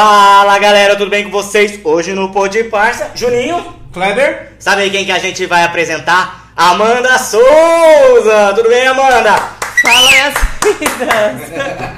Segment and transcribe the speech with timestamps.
[0.00, 1.80] Fala galera, tudo bem com vocês?
[1.82, 4.52] Hoje no Pod Parça, Juninho, Kleber?
[4.56, 6.52] sabe aí quem que a gente vai apresentar?
[6.56, 8.52] Amanda Souza!
[8.54, 9.34] Tudo bem, Amanda?
[9.82, 11.97] Fala minhas vidas!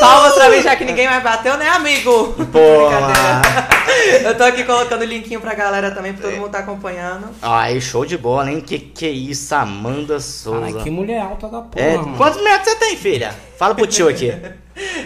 [0.00, 2.34] Palmas pra mim, já que ninguém mais bateu, né, amigo?
[2.50, 4.28] Pô, Brincadeira.
[4.28, 7.28] Eu tô aqui colocando o linkinho pra galera também, pra todo mundo tá acompanhando.
[7.42, 8.60] Ai, show de bola, hein?
[8.60, 10.64] Que que é isso, Amanda Souza?
[10.78, 12.16] Ai, que mulher alta da porra, É, mano.
[12.16, 13.34] quantos metros você tem, filha?
[13.58, 14.32] Fala pro tio aqui.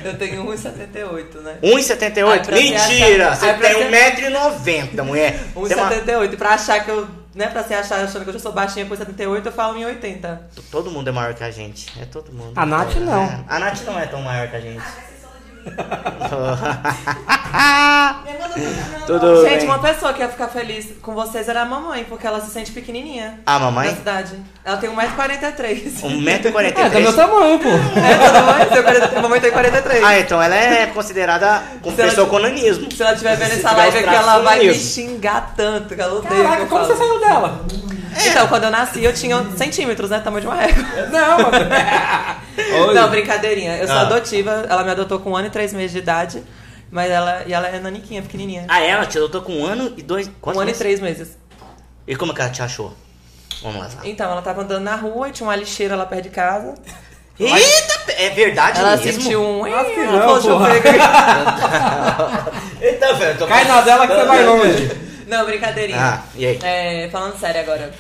[0.05, 1.57] Eu tenho 1,78, né?
[1.61, 2.29] 1,78?
[2.31, 2.79] Ai, pra Mentira!
[2.79, 5.37] você Você achar- ai, pra tem 1,90m, mulher.
[5.55, 6.37] Você é uma- 1,78.
[6.37, 7.09] Pra achar que eu.
[7.35, 10.39] Né, pra você achar achando que eu já sou baixinha com 1,78, eu falo 1,80.
[10.71, 11.93] Todo mundo é maior que a gente.
[12.01, 12.53] É todo mundo.
[12.55, 13.23] A Nath não.
[13.25, 14.85] É, A Nath não é tão maior que a gente.
[19.07, 19.67] Tudo Gente, bem.
[19.67, 22.71] uma pessoa que ia ficar feliz com vocês era a mamãe, porque ela se sente
[22.73, 23.41] pequenininha.
[23.45, 23.95] A Na mamãe?
[23.95, 24.37] cidade.
[24.65, 26.01] Ela tem 1,43m.
[26.03, 26.79] 1,43m.
[26.79, 27.69] É, do meu tamanho, pô.
[27.69, 30.05] É, 40 a mamãe tem 43.
[30.05, 32.91] Ah, então ela é considerada como ela- pessoa com nanismo.
[32.91, 36.15] Se ela estiver vendo Se essa live aqui, ela vai me xingar tanto, que ela
[36.15, 37.61] odeia o que Caraca, como você saiu dela?
[38.31, 40.21] Então, quando eu nasci, eu tinha centímetros, né?
[40.21, 40.85] Tamanho de uma régua.
[41.11, 42.87] Não.
[42.89, 42.95] Oi.
[42.95, 43.77] Não, brincadeirinha.
[43.79, 44.03] Eu sou Ah.
[44.03, 46.43] adotiva, ela me adotou com um ano e três meses de idade.
[46.91, 48.67] Mas ela, e ela é naniquinha, pequenininha.
[48.69, 50.29] Ah, ela te adotou com um ano e dois.
[50.29, 50.79] um Quantos ano e meses?
[50.79, 51.37] três meses.
[52.07, 52.95] E como que ela te achou?
[53.63, 53.89] Vamos lá.
[54.05, 56.75] Então, ela tava andando na rua e tinha uma lixeira lá perto de casa.
[57.41, 59.23] Eita, é verdade Ela mesmo?
[59.23, 59.67] sentiu um.
[59.67, 60.71] Ela falou, deixa eu porra.
[62.81, 64.91] Eita, velho, eu tô Cai na dela que você vai longe.
[65.27, 65.99] Não, brincadeirinha.
[65.99, 66.59] Ah, e aí?
[66.63, 67.93] É, falando sério agora.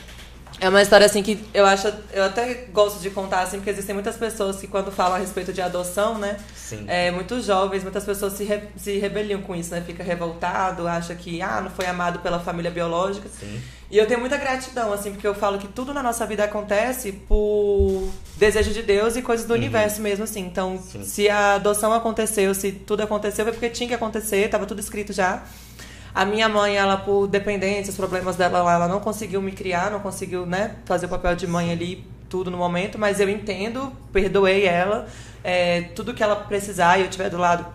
[0.60, 3.92] É uma história assim que eu acho, eu até gosto de contar assim, porque existem
[3.92, 6.36] muitas pessoas que quando falam a respeito de adoção, né?
[6.54, 6.84] Sim.
[6.86, 9.82] É, muitos jovens, muitas pessoas se, re, se rebeliam com isso, né?
[9.84, 13.28] Fica revoltado, acha que ah, não foi amado pela família biológica.
[13.28, 13.60] Sim.
[13.90, 17.12] E eu tenho muita gratidão, assim, porque eu falo que tudo na nossa vida acontece
[17.12, 20.40] por desejo de Deus e coisas do universo mesmo, assim.
[20.40, 21.04] Então, Sim.
[21.04, 25.12] se a adoção aconteceu, se tudo aconteceu, foi porque tinha que acontecer, tava tudo escrito
[25.12, 25.42] já.
[26.14, 29.98] A minha mãe, ela, por dependências, problemas dela lá, ela não conseguiu me criar, não
[29.98, 34.64] conseguiu, né, fazer o papel de mãe ali, tudo no momento, mas eu entendo, perdoei
[34.64, 35.06] ela.
[35.42, 37.66] É, tudo que ela precisar e eu estiver do lado,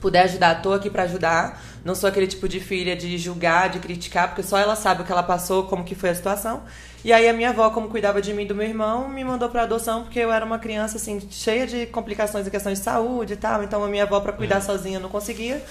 [0.00, 1.62] puder ajudar, tô aqui pra ajudar.
[1.84, 5.04] Não sou aquele tipo de filha de julgar, de criticar, porque só ela sabe o
[5.04, 6.62] que ela passou, como que foi a situação.
[7.04, 9.50] E aí a minha avó, como cuidava de mim e do meu irmão, me mandou
[9.50, 13.34] pra adoção porque eu era uma criança assim cheia de complicações em questões de saúde
[13.34, 13.62] e tal.
[13.62, 15.62] Então a minha avó pra cuidar sozinha não conseguia.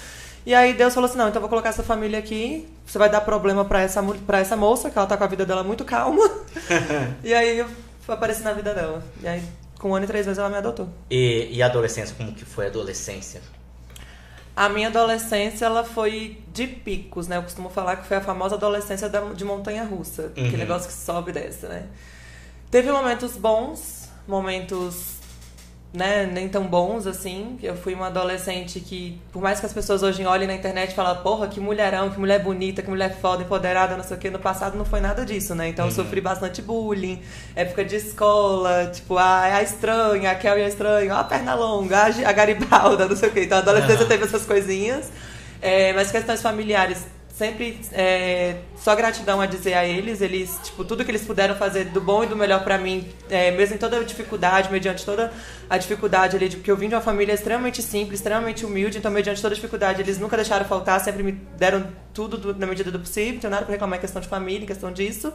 [0.46, 2.68] E aí Deus falou assim: "Não, então eu vou colocar essa família aqui.
[2.86, 5.44] Você vai dar problema pra essa para essa moça, que ela tá com a vida
[5.46, 6.22] dela muito calma".
[7.24, 7.66] e aí eu
[8.08, 9.02] apareci na vida dela.
[9.22, 9.42] E aí
[9.78, 10.88] com um ano e três meses ela me adotou.
[11.10, 13.42] E, e a adolescência, como que foi a adolescência?
[14.56, 17.36] A minha adolescência, ela foi de picos, né?
[17.36, 20.22] Eu costumo falar que foi a famosa adolescência da- de montanha-russa.
[20.22, 20.28] Uhum.
[20.46, 21.86] Aquele negócio que sobe e desce, né?
[22.70, 25.13] Teve momentos bons, momentos,
[25.94, 27.56] né, nem tão bons, assim.
[27.62, 30.94] Eu fui uma adolescente que, por mais que as pessoas hoje olhem na internet e
[30.94, 34.28] falem, porra, que mulherão, que mulher bonita, que mulher foda, empoderada, não sei o quê.
[34.28, 35.68] No passado não foi nada disso, né?
[35.68, 37.22] Então eu sofri bastante bullying,
[37.54, 41.98] época de escola, tipo, a, a estranha, a Kelly é estranha, ó, a perna longa,
[42.02, 43.44] a, a Garibalda, não sei o quê.
[43.44, 44.08] Então a adolescência Aham.
[44.08, 45.12] teve essas coisinhas.
[45.62, 50.20] É, mas questões familiares, sempre é, só gratidão a dizer a eles.
[50.20, 53.50] Eles, tipo, tudo que eles puderam fazer do bom e do melhor pra mim, é,
[53.50, 55.32] mesmo em toda a dificuldade, mediante toda
[55.68, 59.42] a dificuldade ali, porque eu vim de uma família extremamente simples, extremamente humilde, então, mediante
[59.42, 63.00] toda a dificuldade, eles nunca deixaram faltar, sempre me deram tudo do- na medida do
[63.00, 65.32] possível, não tenho nada pra reclamar em questão de família, em questão disso.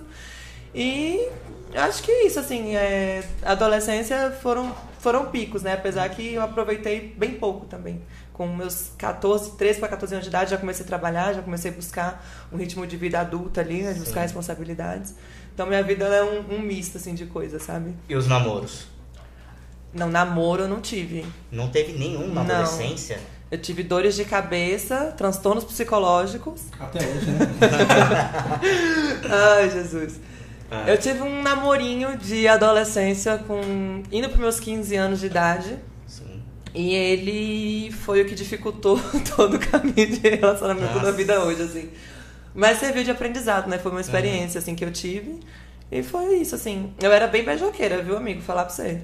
[0.73, 1.27] E
[1.75, 5.73] acho que é isso, assim, é, adolescência foram, foram picos, né?
[5.73, 8.01] Apesar que eu aproveitei bem pouco também.
[8.39, 11.71] Com meus 14, 13 para 14 anos de idade, já comecei a trabalhar, já comecei
[11.71, 13.93] a buscar um ritmo de vida adulta ali, né?
[13.93, 15.13] Buscar responsabilidades.
[15.53, 17.93] Então minha vida ela é um, um misto, assim, de coisas, sabe?
[18.07, 18.87] E os namoros?
[19.93, 21.25] Não, namoro eu não tive.
[21.51, 22.55] Não teve nenhum na Não.
[22.55, 23.19] adolescência?
[23.51, 26.61] Eu tive dores de cabeça, transtornos psicológicos.
[26.79, 27.45] Até hoje, né?
[29.59, 30.17] Ai, Jesus.
[30.71, 30.85] Ah.
[30.87, 35.77] Eu tive um namorinho de adolescência com indo para meus 15 anos de idade.
[36.73, 38.99] E ele foi o que dificultou
[39.35, 41.05] todo o caminho de relacionamento Nossa.
[41.05, 41.89] da vida hoje, assim.
[42.53, 43.77] Mas serviu de aprendizado, né?
[43.77, 45.39] Foi uma experiência, assim, que eu tive.
[45.91, 46.93] E foi isso, assim.
[47.01, 48.41] Eu era bem beijoqueira, viu, amigo?
[48.41, 49.01] Falar pra você.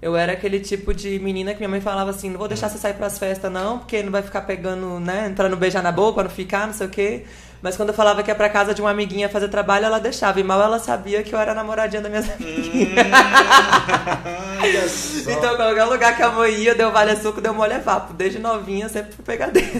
[0.00, 2.78] Eu era aquele tipo de menina que minha mãe falava assim, não vou deixar você
[2.78, 5.26] sair pras festas, não, porque não vai ficar pegando, né?
[5.26, 7.24] Entrando beijar na boca, não ficar, não sei o quê.
[7.60, 10.38] Mas quando eu falava que ia pra casa de uma amiguinha fazer trabalho, ela deixava.
[10.38, 13.06] E mal ela sabia que eu era namoradinha da minha amiguinhas.
[14.62, 15.30] Olha só.
[15.30, 18.12] Então, qualquer lugar que a mãe ia, deu vale suco, deu mole vapo.
[18.12, 19.70] Desde novinha, sempre fui pegadeira.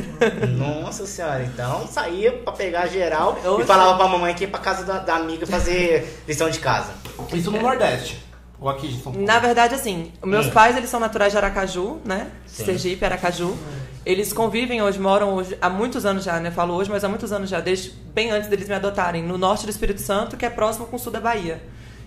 [0.56, 3.64] Nossa senhora, então saía pra pegar geral e Oxe.
[3.66, 6.92] falava pra mamãe que ia pra casa da, da amiga fazer lição de casa.
[7.32, 8.27] Isso no Nordeste.
[8.60, 9.24] Ou aqui em São Paulo.
[9.26, 10.50] Na verdade, assim, meus Hum.
[10.50, 12.28] pais, eles são naturais de Aracaju, né?
[12.46, 12.64] Sim.
[12.64, 13.56] Sergipe, Aracaju.
[14.04, 16.50] Eles convivem hoje, moram hoje, há muitos anos já, né?
[16.50, 19.64] Falo hoje, mas há muitos anos já, desde bem antes deles me adotarem, no norte
[19.64, 21.62] do Espírito Santo, que é próximo com o sul da Bahia.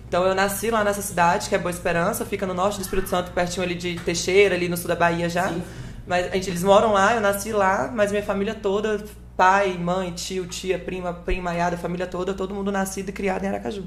[0.08, 3.08] Então eu nasci lá nessa cidade, que é Boa Esperança, fica no norte do Espírito
[3.08, 5.48] Santo, pertinho ali de Teixeira, ali no sul da Bahia já.
[5.48, 5.62] Sim.
[6.06, 9.02] Mas a gente, eles moram lá, eu nasci lá, mas minha família toda,
[9.36, 13.84] pai, mãe, tio, tia, prima, primaiada, família toda, todo mundo nascido e criado em Aracaju.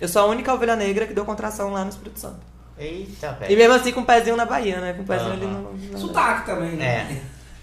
[0.00, 2.40] Eu sou a única ovelha negra que deu contração lá no Espírito Santo.
[2.78, 3.56] Eita, E velho.
[3.58, 4.92] mesmo assim com o pezinho na Bahia, né?
[4.92, 5.60] Com o pezinho ali Aham.
[5.62, 5.72] no.
[5.72, 7.20] no- Sotaque também, né?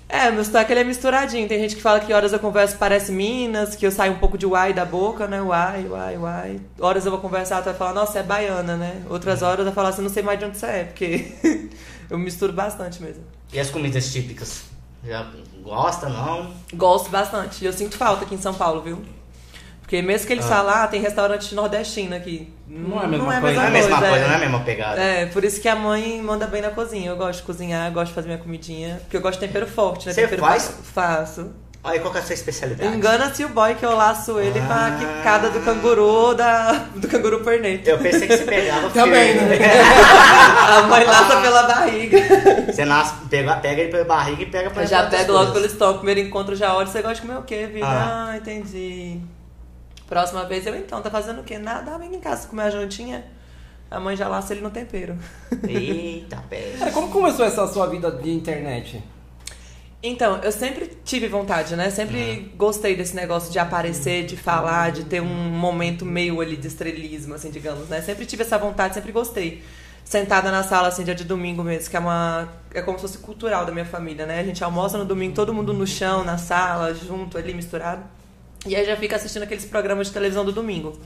[0.08, 1.48] É, meu sotaque ele é misturadinho.
[1.48, 4.38] Tem gente que fala que horas eu converso parece Minas, que eu saio um pouco
[4.38, 5.42] de uai da boca, né?
[5.42, 6.62] Uai, uai, uai.
[6.80, 9.02] Horas eu vou conversar, tu vai falar, nossa, é baiana, né?
[9.10, 11.32] Outras horas eu vou falar assim, não sei mais de onde você é, porque
[12.10, 13.24] eu misturo bastante mesmo.
[13.52, 14.64] E as comidas típicas?
[15.04, 15.26] Já
[15.64, 16.54] gosta, não?
[16.74, 17.64] Gosto bastante.
[17.64, 19.02] E eu sinto falta aqui em São Paulo, viu?
[19.86, 20.50] Porque mesmo que eles Ah.
[20.50, 22.52] falam, ah, tem restaurante nordestino aqui.
[22.68, 23.70] Não é a mesma Não é a coisa.
[23.70, 24.24] mesma coisa, é.
[24.26, 25.00] não é a mesma pegada.
[25.00, 27.12] É, por isso que a mãe manda bem na cozinha.
[27.12, 28.98] Eu gosto de cozinhar, gosto de fazer minha comidinha.
[29.04, 30.14] Porque eu gosto de tempero forte, né?
[30.14, 30.74] Você tempero faz?
[30.92, 31.52] Faço.
[31.84, 32.96] Olha, qual que é a sua especialidade?
[32.98, 34.98] Engana-se o boy que eu laço ele pra Ah.
[35.00, 37.88] quicada do canguru da, do canguru perneta.
[37.92, 39.60] Eu pensei que você pegava Também, firme.
[40.68, 42.18] A mãe laça pela barriga.
[42.74, 45.68] Você nasce, pega, pega ele pela barriga e pega pra Eu já pego logo pelo
[45.68, 46.00] estômago.
[46.00, 46.88] Primeiro encontro já olho.
[46.88, 47.86] Você gosta de comer o quê, vida?
[47.86, 48.30] Ah.
[48.32, 49.20] Ah, entendi.
[50.08, 51.58] Próxima vez eu então, tá fazendo o quê?
[51.58, 53.26] Nada, vem em casa comer a jantinha.
[53.90, 55.18] A mãe já laça ele no tempero.
[55.68, 56.78] Eita, pega.
[56.80, 59.04] Cara, como começou essa sua vida de internet?
[60.08, 61.90] Então, eu sempre tive vontade, né?
[61.90, 66.68] Sempre gostei desse negócio de aparecer, de falar, de ter um momento meio ali de
[66.68, 68.02] estrelismo, assim, digamos, né?
[68.02, 69.64] Sempre tive essa vontade, sempre gostei.
[70.04, 72.48] Sentada na sala, assim, dia de domingo mesmo, que é uma...
[72.72, 74.40] É como se fosse cultural da minha família, né?
[74.40, 78.04] A gente almoça no domingo, todo mundo no chão, na sala, junto ali, misturado.
[78.66, 81.00] E aí já fica assistindo aqueles programas de televisão do domingo.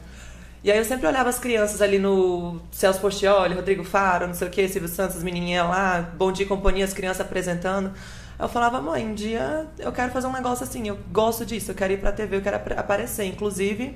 [0.64, 4.48] E aí eu sempre olhava as crianças ali no Celso Portioli, Rodrigo Faro, não sei
[4.48, 7.92] o que, Silvio Santos, as menininhas lá, Bom Dia e Companhia, as crianças apresentando.
[8.38, 11.72] Aí eu falava, mãe, um dia eu quero fazer um negócio assim, eu gosto disso,
[11.72, 13.26] eu quero ir pra TV, eu quero ap- aparecer.
[13.26, 13.96] Inclusive,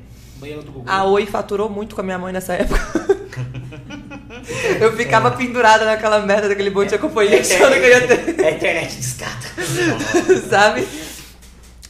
[0.85, 2.79] a Oi faturou muito com a minha mãe nessa época.
[4.79, 8.39] eu ficava pendurada naquela merda daquele Bom Dia e Companhia, achando que eu ia ter
[8.41, 9.47] É a internet descata.
[10.49, 10.87] sabe?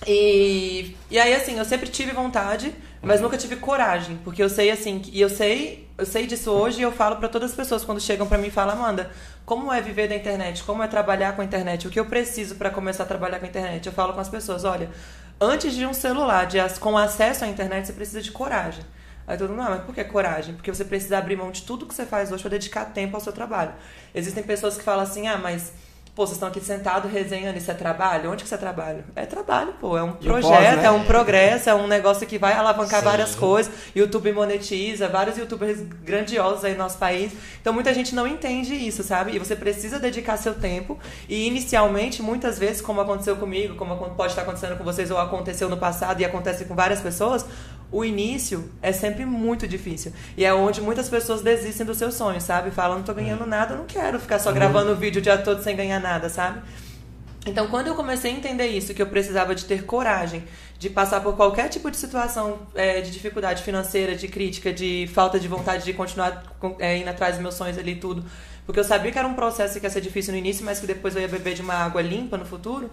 [0.06, 4.20] E, e aí, assim, eu sempre tive vontade, mas nunca tive coragem.
[4.24, 7.30] Porque eu sei, assim, e eu sei, eu sei disso hoje e eu falo pra
[7.30, 9.12] todas as pessoas quando chegam pra mim e falam, Amanda,
[9.46, 10.64] como é viver da internet?
[10.64, 11.88] Como é trabalhar com a internet?
[11.88, 13.86] O que eu preciso pra começar a trabalhar com a internet?
[13.86, 14.90] Eu falo com as pessoas, olha,
[15.40, 18.84] antes de um celular, de, com acesso à internet, você precisa de coragem.
[19.28, 20.56] Aí todo mundo, ah, mas por que coragem?
[20.56, 23.22] Porque você precisa abrir mão de tudo que você faz hoje para dedicar tempo ao
[23.22, 23.74] seu trabalho.
[24.16, 25.74] Existem pessoas que falam assim, ah, mas
[26.16, 28.32] pô, vocês estão aqui sentados resenhando, isso é trabalho?
[28.32, 29.04] Onde que você trabalha?
[29.16, 30.86] É trabalho, pô, é um projeto, pós, né?
[30.86, 33.06] é um progresso, é um negócio que vai alavancar Sim.
[33.06, 33.74] várias coisas.
[33.96, 37.34] YouTube monetiza, vários youtubers grandiosos aí no nosso país.
[37.60, 39.36] Então muita gente não entende isso, sabe?
[39.36, 41.00] E você precisa dedicar seu tempo.
[41.28, 45.68] E inicialmente, muitas vezes, como aconteceu comigo, como pode estar acontecendo com vocês ou aconteceu
[45.68, 47.44] no passado e acontece com várias pessoas,
[47.92, 50.12] o início é sempre muito difícil.
[50.36, 52.72] E é onde muitas pessoas desistem dos seus sonhos, sabe?
[52.72, 55.62] Falam, não tô ganhando nada, eu não quero ficar só gravando vídeo o dia todo
[55.62, 56.62] sem ganhar nada, sabe?
[57.46, 60.44] Então, quando eu comecei a entender isso, que eu precisava de ter coragem
[60.80, 65.40] de passar por qualquer tipo de situação é, de dificuldade financeira, de crítica, de falta
[65.40, 66.44] de vontade de continuar
[66.80, 68.24] é, indo atrás dos meus sonhos ali e tudo,
[68.66, 70.88] porque eu sabia que era um processo que ia ser difícil no início, mas que
[70.88, 72.90] depois eu ia beber de uma água limpa no futuro,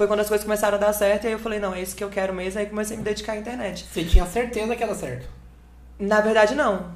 [0.00, 1.94] foi quando as coisas começaram a dar certo, e aí eu falei, não, é isso
[1.94, 3.84] que eu quero mesmo, aí comecei a me dedicar à internet.
[3.92, 5.28] Você tinha certeza que era certo.
[5.98, 6.86] Na verdade, não.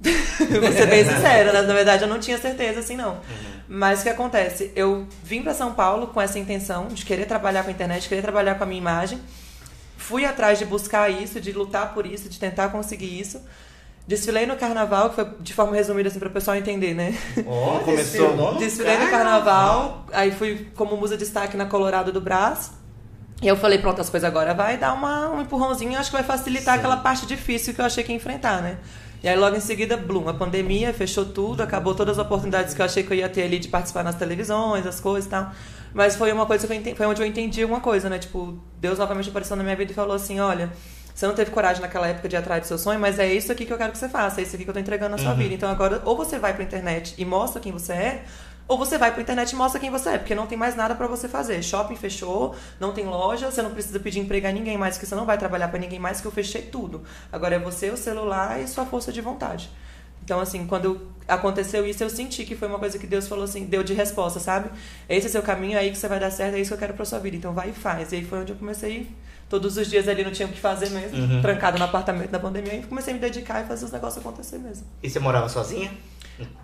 [0.00, 1.62] Vou ser bem sincera, né?
[1.62, 3.18] na verdade eu não tinha certeza assim não.
[3.66, 4.70] Mas o que acontece?
[4.76, 8.22] Eu vim pra São Paulo com essa intenção de querer trabalhar com a internet, querer
[8.22, 9.20] trabalhar com a minha imagem.
[9.96, 13.42] Fui atrás de buscar isso, de lutar por isso, de tentar conseguir isso.
[14.06, 17.16] Desfilei no carnaval, que foi de forma resumida assim para o pessoal entender, né?
[17.46, 18.36] Ó, Começou.
[18.36, 22.72] no Desfilei no carnaval, aí fui como musa de destaque na Colorado do Brás.
[23.40, 26.24] E eu falei, pronto, as coisas agora vai dar uma, um empurrãozinho, acho que vai
[26.24, 26.80] facilitar Sim.
[26.80, 28.78] aquela parte difícil que eu achei que ia enfrentar, né?
[29.22, 32.80] E aí logo em seguida, blum, a pandemia fechou tudo, acabou todas as oportunidades que
[32.80, 35.52] eu achei que eu ia ter ali de participar nas televisões, as coisas e tal.
[35.94, 38.18] Mas foi uma coisa que eu entendi, foi onde eu entendi uma coisa, né?
[38.18, 40.72] Tipo, Deus novamente apareceu na minha vida e falou assim, olha,
[41.14, 43.50] você não teve coragem naquela época de ir atrás do seu sonho, mas é isso
[43.52, 45.18] aqui que eu quero que você faça, é isso aqui que eu tô entregando na
[45.18, 45.36] sua Uhum.
[45.36, 45.54] vida.
[45.54, 48.24] Então agora, ou você vai pra internet e mostra quem você é,
[48.68, 50.94] ou você vai pra internet e mostra quem você é, porque não tem mais nada
[50.94, 51.62] pra você fazer.
[51.62, 55.14] Shopping fechou, não tem loja, você não precisa pedir emprego a ninguém mais, porque você
[55.14, 57.02] não vai trabalhar pra ninguém mais, que eu fechei tudo.
[57.30, 59.68] Agora é você, o celular e sua força de vontade.
[60.24, 63.64] Então, assim, quando aconteceu isso, eu senti que foi uma coisa que Deus falou assim,
[63.66, 64.70] deu de resposta, sabe?
[65.08, 66.78] Esse é seu caminho, é aí que você vai dar certo, é isso que eu
[66.78, 67.36] quero pra sua vida.
[67.36, 68.12] Então vai e faz.
[68.12, 69.10] E aí foi onde eu comecei,
[69.52, 71.42] todos os dias ali não tinha o que fazer mesmo, Uhum.
[71.42, 74.58] trancado no apartamento da pandemia, e comecei a me dedicar e fazer os negócios acontecer
[74.58, 74.86] mesmo.
[75.02, 75.90] E você morava sozinha?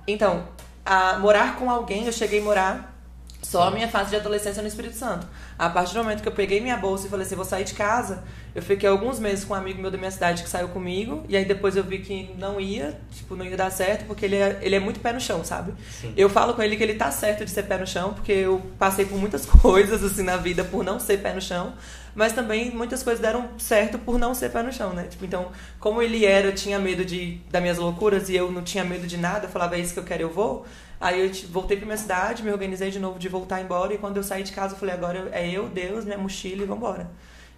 [0.07, 0.45] Então,
[0.85, 2.95] a morar com alguém, eu cheguei a morar
[3.41, 5.25] Só a minha fase de adolescência no Espírito Santo.
[5.57, 7.73] A partir do momento que eu peguei minha bolsa e falei assim, vou sair de
[7.73, 11.25] casa, eu fiquei alguns meses com um amigo meu da minha cidade que saiu comigo,
[11.29, 14.35] e aí depois eu vi que não ia, tipo, não ia dar certo, porque ele
[14.37, 15.73] é, ele é muito pé no chão, sabe?
[16.01, 16.13] Sim.
[16.17, 18.61] Eu falo com ele que ele tá certo de ser pé no chão, porque eu
[18.77, 21.75] passei por muitas coisas, assim, na vida por não ser pé no chão,
[22.19, 25.05] mas também muitas coisas deram certo por não ser pé no chão, né?
[25.05, 28.61] Tipo, então, como ele era, eu tinha medo de, das minhas loucuras e eu não
[28.61, 30.67] tinha medo de nada, eu falava, é isso que eu quero, eu vou.
[31.01, 33.95] Aí eu voltei pra minha cidade, me organizei de novo de voltar embora.
[33.95, 36.67] E quando eu saí de casa, eu falei, agora é eu, Deus, minha mochila e
[36.67, 37.09] vambora.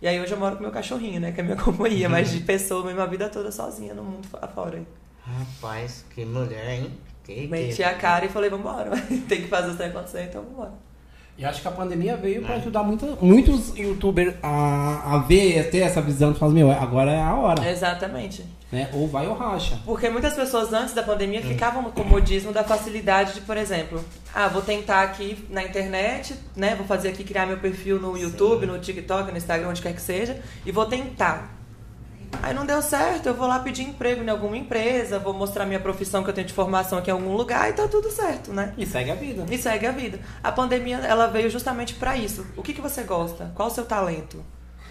[0.03, 1.33] E aí hoje eu moro com meu cachorrinho, né?
[1.33, 4.83] Que é minha companhia, mas de pessoa mesmo a vida toda sozinha no mundo afora.
[5.25, 6.99] Rapaz, que mulher, hein?
[7.25, 7.83] Que, Meti que...
[7.83, 8.91] a cara e falei, vambora.
[9.27, 10.90] Tem que fazer o trem acontecer, então vambora.
[11.41, 12.47] E acho que a pandemia veio É.
[12.47, 16.71] pra ajudar muito, muitos youtubers a, a ver, a ter essa visão de falar, meu,
[16.71, 17.67] agora é a hora.
[17.67, 18.45] Exatamente.
[18.71, 18.91] Né?
[18.93, 19.81] Ou vai ou racha.
[19.87, 24.05] Porque muitas pessoas antes da pandemia ficavam no comodismo da facilidade de, por exemplo,
[24.35, 26.75] ah, vou tentar aqui na internet, né?
[26.77, 30.03] Vou fazer aqui criar meu perfil no YouTube, no TikTok, no Instagram, onde quer que
[30.03, 31.59] seja, e vou tentar.
[32.43, 35.81] Aí não deu certo, eu vou lá pedir emprego em alguma empresa, vou mostrar minha
[35.81, 38.73] profissão que eu tenho de formação aqui em algum lugar e tá tudo certo, né?
[38.79, 39.45] E segue a vida.
[39.51, 40.21] E segue a vida.
[40.43, 42.47] A pandemia, ela veio justamente pra isso.
[42.57, 43.53] O que, que você gosta?
[43.55, 44.43] Qual o seu talento?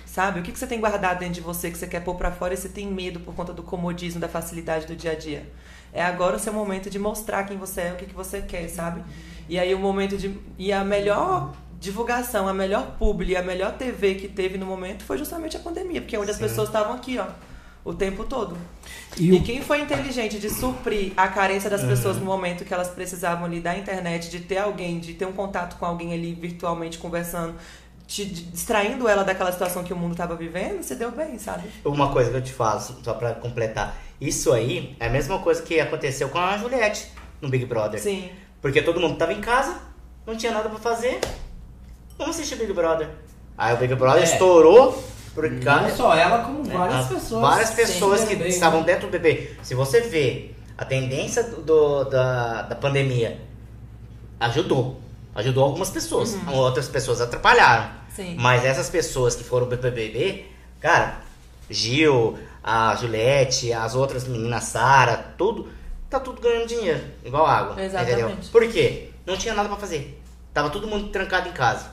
[0.05, 0.39] Sabe?
[0.39, 2.53] O que, que você tem guardado dentro de você que você quer pôr pra fora
[2.53, 5.49] e você tem medo por conta do comodismo, da facilidade do dia a dia?
[5.93, 8.67] É agora o seu momento de mostrar quem você é, o que, que você quer,
[8.69, 9.03] sabe?
[9.47, 10.39] E aí o momento de.
[10.57, 15.17] E a melhor divulgação, a melhor publi, a melhor TV que teve no momento foi
[15.17, 16.43] justamente a pandemia, porque é onde as Sim.
[16.43, 17.25] pessoas estavam aqui, ó,
[17.85, 18.57] o tempo todo.
[19.17, 22.73] E E, o- quem foi inteligente de suprir a carência das pessoas no momento que
[22.73, 26.33] elas precisavam ali da internet, de ter alguém, de ter um contato com alguém ali
[26.33, 27.55] virtualmente conversando,
[28.05, 31.69] te de- distraindo ela daquela situação que o mundo estava vivendo, você deu bem, sabe?
[31.85, 33.95] Uma coisa que eu te falo, só pra completar.
[34.19, 37.07] Isso aí é a mesma coisa que aconteceu com a Juliette
[37.39, 38.01] no Big Brother.
[38.01, 38.29] Sim.
[38.61, 39.77] Porque todo mundo tava em casa,
[40.27, 41.19] não tinha nada pra fazer.
[42.19, 43.09] Vamos assistir Big Brother.
[43.57, 44.25] Aí o Big Brother É.
[44.25, 45.95] estourou por Não causa.
[45.95, 47.41] só ela, como várias As- pessoas.
[47.41, 48.85] Várias pessoas que também, estavam né?
[48.87, 49.53] dentro do bebê.
[49.63, 53.39] Se você vê a tendência do, do- da, da pandemia,
[54.39, 54.99] ajudou.
[55.35, 56.35] Ajudou algumas pessoas.
[56.51, 57.83] Outras pessoas atrapalharam.
[57.85, 57.89] Uhum.
[58.15, 58.35] Sim.
[58.37, 60.45] Mas essas pessoas que foram pro BBB,
[60.81, 61.19] cara,
[61.69, 65.69] Gil, a Juliette, as outras meninas, Sara, tudo,
[66.09, 67.81] tá tudo ganhando dinheiro, igual água.
[67.81, 68.21] Exatamente.
[68.21, 68.37] Entendeu?
[68.51, 69.09] Por quê?
[69.25, 70.19] Não tinha nada pra fazer.
[70.53, 71.85] Tava todo mundo trancado em casa.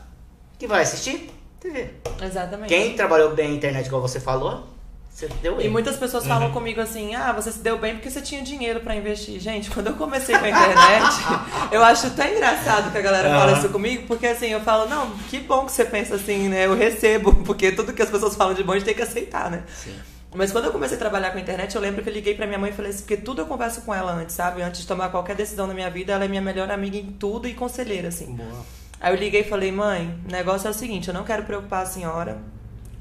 [0.58, 1.30] Que vai assistir?
[1.60, 1.90] TV.
[2.22, 2.68] Exatamente.
[2.68, 4.64] Quem trabalhou bem na internet, igual você falou,
[5.10, 5.68] você deu E bem.
[5.70, 6.28] muitas pessoas Uhum.
[6.28, 9.40] falam comigo assim: ah, você se deu bem porque você tinha dinheiro pra investir.
[9.40, 11.14] Gente, quando eu comecei com a internet,
[11.72, 13.58] eu acho até engraçado que a galera fala Aham.
[13.58, 16.66] isso comigo, porque assim, eu falo: não, que bom que você pensa assim, né?
[16.66, 19.50] Eu recebo, porque tudo que as pessoas falam de bom a gente tem que aceitar,
[19.50, 19.62] né?
[19.82, 19.94] Sim.
[20.34, 22.46] Mas quando eu comecei a trabalhar com a internet, eu lembro que eu liguei pra
[22.46, 24.60] minha mãe e falei assim, porque tudo eu converso com ela antes, sabe?
[24.60, 27.48] Antes de tomar qualquer decisão na minha vida, ela é minha melhor amiga em tudo
[27.48, 28.34] e conselheira, assim.
[28.34, 28.66] Boa.
[29.00, 31.82] Aí eu liguei e falei, mãe, o negócio é o seguinte, eu não quero preocupar
[31.82, 32.38] a senhora.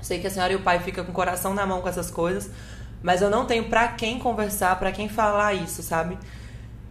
[0.01, 2.11] Sei que a senhora e o pai ficam com o coração na mão com essas
[2.11, 2.51] coisas,
[3.01, 6.17] mas eu não tenho pra quem conversar, pra quem falar isso, sabe?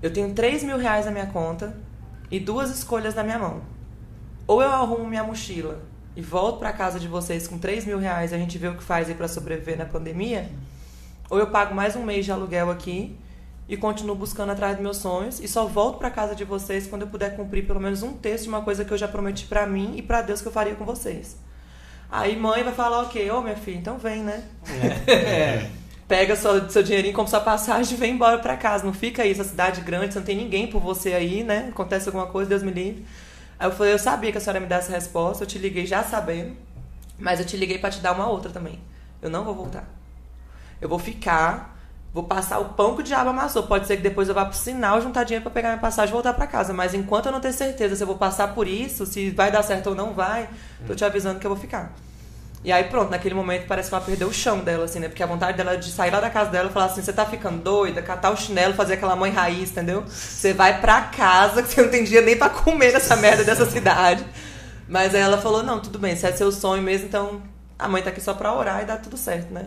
[0.03, 1.77] Eu tenho 3 mil reais na minha conta
[2.31, 3.63] e duas escolhas na minha mão.
[4.47, 5.83] Ou eu arrumo minha mochila
[6.17, 8.77] e volto pra casa de vocês com 3 mil reais e a gente vê o
[8.77, 10.51] que faz aí pra sobreviver na pandemia,
[11.31, 13.17] ou eu pago mais um mês de aluguel aqui
[13.69, 17.03] e continuo buscando atrás dos meus sonhos e só volto pra casa de vocês quando
[17.03, 19.67] eu puder cumprir pelo menos um terço de uma coisa que eu já prometi pra
[19.67, 21.37] mim e pra Deus que eu faria com vocês.
[22.11, 24.45] Aí mãe vai falar, ok, ô minha filha, então vem, né?
[25.17, 25.71] É.
[26.07, 28.85] Pega seu, seu dinheirinho, compra sua passagem e vem embora pra casa.
[28.85, 31.69] Não fica aí, essa cidade grande, você não tem ninguém por você aí, né?
[31.71, 33.07] Acontece alguma coisa, Deus me livre.
[33.59, 35.59] Aí eu falei, eu sabia que a senhora ia me dar essa resposta, eu te
[35.59, 36.55] liguei já sabendo,
[37.19, 38.79] mas eu te liguei pra te dar uma outra também.
[39.23, 39.89] Eu não vou voltar.
[40.81, 41.74] Eu vou ficar,
[42.15, 43.65] vou passar o pão que o diabo amassou.
[43.65, 46.13] Pode ser que depois eu vá pro sinal juntar dinheiro pra pegar minha passagem e
[46.13, 46.73] voltar pra casa.
[46.73, 49.65] Mas enquanto eu não ter certeza se eu vou passar por isso, se vai dar
[49.65, 50.49] certo ou não vai,
[50.87, 51.93] tô te avisando que eu vou ficar.
[52.63, 55.09] E aí pronto, naquele momento parece que ela perdeu o chão dela, assim, né?
[55.09, 57.27] Porque a vontade dela de sair lá da casa dela e falar assim, você tá
[57.27, 60.05] ficando doida, catar o chinelo, fazer aquela mãe raiz, entendeu?
[60.07, 63.67] Você vai pra casa, que você não tem dinheiro nem pra comer nessa merda dessa
[63.67, 64.25] cidade.
[64.89, 67.43] Mas aí ela falou, não, tudo bem, se é seu sonho mesmo, então
[67.79, 69.67] a mãe tá aqui só pra orar e dá tudo certo, né?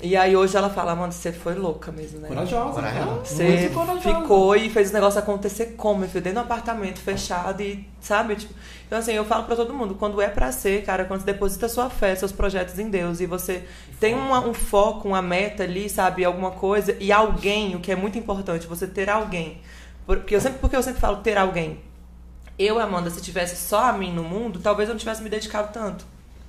[0.00, 2.28] E aí hoje ela fala, mano, você foi louca mesmo, né?
[2.28, 2.72] Corajosa.
[2.74, 3.24] Corajosa.
[3.24, 4.00] Você corajosa.
[4.20, 6.22] ficou e fez o negócio acontecer como, meu filho?
[6.22, 8.36] Dentro de um apartamento fechado e, sabe?
[8.36, 8.54] Tipo,
[8.86, 11.68] então, assim, eu falo pra todo mundo, quando é pra ser, cara, quando você deposita
[11.68, 13.64] sua fé, seus projetos em Deus e você
[13.98, 16.24] tem uma- um foco, uma meta ali, sabe?
[16.24, 19.60] Alguma coisa e alguém, o que é muito importante, você ter alguém.
[20.06, 21.80] Porque eu sempre, porque eu sempre falo ter alguém.
[22.56, 25.72] Eu, Amanda, se tivesse só a mim no mundo, talvez eu não tivesse me dedicado
[25.72, 26.04] tanto.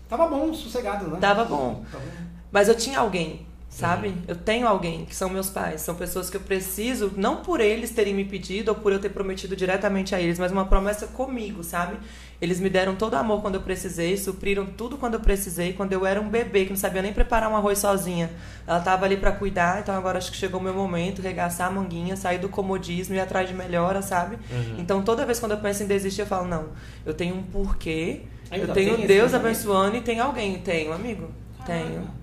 [0.08, 1.18] Tava bom, sossegado, né?
[1.20, 1.84] Tava bom.
[1.92, 2.29] Tava bom.
[2.52, 4.14] Mas eu tinha alguém, sabe?
[4.28, 5.82] Eu tenho alguém, que são meus pais.
[5.82, 9.10] São pessoas que eu preciso, não por eles terem me pedido ou por eu ter
[9.10, 11.98] prometido diretamente a eles, mas uma promessa comigo, sabe?
[12.42, 15.94] Eles me deram todo o amor quando eu precisei, supriram tudo quando eu precisei, quando
[15.94, 18.32] eu era um bebê que não sabia nem preparar um arroz sozinha.
[18.66, 21.72] Ela tava ali para cuidar, então agora acho que chegou o meu momento, regaçar a
[21.72, 24.38] manguinha, sair do comodismo e ir atrás de melhora, sabe?
[24.52, 24.76] Uhum.
[24.80, 26.70] Então toda vez quando eu penso em desistir, eu falo, não,
[27.06, 29.36] eu tenho um porquê, Ainda eu tenho Deus pensamento?
[29.36, 30.60] abençoando e tem alguém.
[30.60, 31.30] Tenho, amigo.
[31.66, 32.19] Tenho.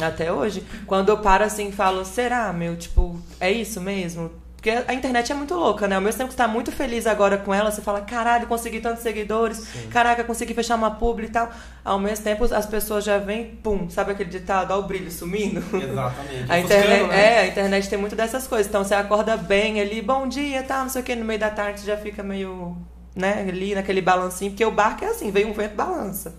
[0.00, 0.64] Até hoje.
[0.86, 2.76] Quando eu paro assim e falo, será, meu?
[2.76, 4.30] Tipo, é isso mesmo?
[4.64, 5.94] Porque a internet é muito louca, né?
[5.94, 8.80] Ao mesmo tempo que você tá muito feliz agora com ela, você fala, caralho, consegui
[8.80, 11.50] tantos seguidores, caraca, consegui fechar uma publi e tal.
[11.84, 15.58] Ao mesmo tempo, as pessoas já vêm, pum, sabe aquele ditado, ó o brilho sumindo?
[15.60, 16.44] Exatamente.
[16.50, 17.34] A internet, né?
[17.34, 18.66] é, a internet tem muito dessas coisas.
[18.66, 21.50] Então você acorda bem ali, bom dia, tá, não sei o que, no meio da
[21.50, 22.74] tarde você já fica meio,
[23.14, 26.36] né, ali naquele balancinho, porque o barco é assim, vem um vento balança.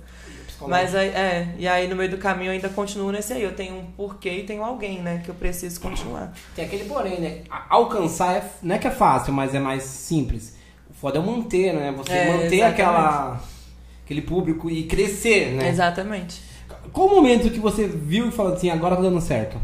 [0.61, 3.43] Mas aí, é, e aí no meio do caminho eu ainda continuo nesse aí.
[3.43, 6.33] Eu tenho um porquê e tenho alguém, né, que eu preciso continuar.
[6.55, 7.41] Tem aquele porém, né?
[7.69, 10.55] Alcançar é, não é que é fácil, mas é mais simples.
[10.89, 11.93] O foda é manter, né?
[11.97, 12.63] Você É, manter exatamente.
[12.63, 13.41] aquela,
[14.03, 15.69] aquele público e crescer, né?
[15.69, 16.41] Exatamente.
[16.93, 19.59] Qual o momento que você viu e falou assim, agora tá dando certo?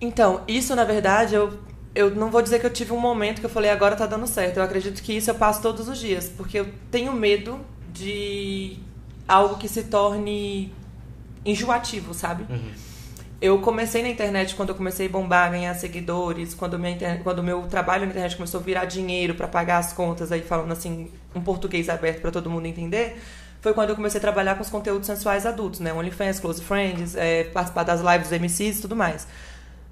[0.00, 1.52] Então, isso na verdade eu
[1.94, 4.26] eu não vou dizer que eu tive um momento que eu falei agora tá dando
[4.26, 4.56] certo.
[4.56, 7.60] Eu acredito que isso eu passo todos os dias, porque eu tenho medo
[7.94, 8.76] de
[9.26, 10.72] algo que se torne
[11.46, 12.44] enjoativo, sabe?
[13.40, 17.42] Eu comecei na internet quando eu comecei a bombar, ganhar seguidores, quando minha quando o
[17.42, 21.10] meu trabalho na internet começou a virar dinheiro para pagar as contas, aí falando assim,
[21.34, 23.20] um português aberto para todo mundo entender,
[23.60, 25.92] foi quando eu comecei a trabalhar com os conteúdos sensuais adultos, né?
[25.92, 29.26] OnlyFans, Close Friends, é, participar das lives dos MCs e tudo mais.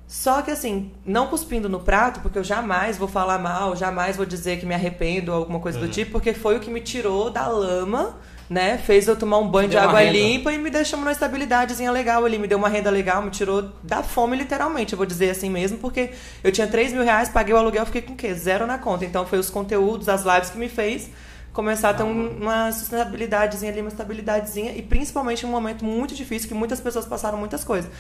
[0.07, 4.27] Só que assim, não cuspindo no prato, porque eu jamais vou falar mal, jamais vou
[4.27, 7.31] dizer que me arrependo ou alguma coisa do tipo, porque foi o que me tirou
[7.31, 8.17] da lama,
[8.51, 8.77] né?
[8.77, 11.91] Fez eu tomar um banho de Deu uma água limpa e me deixou numa estabilidadezinha
[11.91, 15.31] legal ali, me deu uma renda legal, me tirou da fome literalmente, eu vou dizer
[15.31, 16.11] assim mesmo, porque
[16.45, 18.35] eu tinha 3 mil reais, paguei o aluguel, fiquei com o quê?
[18.35, 19.07] Zero na conta.
[19.07, 21.09] Então foi os conteúdos, as lives que me fez
[21.55, 26.49] começar a ter um- uma sustentabilidadezinha ali, uma estabilidadezinha, e principalmente um momento muito difícil,
[26.49, 27.91] que muitas pessoas passaram muitas coisas.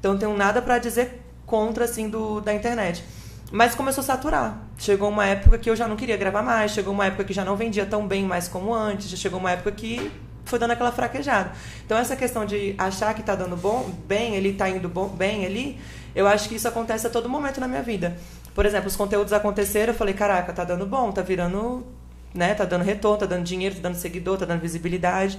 [0.00, 3.04] Então não tenho nada pra dizer contra, assim, do, da internet.
[3.50, 4.56] Mas começou a saturar.
[4.78, 7.44] Chegou uma época que eu já não queria gravar mais, chegou uma época que já
[7.44, 10.10] não vendia tão bem mais como antes, já chegou uma época que
[10.44, 11.50] foi dando aquela fraquejada.
[11.84, 15.44] Então essa questão de achar que tá dando bom, bem, ele tá indo bom, bem
[15.44, 15.80] ali,
[16.14, 18.16] eu acho que isso acontece a todo momento na minha vida.
[18.54, 21.84] Por exemplo, os conteúdos aconteceram, eu falei, caraca, tá dando bom, tá virando,
[22.32, 25.38] né, tá dando retorno, tá dando dinheiro, tá dando seguidor, tá dando visibilidade.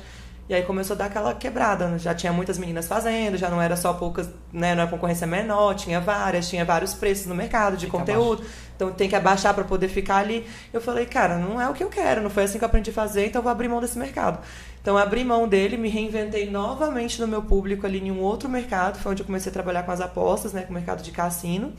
[0.51, 1.97] E aí começou a dar aquela quebrada, né?
[1.97, 5.75] já tinha muitas meninas fazendo, já não era só poucas, né, não era concorrência menor,
[5.75, 8.43] tinha várias, tinha vários preços no mercado de Tem conteúdo.
[8.75, 10.45] Então tem que abaixar para poder ficar ali.
[10.73, 12.89] Eu falei, cara, não é o que eu quero, não foi assim que eu aprendi
[12.89, 14.39] a fazer, então eu vou abrir mão desse mercado.
[14.81, 18.99] Então abri mão dele, me reinventei novamente no meu público ali em um outro mercado,
[18.99, 21.71] foi onde eu comecei a trabalhar com as apostas, né, com o mercado de cassino.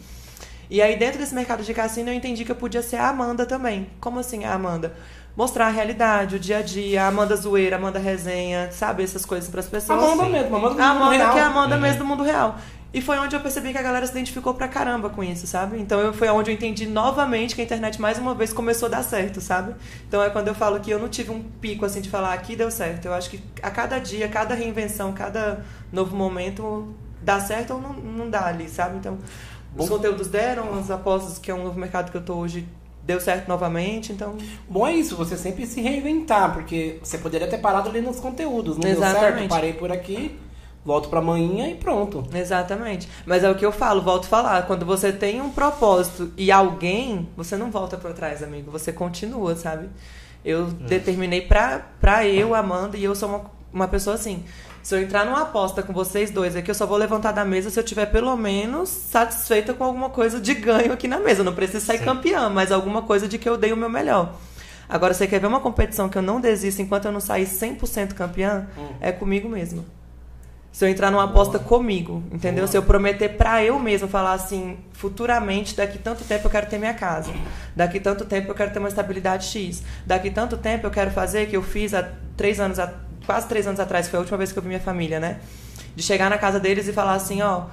[0.71, 3.45] E aí dentro desse mercado de cassino eu entendi que eu podia ser a Amanda
[3.45, 3.91] também.
[4.01, 4.95] Como assim a Amanda?
[5.37, 9.03] Mostrar a realidade, o dia a dia, a Amanda zoeira, a Amanda resenha, sabe?
[9.03, 10.03] Essas coisas para as pessoas.
[10.03, 11.33] Amanda mesmo, Amanda do A mundo Amanda real.
[11.33, 12.57] que é a Amanda mesmo do mundo real.
[12.95, 15.79] E foi onde eu percebi que a galera se identificou pra caramba com isso, sabe?
[15.81, 18.91] Então eu, foi onde eu entendi novamente que a internet mais uma vez começou a
[18.91, 19.75] dar certo, sabe?
[20.07, 22.55] Então é quando eu falo que eu não tive um pico assim de falar aqui
[22.55, 23.07] deu certo.
[23.07, 27.95] Eu acho que a cada dia, cada reinvenção, cada novo momento dá certo ou não,
[27.95, 28.99] não dá ali, sabe?
[28.99, 29.17] Então
[29.75, 32.69] os conteúdos deram, as apostas, que é um novo mercado que eu tô hoje,
[33.05, 34.37] deu certo novamente, então.
[34.69, 38.77] Bom é isso, você sempre se reinventar, porque você poderia ter parado ali nos conteúdos,
[38.77, 39.49] não deu certo, Exatamente.
[39.49, 40.39] parei por aqui,
[40.85, 42.25] volto pra manhã e pronto.
[42.33, 43.09] Exatamente.
[43.27, 44.67] Mas é o que eu falo, volto a falar.
[44.67, 48.71] Quando você tem um propósito e alguém, você não volta pra trás, amigo.
[48.71, 49.89] Você continua, sabe?
[50.45, 54.45] Eu determinei pra, pra eu, Amanda, e eu sou uma, uma pessoa assim.
[54.83, 57.45] Se eu entrar numa aposta com vocês dois, é que eu só vou levantar da
[57.45, 61.41] mesa se eu tiver pelo menos satisfeita com alguma coisa de ganho aqui na mesa.
[61.41, 62.05] Eu não preciso sair Sim.
[62.05, 64.35] campeã, mas alguma coisa de que eu dei o meu melhor.
[64.89, 68.13] Agora, você quer ver uma competição que eu não desisto enquanto eu não sair 100%
[68.15, 68.67] campeã?
[69.01, 69.85] É comigo mesma.
[70.73, 72.67] Se eu entrar numa aposta comigo, entendeu?
[72.67, 76.79] Se eu prometer pra eu mesmo falar assim, futuramente, daqui tanto tempo eu quero ter
[76.79, 77.31] minha casa.
[77.77, 79.83] Daqui tanto tempo eu quero ter uma estabilidade X.
[80.07, 82.93] Daqui tanto tempo eu quero fazer que eu fiz há três anos, a-
[83.27, 85.41] quase três anos atrás, foi a última vez que eu vi minha família, né?
[85.95, 87.65] De chegar na casa deles e falar assim, ó.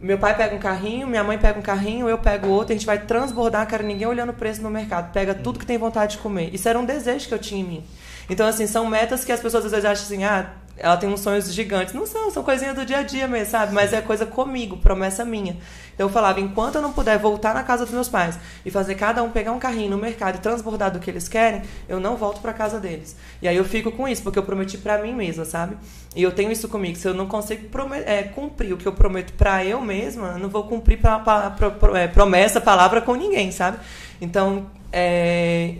[0.00, 2.86] Meu pai pega um carrinho, minha mãe pega um carrinho, eu pego outro, a gente
[2.86, 5.12] vai transbordar, cara, ninguém olhando o preço no mercado.
[5.12, 6.54] Pega tudo que tem vontade de comer.
[6.54, 7.84] Isso era um desejo que eu tinha em mim.
[8.28, 11.20] Então, assim, são metas que as pessoas às vezes acham assim, ah, ela tem uns
[11.20, 11.94] sonhos gigantes.
[11.94, 13.72] Não são, são coisinhas do dia a dia mesmo, sabe?
[13.72, 15.56] Mas é coisa comigo, promessa minha.
[15.94, 18.94] Então eu falava, enquanto eu não puder voltar na casa dos meus pais e fazer
[18.94, 22.16] cada um pegar um carrinho no mercado e transbordar do que eles querem, eu não
[22.16, 23.14] volto pra casa deles.
[23.42, 25.76] E aí eu fico com isso, porque eu prometi pra mim mesma, sabe?
[26.16, 26.96] E eu tenho isso comigo.
[26.96, 27.68] Se eu não consigo
[28.06, 31.50] é, cumprir o que eu prometo pra eu mesma, eu não vou cumprir pra, pra-
[31.50, 33.78] pro- pro- é, promessa, palavra com ninguém, sabe?
[34.22, 35.74] Então, é,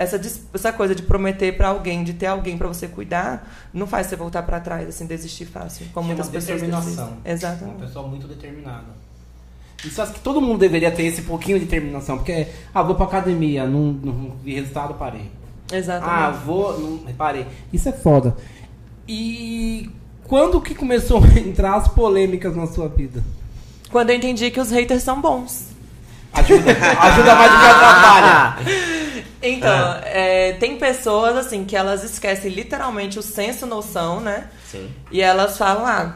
[0.00, 0.18] essa,
[0.54, 4.16] essa coisa de prometer pra alguém, de ter alguém pra você cuidar, não faz você
[4.16, 5.84] voltar pra trás, assim, desistir fácil.
[5.92, 6.86] Como muitas pessoas determinação.
[6.86, 7.06] desistem.
[7.22, 7.80] Uma Exatamente.
[7.82, 8.86] pessoa muito determinada.
[9.84, 12.16] Isso acho que todo mundo deveria ter esse pouquinho de determinação.
[12.16, 15.30] Porque, ah, vou pra academia, não, não vi resultado, parei.
[15.70, 16.18] Exatamente.
[16.18, 17.46] Ah, vou, não parei.
[17.70, 18.34] Isso é foda.
[19.06, 19.90] E
[20.24, 23.22] quando que começou a entrar as polêmicas na sua vida?
[23.90, 25.66] Quando eu entendi que os haters são bons.
[26.32, 28.90] Ajuda, ajuda mais do que atrapalha.
[29.42, 34.50] Então, é, tem pessoas, assim, que elas esquecem literalmente o senso noção, né?
[34.70, 34.92] Sim.
[35.10, 36.14] E elas falam, ah,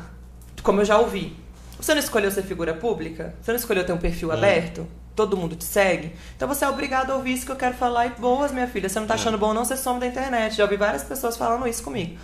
[0.63, 1.35] como eu já ouvi,
[1.79, 3.35] você não escolheu ser figura pública?
[3.41, 4.87] Você não escolheu ter um perfil aberto?
[5.15, 6.13] Todo mundo te segue?
[6.37, 8.89] Então você é obrigado a ouvir isso que eu quero falar e boas, minha filha.
[8.89, 10.57] Você não tá achando bom, não, você some da internet.
[10.57, 12.19] Já ouvi várias pessoas falando isso comigo.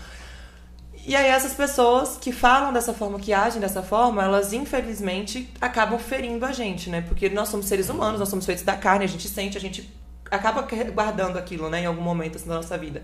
[1.07, 5.99] E aí essas pessoas que falam dessa forma, que agem dessa forma, elas infelizmente acabam
[5.99, 7.01] ferindo a gente, né?
[7.01, 9.91] Porque nós somos seres humanos, nós somos feitos da carne, a gente sente, a gente
[10.31, 13.03] acaba guardando aquilo, né, em algum momento assim, da nossa vida.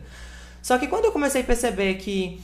[0.63, 2.41] Só que quando eu comecei a perceber que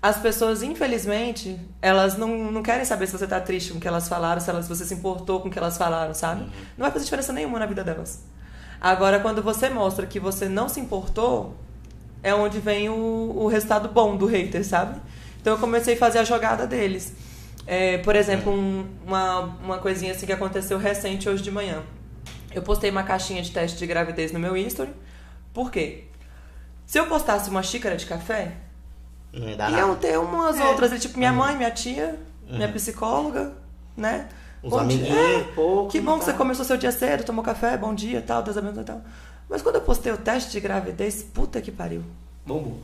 [0.00, 3.86] as pessoas, infelizmente, elas não, não querem saber se você tá triste com o que
[3.86, 6.42] elas falaram, se, elas, se você se importou com o que elas falaram, sabe?
[6.76, 8.24] Não vai fazer diferença nenhuma na vida delas.
[8.80, 11.54] Agora, quando você mostra que você não se importou,
[12.22, 15.00] é onde vem o, o resultado bom do hater, sabe?
[15.40, 17.12] Então eu comecei a fazer a jogada deles.
[17.66, 21.82] É, por exemplo, um- uma, uma coisinha assim que aconteceu recente hoje de manhã.
[22.54, 24.90] Eu postei uma caixinha de teste de gravidez no meu history.
[25.54, 26.04] Por quê?
[26.86, 28.52] Se eu postasse uma xícara de café,
[29.32, 30.00] Não ia dar iam nada.
[30.00, 33.52] ter umas outras, tipo minha mãe, minha tia, minha psicóloga,
[33.96, 34.28] né?
[34.62, 34.96] Os Bom dia.
[34.96, 35.86] amiguinhos, É, pô.
[35.90, 36.38] Que bom que você tá?
[36.38, 39.00] começou seu dia cedo, tomou café, bom dia, tal, Deus abençoe e tal.
[39.52, 42.02] Mas quando eu postei o teste de gravidez, puta que pariu.
[42.46, 42.78] Bombom.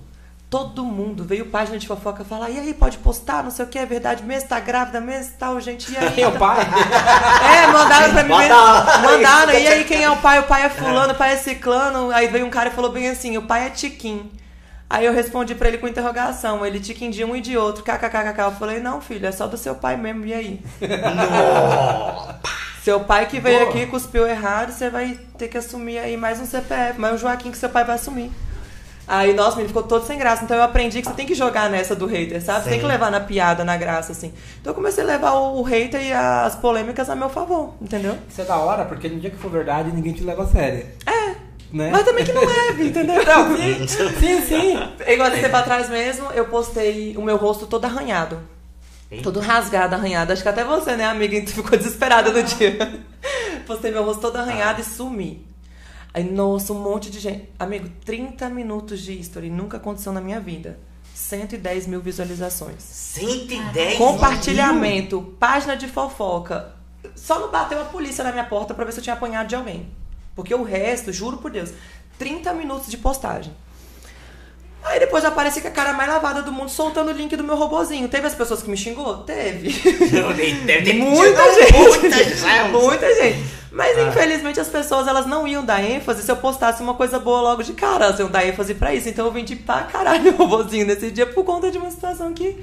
[0.50, 3.78] Todo mundo veio página de fofoca falar, e aí, pode postar, não sei o que,
[3.78, 6.16] é verdade mesmo, tá grávida mesmo, tal, gente, e aí?
[6.16, 6.58] Meu pai?
[6.60, 8.98] É, mandaram pra mim lá.
[8.98, 10.40] Mandaram, e aí quem é o pai?
[10.40, 12.10] O pai é fulano, o pai é ciclano.
[12.10, 14.30] Aí veio um cara e falou bem assim, o pai é Tiquim.
[14.90, 18.40] Aí eu respondi pra ele com interrogação, ele Tiquim de um e de outro, kkkk.
[18.40, 20.62] Eu falei, não, filho, é só do seu pai mesmo, e aí?
[22.82, 23.70] Seu pai que veio Boa.
[23.70, 27.50] aqui cuspiu errado, você vai ter que assumir aí mais um CPF, mais um Joaquim
[27.50, 28.30] que seu pai vai assumir.
[29.06, 30.44] Aí, nossa, menino, ficou todo sem graça.
[30.44, 32.64] Então eu aprendi que você tem que jogar nessa do hater, sabe?
[32.64, 32.84] Você tem Sim.
[32.84, 34.34] que levar na piada, na graça, assim.
[34.60, 38.18] Então eu comecei a levar o, o hater e as polêmicas a meu favor, entendeu?
[38.28, 40.86] Isso é da hora, porque no dia que for verdade, ninguém te leva a sério.
[41.06, 41.28] É.
[41.72, 41.90] Né?
[41.90, 43.24] Mas também que não leve, entendeu?
[43.24, 44.78] Não, sim, sim, sim.
[45.06, 48.38] Igual tempo atrás mesmo, eu postei o meu rosto todo arranhado.
[49.10, 49.24] Eita.
[49.24, 50.32] Todo rasgado, arranhado.
[50.32, 51.40] Acho que até você, né, amiga?
[51.42, 53.04] Tu ficou desesperada no dia.
[53.66, 55.46] Postei meu rosto todo arranhado e sumi.
[56.12, 57.48] Aí, nossa, um monte de gente.
[57.58, 59.50] Amigo, 30 minutos de history.
[59.50, 60.78] Nunca aconteceu na minha vida.
[61.14, 62.82] 110 mil visualizações.
[62.82, 66.74] 110 Compartilhamento, página de fofoca.
[67.16, 69.56] Só não bateu a polícia na minha porta pra ver se eu tinha apanhado de
[69.56, 69.90] alguém.
[70.34, 71.72] Porque o resto, juro por Deus,
[72.18, 73.52] 30 minutos de postagem.
[74.82, 77.44] Aí depois eu apareci com a cara mais lavada do mundo soltando o link do
[77.44, 78.08] meu robozinho.
[78.08, 79.18] Teve as pessoas que me xingou?
[79.18, 79.70] Teve.
[80.64, 81.72] Deve ter Muita gente.
[81.72, 82.70] Muita gente.
[82.72, 83.58] Muita gente.
[83.70, 87.40] Mas infelizmente as pessoas elas não iam dar ênfase se eu postasse uma coisa boa
[87.40, 88.06] logo de cara.
[88.06, 89.08] Elas iam dar ênfase pra isso.
[89.08, 92.56] Então eu vendi pra caralho o robozinho nesse dia por conta de uma situação que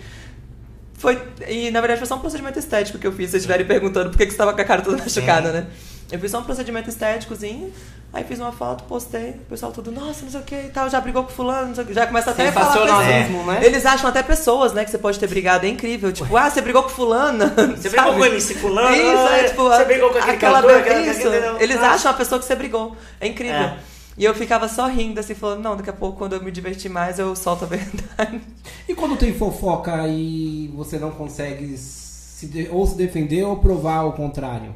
[0.98, 1.22] foi.
[1.48, 3.28] E na verdade foi só um procedimento estético que eu fiz.
[3.28, 5.68] Se vocês estiverem perguntando por que que você tava com a cara toda machucada, né?
[6.12, 7.74] Eu fiz só um procedimento estéticozinho,
[8.16, 10.90] aí fiz uma foto, postei, o pessoal tudo, nossa, não sei o que e tal,
[10.90, 11.94] já brigou com fulano, não sei o que.
[11.94, 13.46] Já começa até a falar pessoas.
[13.46, 13.60] né?
[13.66, 16.12] Eles acham até pessoas, né, que você pode ter brigado, é incrível.
[16.12, 17.46] Tipo, ah, você brigou com fulano.
[17.76, 18.96] Você brigou com o MC fulano?
[18.96, 21.28] Isso, é tipo, Você brigou com aquele aquela cantor, aquela, aquela- isso.
[21.28, 21.92] aquele- Eles Ah.
[21.92, 22.96] acham a pessoa que você brigou.
[23.20, 23.56] É incrível.
[23.56, 23.78] É.
[24.18, 26.90] E eu ficava só rindo, assim, falando, não, daqui a pouco, quando eu me divertir
[26.90, 28.40] mais, eu solto a verdade.
[28.88, 34.04] E quando tem fofoca e você não consegue se de- ou se defender ou provar
[34.04, 34.74] o contrário?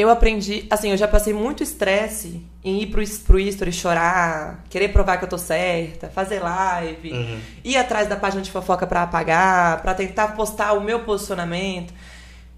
[0.00, 4.88] Eu aprendi, assim, eu já passei muito estresse em ir pro, pro history chorar, querer
[4.88, 7.40] provar que eu tô certa, fazer live, Uhum.
[7.62, 11.92] ir atrás da página de fofoca pra apagar, pra tentar postar o meu posicionamento.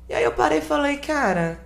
[0.08, 1.58] E aí eu parei e falei, cara,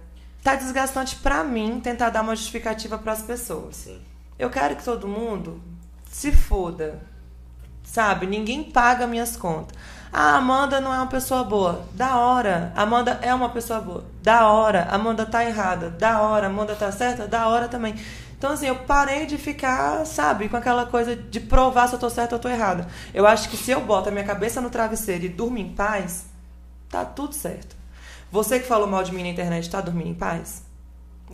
[0.42, 3.76] tá desgastante pra mim tentar dar uma justificativa pras pessoas.
[3.76, 4.00] Sim.
[4.38, 5.60] Eu quero que todo mundo
[6.10, 7.00] se foda.
[7.82, 8.26] Sabe?
[8.26, 9.76] Ninguém paga minhas contas.
[10.12, 11.84] Ah, Amanda não é uma pessoa boa.
[11.92, 12.72] Da hora.
[12.74, 14.04] Amanda é uma pessoa boa.
[14.22, 14.88] Da hora.
[14.90, 15.90] Amanda tá errada.
[15.90, 16.46] Da hora.
[16.46, 17.26] Amanda tá certa.
[17.26, 17.94] Da hora também.
[18.38, 22.10] Então, assim, eu parei de ficar, sabe, com aquela coisa de provar se eu tô
[22.10, 22.86] certa ou tô errada.
[23.14, 26.26] Eu acho que se eu boto a minha cabeça no travesseiro e durmo em paz,
[26.88, 27.74] tá tudo certo.
[28.30, 30.62] Você que falou mal de mim na internet, tá dormindo em paz?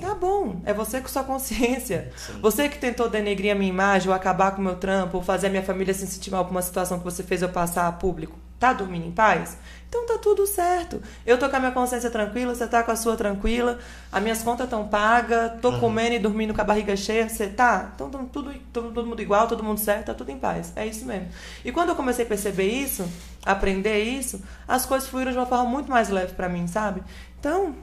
[0.01, 2.13] Tá bom, é você com sua consciência.
[2.17, 2.41] Sim.
[2.41, 5.49] Você que tentou denegrir a minha imagem, ou acabar com o meu trampo, ou fazer
[5.49, 7.93] a minha família se sentir mal por uma situação que você fez eu passar a
[7.93, 8.39] público.
[8.63, 9.57] Tá dormindo em paz?
[9.89, 11.03] Então tá tudo certo.
[11.27, 13.77] Eu tô com a minha consciência tranquila, você tá com a sua tranquila,
[14.13, 17.91] as minhas contas estão pagas, tô comendo e dormindo com a barriga cheia, você tá?
[17.93, 20.73] Então tudo, todo, todo mundo igual, todo mundo certo, tá tudo em paz.
[20.77, 21.27] É isso mesmo.
[21.65, 23.05] E quando eu comecei a perceber isso,
[23.45, 27.03] aprender isso, as coisas fluíram de uma forma muito mais leve pra mim, sabe?
[27.41, 27.75] Então,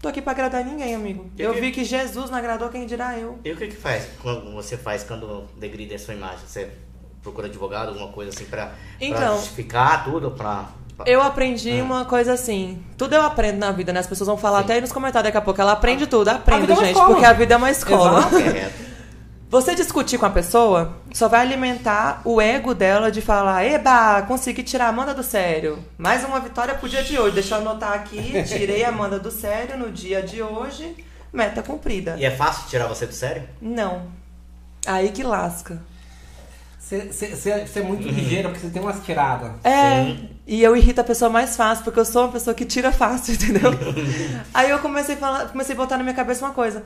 [0.00, 1.30] tô aqui pra agradar ninguém, amigo.
[1.38, 3.38] E Eu que- vi que Jesus não agradou quem dirá eu.
[3.44, 4.08] E o que que faz?
[4.54, 6.46] Você faz quando degride a sua imagem?
[6.46, 6.70] Você
[7.24, 10.30] procura advogado, alguma coisa assim pra, pra Então- justificar tudo?
[10.30, 11.86] Pra, pra- Eu aprendi Hum.
[11.86, 12.80] uma coisa assim.
[12.96, 13.98] Tudo eu aprendo na vida, né?
[14.00, 15.60] As pessoas vão falar até aí nos comentários daqui a pouco.
[15.60, 17.08] Ela aprende tudo, A aprende, é gente, escola.
[17.08, 18.18] porque a vida é uma escola.
[18.20, 18.30] Exato.
[18.36, 18.94] Correto.
[19.50, 24.64] Você discutir com a pessoa só vai alimentar o ego dela de falar: Eba, consegui
[24.64, 25.78] tirar a Amanda do sério.
[25.96, 27.34] Mais uma vitória pro dia de hoje.
[27.36, 30.96] Deixa eu anotar aqui: tirei a Amanda do sério no dia de hoje.
[31.32, 32.16] Meta cumprida.
[32.18, 33.44] E é fácil tirar você do sério?
[33.60, 34.02] Não.
[34.86, 35.80] Aí que lasca.
[37.10, 39.52] Você é muito ligeira porque você tem umas tiradas.
[39.62, 40.30] É, Sim.
[40.46, 43.34] e eu irrito a pessoa mais fácil, porque eu sou uma pessoa que tira fácil,
[43.34, 43.70] entendeu?
[44.52, 46.84] Aí eu comecei a falar, comecei a botar na minha cabeça uma coisa.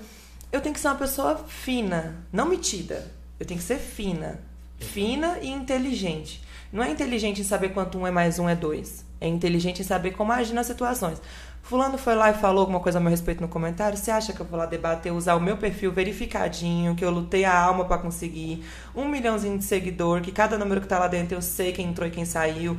[0.50, 3.06] Eu tenho que ser uma pessoa fina, não metida.
[3.38, 4.40] Eu tenho que ser fina.
[4.78, 6.42] Fina e inteligente.
[6.72, 9.04] Não é inteligente em saber quanto um é mais um é dois.
[9.20, 11.20] É inteligente em saber como agir nas situações.
[11.62, 13.98] Fulano foi lá e falou alguma coisa a meu respeito no comentário.
[13.98, 17.44] Você acha que eu vou lá debater, usar o meu perfil verificadinho, que eu lutei
[17.44, 18.64] a alma pra conseguir,
[18.96, 22.08] um milhãozinho de seguidor, que cada número que tá lá dentro eu sei quem entrou
[22.08, 22.78] e quem saiu.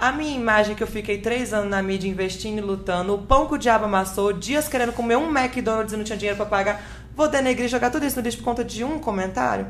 [0.00, 3.46] A minha imagem que eu fiquei três anos na mídia investindo e lutando, o pão
[3.46, 6.82] que o diabo amassou, dias querendo comer um McDonald's e não tinha dinheiro pra pagar.
[7.14, 9.66] Vou denegrir jogar tudo isso no lixo por conta de um comentário?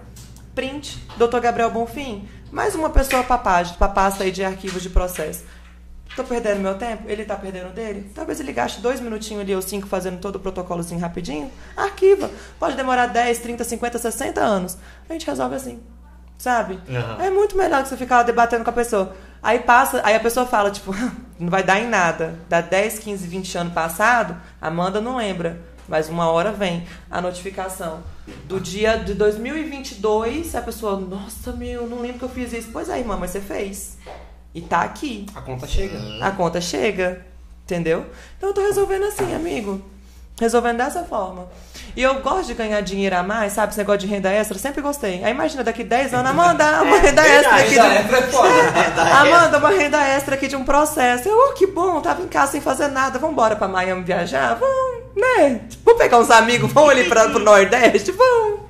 [0.55, 1.38] Print, Dr.
[1.40, 2.29] Gabriel Bonfim.
[2.51, 5.44] Mais uma pessoa pra pasta aí de arquivos de processo.
[6.18, 7.04] Tô perdendo meu tempo?
[7.07, 8.11] Ele tá perdendo dele?
[8.12, 11.48] Talvez ele gaste dois minutinhos ali ou cinco fazendo todo o protocolozinho rapidinho.
[11.76, 12.28] Arquiva.
[12.59, 14.76] Pode demorar 10, 30, 50, 60 anos.
[15.09, 15.81] A gente resolve assim.
[16.37, 16.81] Sabe?
[16.90, 17.22] Aham.
[17.22, 19.14] É muito melhor que você ficar lá debatendo com a pessoa.
[19.40, 20.92] Aí passa, aí a pessoa fala, tipo,
[21.38, 22.35] não vai dar em nada.
[22.48, 25.61] Dá 10, 15, 20 anos passado, Amanda não lembra.
[25.87, 28.02] Mas uma hora vem a notificação.
[28.46, 32.70] Do dia de 2022, a pessoa, nossa, meu, não lembro que eu fiz isso.
[32.72, 33.96] Pois é, irmã, mas você fez.
[34.54, 35.26] E tá aqui.
[35.34, 35.98] A conta chega.
[36.24, 37.26] A conta chega.
[37.64, 38.06] Entendeu?
[38.37, 39.80] Então eu tô resolvendo assim, amigo.
[40.40, 41.48] Resolvendo dessa forma.
[41.96, 43.70] E eu gosto de ganhar dinheiro a mais, sabe?
[43.70, 45.22] Esse negócio de renda extra, sempre gostei.
[45.24, 49.02] Aí imagina daqui 10 anos, Amanda, uma renda extra aqui de Renda extra é foda.
[49.20, 51.28] Amanda, uma renda extra aqui de um processo.
[51.28, 53.18] Eu, oh, que bom, tava em casa sem fazer nada.
[53.18, 54.54] Vamos embora pra Miami viajar?
[54.54, 55.61] Vamos, né?
[55.84, 58.12] Vamos pegar uns amigos, vamos ali pra, pro Nordeste?
[58.12, 58.61] Vamos.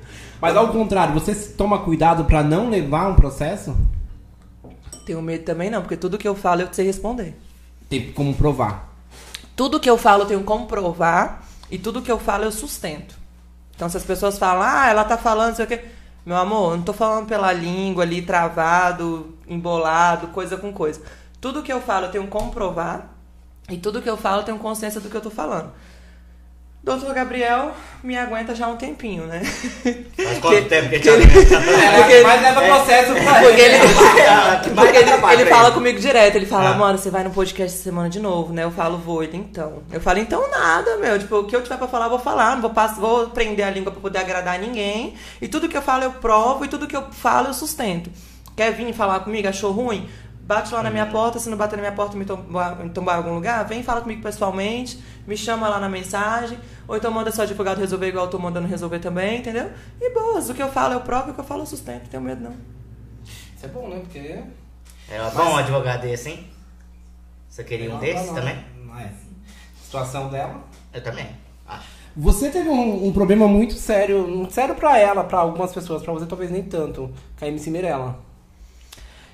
[0.41, 3.77] Mas ao contrário, você toma cuidado pra não levar um processo?
[5.09, 7.35] Tenho medo também não, porque tudo que eu falo eu sei responder.
[7.89, 8.93] Tem como provar.
[9.55, 13.15] Tudo que eu falo eu tenho como provar e tudo que eu falo eu sustento.
[13.75, 15.83] Então se as pessoas falam, ah, ela tá falando, sei o quê.
[16.23, 21.01] Meu amor, eu não tô falando pela língua ali, travado, embolado, coisa com coisa.
[21.41, 23.17] Tudo que eu falo eu tenho como provar
[23.67, 25.71] e tudo que eu falo eu tenho consciência do que eu tô falando.
[26.97, 27.71] Doutor Gabriel
[28.03, 29.41] me aguenta já há um tempinho, né?
[29.43, 31.23] Faz quanto tempo que a gente que ele-
[31.55, 31.55] aguenta?
[31.85, 33.77] É, Porque- mas leva processo pra Porque ele,
[34.63, 35.09] Que porque ele,
[35.41, 35.73] ele fala ele.
[35.75, 36.73] comigo direto, ele fala, Ah.
[36.75, 38.63] mano, você vai no podcast essa semana de novo, né?
[38.63, 39.83] Eu falo, vou, ele então.
[39.91, 41.19] Eu falo, então nada, meu.
[41.19, 42.55] Tipo, o que eu tiver pra falar, eu vou falar.
[42.55, 45.13] Não vou, pass- vou prender a língua pra poder agradar ninguém.
[45.41, 46.65] E tudo que eu falo, eu provo.
[46.65, 48.09] E tudo que eu falo, eu sustento.
[48.55, 49.47] Quer vir falar comigo?
[49.47, 50.07] Achou ruim?
[50.41, 51.37] Bate lá na minha porta.
[51.37, 53.83] Se não bater na minha porta e me tombar, me tombar em algum lugar, vem
[53.83, 54.99] fala comigo pessoalmente.
[55.29, 56.57] Me chama lá na mensagem.
[56.87, 59.71] Ou então manda seu advogado resolver igual eu tô mandando resolver também, entendeu?
[60.01, 61.27] E boas, o que eu falo, eu provo.
[61.27, 62.01] E o que eu falo, eu sustento.
[62.01, 62.55] Não tenho medo, não.
[63.55, 63.99] Isso é bom, né?
[63.99, 64.43] Porque.
[65.07, 66.47] É bom um advogado desse, hein?
[67.47, 68.57] Você queria um Não, desses não, também?
[68.83, 69.11] Não é.
[69.83, 70.63] Situação dela.
[70.91, 71.27] Eu também,
[71.67, 71.87] acho.
[72.17, 76.11] Você teve um, um problema muito sério, muito sério pra ela, pra algumas pessoas, pra
[76.11, 78.17] você talvez nem tanto, com a MC Mirella.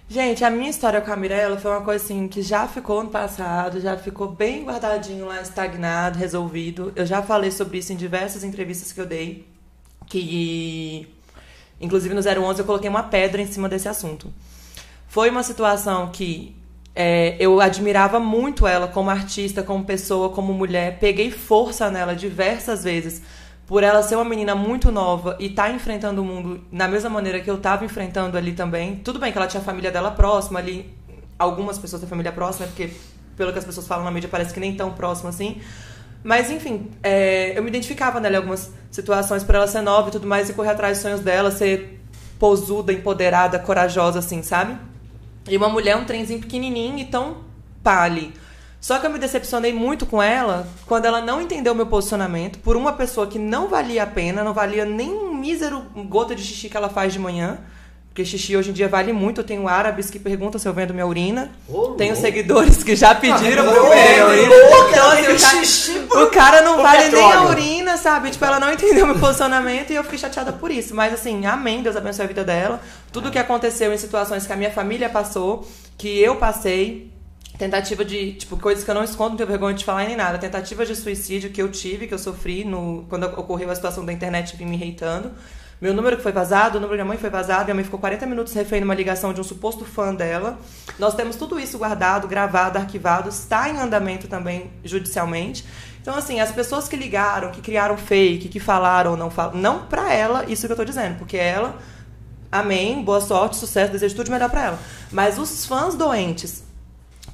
[0.08, 3.10] Gente, a minha história com a Mirella foi uma coisa assim que já ficou no
[3.10, 6.94] passado, já ficou bem guardadinho lá, estagnado, resolvido.
[6.96, 9.48] Eu já falei sobre isso em diversas entrevistas que eu dei,
[10.06, 11.08] que
[11.82, 14.32] inclusive no 011 eu coloquei uma pedra em cima desse assunto.
[15.08, 16.56] Foi uma situação que
[16.94, 21.00] é, eu admirava muito ela como artista, como pessoa, como mulher.
[21.00, 23.24] Peguei força nela diversas vezes
[23.68, 27.40] por ela ser uma menina muito nova e tá enfrentando o mundo da mesma maneira
[27.40, 28.98] que eu estava enfrentando ali também.
[28.98, 30.94] Tudo bem que ela tinha a família dela próxima ali,
[31.38, 32.92] algumas pessoas da família próxima, porque
[33.36, 35.62] pelo que as pessoas falam na mídia parece que nem tão próximo assim.
[36.24, 40.12] Mas, enfim, é, eu me identificava nela em algumas situações por ela ser nova e
[40.12, 42.02] tudo mais, e correr atrás dos sonhos dela, ser
[42.40, 44.76] posuda, empoderada, corajosa, assim, sabe?
[45.48, 47.38] E uma mulher, um trenzinho pequenininho e tão
[47.84, 48.34] pali.
[48.86, 52.60] Só que eu me decepcionei muito com ela quando ela não entendeu o meu posicionamento
[52.60, 56.44] por uma pessoa que não valia a pena, não valia nem um mísero gota de
[56.44, 57.58] xixi que ela faz de manhã.
[58.10, 59.42] Porque xixi hoje em dia vale muito.
[59.42, 61.50] Eu tenho árabes que perguntam se eu vendo minha urina.
[61.68, 62.22] Ô, tenho louco.
[62.28, 64.56] seguidores que já pediram Ah, pra eu ô, ver minha urina.
[64.56, 68.30] louco, Então, assim, o, cara, o cara não vale nem a urina, sabe?
[68.30, 70.94] Tipo, ela não entendeu meu posicionamento e eu fiquei chateada por isso.
[70.94, 72.80] Mas assim, amém, Deus abençoe a vida dela.
[73.12, 75.68] Tudo que aconteceu em situações que a minha família passou,
[75.98, 77.15] que eu passei,
[77.58, 80.38] tentativa de, tipo, coisas que eu não escondo, não tenho vergonha de falar nem nada.
[80.38, 84.14] Tentativa de suicídio que eu tive, que eu sofri no, quando ocorreu a situação da
[84.14, 85.32] internet vir me reitando.
[85.80, 88.00] Meu número que foi vazado, o número da minha mãe foi vazado, minha mãe ficou
[88.00, 90.58] 40 minutos refém numa ligação de um suposto fã dela.
[90.98, 95.66] Nós temos tudo isso guardado, gravado, arquivado, está em andamento também judicialmente.
[96.02, 99.86] Então, assim, as pessoas que ligaram, que criaram fake, que falaram ou não falaram, não
[99.86, 101.78] pra ela, isso que eu tô dizendo, porque ela,
[102.50, 104.80] amém, boa sorte, sucesso, desejo tudo de melhor pra ela.
[105.12, 106.65] Mas os fãs doentes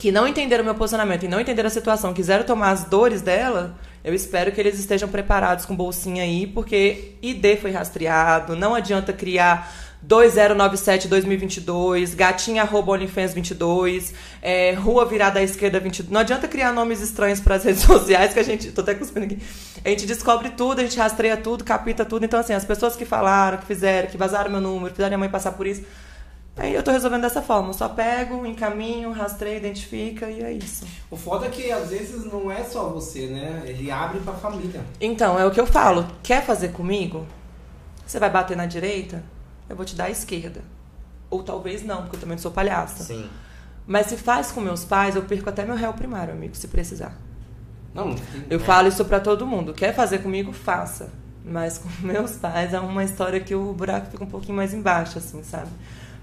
[0.02, 3.78] que não entenderam meu posicionamento e não entenderam a situação, quiseram tomar as dores dela,
[4.04, 9.14] eu espero que eles estejam preparados com bolsinha aí, porque ID foi rastreado, não adianta
[9.14, 14.12] criar 2097 2022, gatinha arroba OnlyFans 22,
[14.42, 16.12] é, rua virada à esquerda 22.
[16.12, 19.28] Não adianta criar nomes estranhos para as redes sociais que a gente, tô até cuspindo
[19.28, 19.38] aqui.
[19.86, 22.26] A gente descobre tudo, a gente rastreia tudo, capita tudo.
[22.26, 25.30] Então assim, as pessoas que falaram, que fizeram, que vazaram meu número, fizeram minha mãe
[25.30, 25.84] passar por isso,
[26.62, 27.70] Aí eu tô resolvendo dessa forma.
[27.70, 30.86] Eu só pego, encaminho, rastreio, identifica e é isso.
[31.10, 33.64] O foda é que às vezes não é só você, né?
[33.66, 34.86] Ele abre pra família.
[35.00, 36.06] Então, é o que eu falo.
[36.22, 37.26] Quer fazer comigo?
[38.06, 39.24] Você vai bater na direita?
[39.68, 40.62] Eu vou te dar a esquerda.
[41.32, 43.06] Ou talvez não, porque eu também não sou palhaça.
[43.06, 43.28] Sim.
[43.88, 47.18] Mas se faz com meus pais, eu perco até meu réu primário, amigo, se precisar.
[47.92, 48.16] Não, não
[48.52, 49.74] Eu falo isso pra todo mundo.
[49.74, 50.54] Quer fazer comigo?
[50.54, 51.12] Faça.
[51.44, 55.18] Mas com meus pais é uma história que o buraco fica um pouquinho mais embaixo,
[55.18, 55.72] assim, sabe?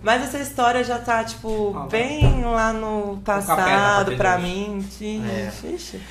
[0.03, 4.87] Mas essa história já tá, tipo, Ah, bem lá no passado pra mim.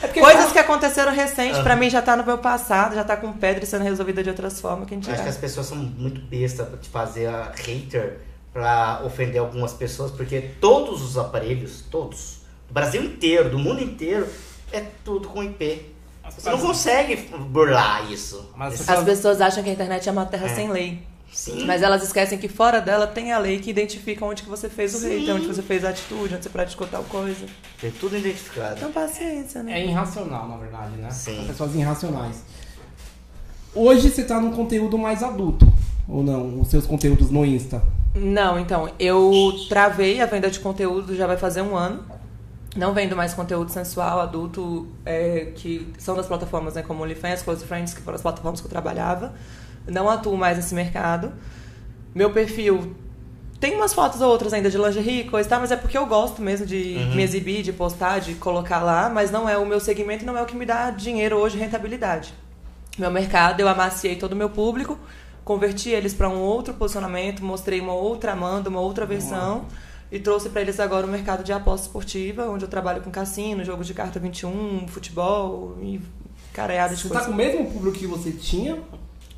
[0.03, 1.63] É porque Coisas que aconteceram recente, Ah.
[1.63, 4.59] pra mim já tá no meu passado, já tá com pedra sendo resolvida de outras
[4.59, 8.19] formas que a gente Acho que as pessoas são muito bestas de fazer a hater
[8.51, 14.27] pra ofender algumas pessoas, porque todos os aparelhos, todos, do Brasil inteiro, do mundo inteiro,
[14.73, 15.93] é tudo com IP.
[16.37, 17.15] Você não consegue
[17.49, 18.51] burlar isso.
[18.59, 20.55] As pessoas acham que a internet é uma terra É.
[20.55, 21.06] sem lei.
[21.31, 21.65] Sim.
[21.65, 24.95] Mas elas esquecem que fora dela tem a lei que identifica onde que você fez
[24.95, 25.21] o Sim.
[25.21, 27.45] hate, onde você fez a atitude, onde você praticou tal coisa.
[27.79, 28.77] Tem tudo identificado.
[28.77, 29.79] Então paciência, né?
[29.79, 31.09] É irracional, na verdade, né?
[31.11, 31.35] Sim.
[31.35, 32.43] São pessoas irracionais.
[33.75, 35.71] Hoje você tá num conteúdo mais adulto,
[36.07, 36.59] ou não?
[36.59, 37.83] Os seus conteúdos no Insta.
[38.15, 39.31] Não, então, eu
[39.69, 42.03] travei a venda de conteúdo já vai fazer um ano.
[42.75, 47.65] Não vendo mais conteúdo sensual, adulto, é, que são das plataformas né, como OnlyFans, Close
[47.65, 49.33] Friends, que foram as plataformas que eu trabalhava.
[49.87, 51.31] Não atuo mais nesse mercado.
[52.13, 52.95] Meu perfil
[53.59, 56.05] tem umas fotos ou outras ainda de lingerie, coisa e tal, mas é porque eu
[56.05, 57.15] gosto mesmo de Uhum.
[57.15, 60.37] me exibir, de postar, de colocar lá, mas não é o meu segmento e não
[60.37, 62.33] é o que me dá dinheiro hoje, rentabilidade.
[62.99, 64.97] Meu mercado, eu amaciei todo o meu público,
[65.43, 69.65] converti eles para um outro posicionamento, mostrei uma outra Amanda, uma outra versão
[70.11, 73.63] e trouxe para eles agora o mercado de aposta esportiva, onde eu trabalho com cassino,
[73.63, 75.99] jogos de carta 21, futebol e
[76.53, 77.27] caraiada de Você tá coisas.
[77.27, 78.77] com o mesmo público que você tinha?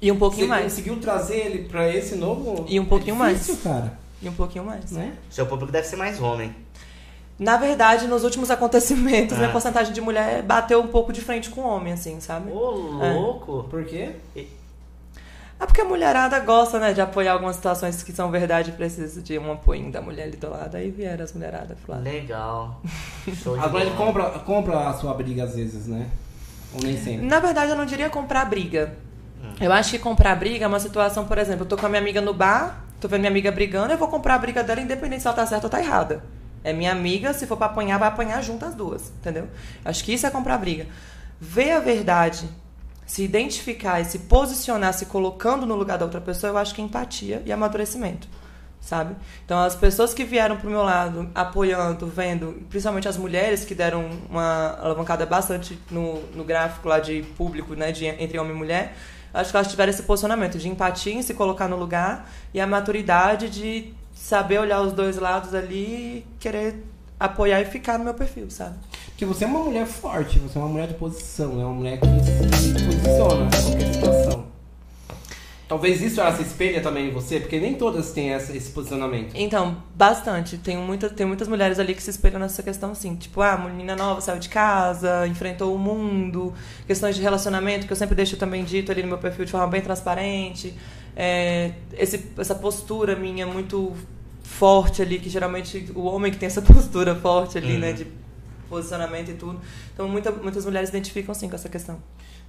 [0.01, 0.63] E um pouquinho você mais.
[0.65, 2.65] conseguiu trazer ele pra esse novo?
[2.67, 3.97] E um pouquinho é difícil, cara.
[4.21, 4.91] E um pouquinho mais.
[4.91, 5.13] Né?
[5.29, 6.55] Seu público deve ser mais homem.
[7.37, 9.39] Na verdade, nos últimos acontecimentos, Ah.
[9.39, 12.51] minha porcentagem de mulher bateu um pouco de frente com homem, assim, sabe?
[12.51, 13.13] Ô, É.
[13.13, 13.65] louco!
[13.69, 14.11] Por quê?
[14.35, 19.21] É porque a mulherada gosta, né, de apoiar algumas situações que são verdade e precisa
[19.21, 20.75] de um apoio da mulher ali do lado.
[20.77, 21.99] Aí vieram as mulheradas falar.
[21.99, 22.81] Legal.
[23.43, 23.97] Show de A Brand bola.
[23.97, 26.07] compra, compra a sua briga às vezes, né?
[26.73, 27.25] Ou nem sempre.
[27.25, 28.93] Na verdade, eu não diria comprar briga.
[29.59, 32.01] Eu acho que comprar briga é uma situação, por exemplo, eu tô com a minha
[32.01, 35.21] amiga no bar, tô vendo minha amiga brigando, eu vou comprar a briga dela independente
[35.21, 36.23] se ela tá certa ou tá errada.
[36.63, 39.47] É minha amiga, se for pra apanhar, vai apanhar junto as duas, entendeu?
[39.83, 40.87] Acho que isso é comprar briga.
[41.39, 42.49] Ver a verdade,
[43.05, 46.81] se identificar e se posicionar se colocando no lugar da outra pessoa, eu acho que
[46.81, 48.27] é empatia e amadurecimento.
[48.81, 49.15] Sabe?
[49.43, 54.09] Então, as pessoas que vieram pro meu lado, apoiando, vendo, principalmente as mulheres que deram
[54.29, 58.95] uma alavancada bastante no, no gráfico lá de público, né, de, entre homem e mulher,
[59.33, 62.67] acho que elas tiveram esse posicionamento de empatia em se colocar no lugar e a
[62.67, 66.83] maturidade de saber olhar os dois lados ali e querer
[67.19, 68.75] apoiar e ficar no meu perfil, sabe?
[69.07, 71.99] Porque você é uma mulher forte, você é uma mulher de posição, é uma mulher
[71.99, 72.07] que
[72.57, 74.28] se posiciona em qualquer situação.
[75.69, 79.33] Talvez isso ela se espelha também em você, porque nem todas têm essa- esse posicionamento.
[79.35, 80.57] Então, bastante.
[80.57, 83.15] Tem, muita, tem muitas mulheres ali que se espelham nessa questão, assim.
[83.15, 86.51] Tipo, ah, menina nova saiu de casa, enfrentou o mundo,
[86.87, 89.67] questões de relacionamento, que eu sempre deixo também dito ali no meu perfil de forma
[89.67, 90.73] bem transparente.
[91.15, 93.93] É, esse, essa postura minha muito
[94.43, 98.07] forte ali, que geralmente o homem que tem essa postura forte ali, né, de
[98.67, 99.61] posicionamento e tudo.
[99.93, 101.99] Então, muita, muitas mulheres identificam, sim, com essa questão.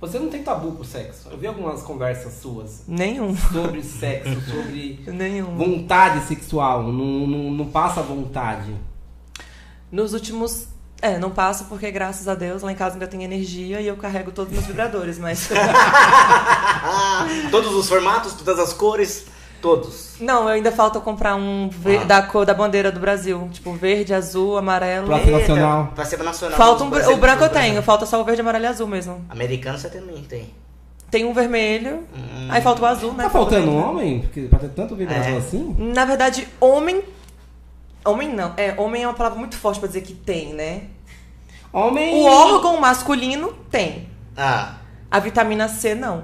[0.01, 1.29] Você não tem tabu pro sexo.
[1.31, 3.37] Eu vi algumas conversas suas Nenhum.
[3.37, 5.55] sobre sexo, sobre Nenhum.
[5.57, 6.83] vontade sexual.
[6.85, 8.75] Não, não, não passa vontade.
[9.93, 10.69] Nos últimos.
[11.03, 13.97] É, não passo porque, graças a Deus, lá em casa ainda tem energia e eu
[13.97, 15.49] carrego todos os vibradores, mas.
[17.51, 19.27] Todos os formatos, todas as cores,
[19.61, 20.17] todos.
[20.21, 22.05] não, eu ainda falta comprar um ver- Ah.
[22.05, 23.49] da cor da bandeira do Brasil.
[23.53, 25.07] Tipo, verde, azul, amarelo.
[25.07, 25.93] Pra- Praça Nacional.
[25.95, 26.57] Pra ser nacional.
[26.57, 29.25] Falta um, o branco eu tenho, falta só o verde, amarelo e azul mesmo.
[29.29, 30.51] Americano você também tem.
[31.11, 32.49] Tem um vermelho, Hum.
[32.51, 33.25] aí falta o azul, né?
[33.25, 33.89] Tá faltando um verde.
[33.89, 34.21] homem?
[34.21, 35.37] Porque pra ter tanto vibrador É.
[35.39, 35.75] assim?
[35.79, 37.03] Na verdade, homem.
[38.05, 38.55] Homem não.
[38.57, 40.83] É, homem é uma palavra muito forte pra dizer que tem, né?
[41.73, 42.15] Homem.
[42.15, 44.09] O órgão masculino tem.
[44.37, 44.75] Ah,
[45.11, 46.23] A vitamina C não.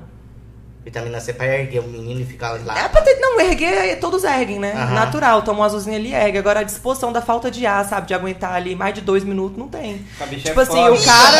[0.86, 2.78] Vitamina C pra erguer o menino e ficar lá.
[2.78, 4.72] É pra ter, não, erguer, todos erguem, né?
[4.72, 4.94] Aham.
[4.94, 6.38] Natural, toma um azulzinho ali, ergue.
[6.38, 8.06] Agora a disposição da falta de ar, sabe?
[8.06, 10.06] De aguentar ali mais de dois minutos, não tem.
[10.28, 10.92] Bicha Tipo é assim, foda.
[10.92, 11.38] o cara.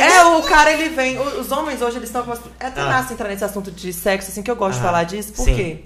[0.00, 1.18] é, o cara ele vem.
[1.18, 2.32] Os homens hoje eles estão com.
[2.60, 2.86] É até Ah.
[2.86, 4.86] massa entrar nesse assunto de sexo, assim, que eu gosto de Aham.
[4.86, 5.56] falar disso, por Sim.
[5.56, 5.84] quê?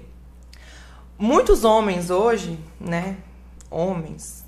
[1.17, 3.15] Muitos homens hoje, né?
[3.71, 4.43] Homens.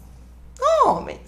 [0.86, 1.20] Homens.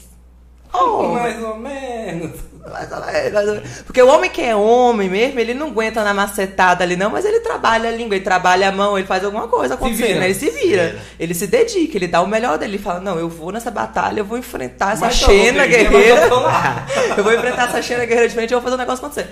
[0.72, 1.14] Homens.
[1.14, 2.40] Mais ou menos.
[2.66, 3.82] Ou menos.
[3.86, 7.24] Porque o homem que é homem mesmo, ele não aguenta na macetada ali, não, mas
[7.24, 10.26] ele trabalha a língua, ele trabalha a mão, ele faz alguma coisa acontecer, né?
[10.26, 10.88] Ele se vira.
[10.90, 11.00] vira.
[11.20, 12.76] Ele se dedica, ele dá o melhor dele.
[12.76, 16.28] Ele fala: Não, eu vou nessa batalha, eu vou enfrentar essa Mas vou Xena guerreira.
[16.28, 16.86] eu lá.
[17.18, 19.30] eu vou enfrentar essa Xena guerreira de frente, eu vou fazer o negócio acontecer.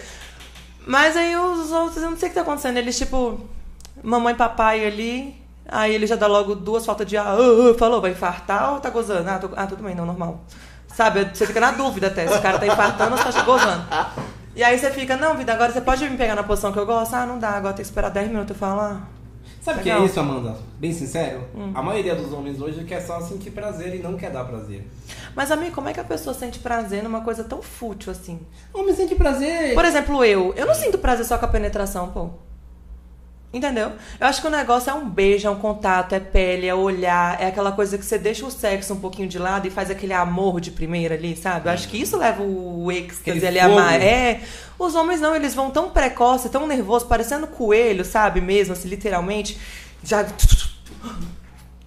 [0.85, 2.77] Mas aí os outros, eu não sei o que tá acontecendo.
[2.77, 3.39] Eles, tipo,
[4.03, 5.35] mamãe e papai ali.
[5.67, 7.25] Aí ele já dá logo duas faltas de ar.
[7.25, 9.29] Ah, ah, falou, vai infartar ou tá gozando?
[9.29, 10.43] Ah, tô- ah, tudo bem, não, normal.
[10.93, 11.29] Sabe?
[11.33, 13.83] Você fica na dúvida até se o cara tá infartando ou se tá gozando.
[14.55, 16.85] E aí você fica, não, vida, agora você pode me pegar na posição que eu
[16.85, 17.15] gosto?
[17.15, 18.51] Ah, não dá, agora tem que esperar 10 minutos.
[18.51, 19.01] Eu falo, ah.
[19.59, 20.57] Sabe o que é isso, Amanda?
[20.77, 21.71] Bem sincero, Hum.
[21.73, 24.85] a maioria dos homens hoje quer só sentir prazer e não quer dar prazer.
[25.33, 28.39] Mas, amigo, como é que a pessoa sente prazer numa coisa tão fútil assim?
[28.73, 29.73] Homem sente prazer.
[29.73, 30.53] Por exemplo, eu.
[30.55, 32.29] Eu não sinto prazer só com a penetração, pô.
[33.53, 33.91] Entendeu?
[34.19, 37.39] Eu acho que o negócio é um beijo, é um contato, é pele, é olhar,
[37.39, 40.11] é aquela coisa que você deixa o sexo um pouquinho de lado e faz aquele
[40.13, 41.69] amor de primeira ali, sabe?
[41.69, 44.01] Eu acho que isso leva o êxtase ali a mais.
[44.01, 44.41] É.
[44.79, 48.41] Os homens não, eles vão tão precoce, tão nervoso, parecendo coelho, sabe?
[48.41, 49.55] Mesmo, assim, literalmente.
[50.03, 50.25] Já.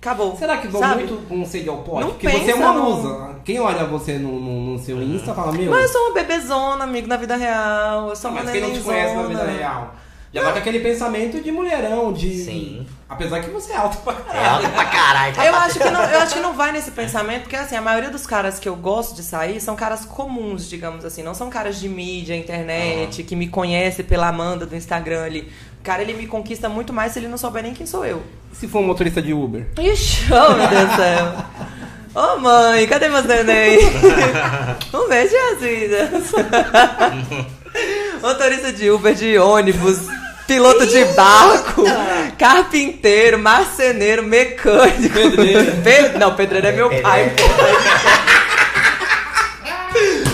[0.01, 0.37] Acabou.
[0.37, 1.03] Será que vão sabe?
[1.05, 2.01] muito com sede ao pote?
[2.03, 3.37] Não Porque você é pensa uma musa.
[3.45, 6.85] Quem olha você no, no- no seu Insta fala, meu, Mas eu sou uma bebezona,
[6.85, 8.11] amigo, na vida real.
[8.11, 9.95] Eu sou uma mas quem não te conhece na vida real?
[10.37, 12.45] Já vai com aquele pensamento de mulherão, de.
[12.45, 12.87] Sim.
[13.09, 14.55] Apesar que você é alto pra É caralho.
[14.67, 15.35] alto pra caralho.
[15.41, 18.11] Eu acho, que não, eu acho que não vai nesse pensamento, porque assim, a maioria
[18.11, 21.23] dos caras que eu gosto de sair são caras comuns, digamos assim.
[21.23, 25.51] Não são caras de mídia, internet, que me conhece pela Amanda do Instagram ali.
[25.81, 28.23] O cara, ele me conquista muito mais se ele não souber nem quem sou eu.
[28.53, 29.67] Se for um motorista de Uber.
[29.79, 31.33] Ixi, oh meu Deus do céu.
[32.35, 33.79] Ô mãe, cadê meus neném?
[34.95, 36.33] Um beijo, Azidas.
[38.23, 39.99] Motorista de Uber, de ônibus,
[40.47, 41.85] piloto de barco,
[42.39, 45.13] carpinteiro, marceneiro, mecânico.
[45.15, 45.73] Pedreiro.
[45.83, 47.55] Pe- Não, pedreiro é meu pai, Pedreiro.
[47.55, 47.67] pô.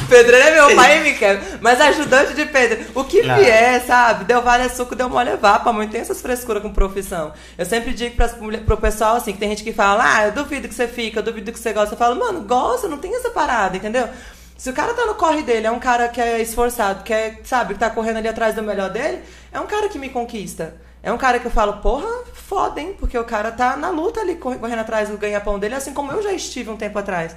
[0.08, 1.40] Pedreiro é meu pai e me quer.
[1.60, 2.84] Mas ajudante de pedreiro.
[2.94, 3.36] O que Não.
[3.36, 4.24] vier, sabe?
[4.24, 5.72] Deu vale é suco, deu mole é vapa.
[5.72, 7.32] Mãe, tem essas frescuras com profissão.
[7.56, 8.34] Eu sempre digo pras,
[8.66, 11.22] pro pessoal assim, que tem gente que fala, ah, eu duvido que você fica, eu
[11.22, 11.94] duvido que você gosta.
[11.94, 14.06] Eu falo, mano, gosta, não tem essa parada, entendeu?
[14.62, 17.40] Se o cara tá no corre dele, é um cara que é esforçado, que é,
[17.42, 20.76] sabe, que tá correndo ali atrás do melhor dele, é um cara que me conquista.
[21.02, 22.94] É um cara que eu falo, porra, foda, hein?
[22.96, 26.12] Porque o cara tá na luta ali, corre- correndo atrás do ganha-pão dele, assim como
[26.12, 27.34] eu já estive um tempo atrás.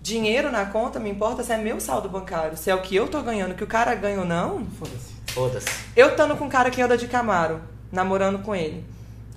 [0.00, 3.08] Dinheiro na conta, me importa se é meu saldo bancário, se é o que eu
[3.08, 4.64] tô ganhando, que o cara ganha ou não.
[4.78, 5.32] Foda-se.
[5.34, 5.68] Foda-se.
[5.96, 7.60] Eu estando com um cara que anda de Camaro,
[7.90, 8.84] namorando com ele,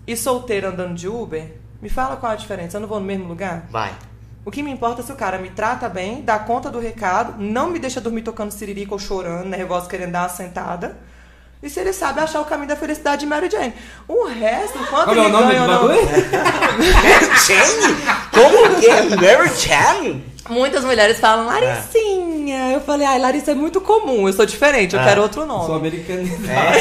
[0.05, 2.77] e solteiro andando de Uber, me fala qual a diferença.
[2.77, 3.65] Eu não vou no mesmo lugar?
[3.71, 3.91] Vai.
[4.45, 7.41] O que me importa é se o cara me trata bem, dá conta do recado,
[7.41, 10.97] não me deixa dormir tocando siririca ou chorando, negócio querendo dar uma sentada.
[11.61, 13.73] E se ele sabe achar o caminho da felicidade de Mary Jane.
[14.05, 15.87] O resto, quanto é ele o nome ganha do ou não...
[15.87, 17.95] Mary Jane?
[18.33, 19.03] Como que é?
[19.15, 20.33] Mary Jane?
[20.49, 22.32] Muitas mulheres falam Laricinha.
[22.73, 25.03] Eu falei, ai, Larissa é muito comum, eu sou diferente, eu Ah.
[25.05, 25.75] quero outro Sou nome.
[25.75, 26.21] americano.
[26.49, 26.73] É.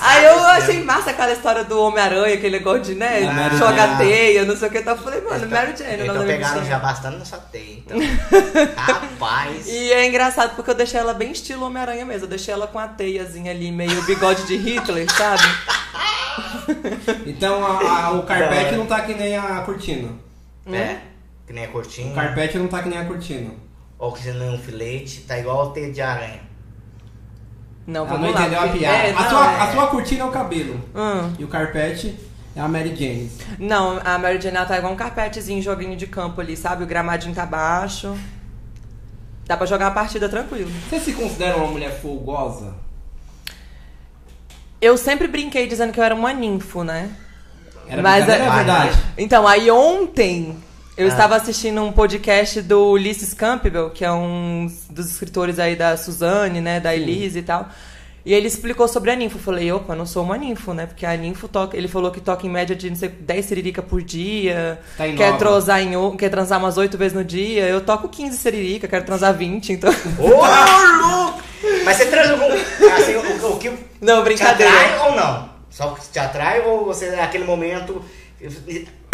[0.00, 3.56] Aí eu achei massa aquela história do Homem-Aranha, aquele negócio de, né, Ah.
[3.56, 4.78] jogar teia, não sei o que.
[4.78, 6.70] Então eu falei, mano, Mary Jane, eles o nome tão da minha pegando bichinha.
[6.70, 7.98] já bastante nessa teia, então.
[8.76, 9.66] Rapaz.
[9.68, 12.24] E é engraçado porque eu deixei ela bem estilo Homem-Aranha mesmo.
[12.24, 15.42] Eu deixei ela com a teiazinha ali, meio bigode de Hitler, sabe?
[17.26, 20.08] Então a- a- o carpete não tá que nem a cortina.
[20.72, 20.96] É,
[21.46, 22.10] que nem a cortina.
[22.10, 23.50] O carpete não tá que nem a cortina.
[23.98, 26.40] Que nem um filete, tá igual o teia de aranha.
[27.86, 28.40] Não, vamos não lá.
[28.40, 28.96] entendeu a porque- piada.
[28.96, 29.60] é, a, não, sua, é.
[29.60, 30.74] a sua cortina é o cabelo.
[30.94, 31.32] Hum.
[31.38, 32.18] E o carpete
[32.56, 33.30] é a Mary Jane.
[33.58, 36.84] Não, a Mary Jane ela tá igual um carpetezinho, joguinho de campo ali, sabe?
[36.84, 38.16] O gramadinho tá baixo.
[39.46, 40.70] Dá pra jogar a partida tranquilo.
[40.88, 42.74] Você se considera uma mulher folgosa?
[44.80, 47.10] Eu sempre brinquei dizendo que eu era uma ninfo, né?
[47.86, 48.98] Era Mas brincadeira, é- é verdade.
[49.18, 50.56] Então, aí ontem
[50.96, 51.08] eu Ah.
[51.08, 56.60] estava assistindo um podcast do Ulysses Campbell, que é um dos escritores aí da Suzane,
[56.60, 57.68] né, da Elise e tal.
[58.26, 59.36] E ele explicou sobre a ninfo.
[59.36, 60.86] Eu falei, opa, eu não sou uma ninfo, né?
[60.86, 61.76] Porque a ninfo toca.
[61.76, 64.80] Ele falou que toca em média de não sei, 10 siririca por dia.
[64.96, 65.38] Tá quer, nova.
[65.38, 67.66] transar em, quer transar umas 8 vezes no dia.
[67.66, 69.92] Eu toco 15 siririca, quero transar 20, então.
[70.18, 70.28] Ô,
[71.06, 71.42] louco!
[71.84, 72.46] Mas você transa com.
[72.94, 73.70] Assim, o, o que
[74.00, 74.72] Não, te brincadeira.
[74.72, 75.50] atrai ou não?
[75.68, 78.02] Só que te atrai ou você naquele momento.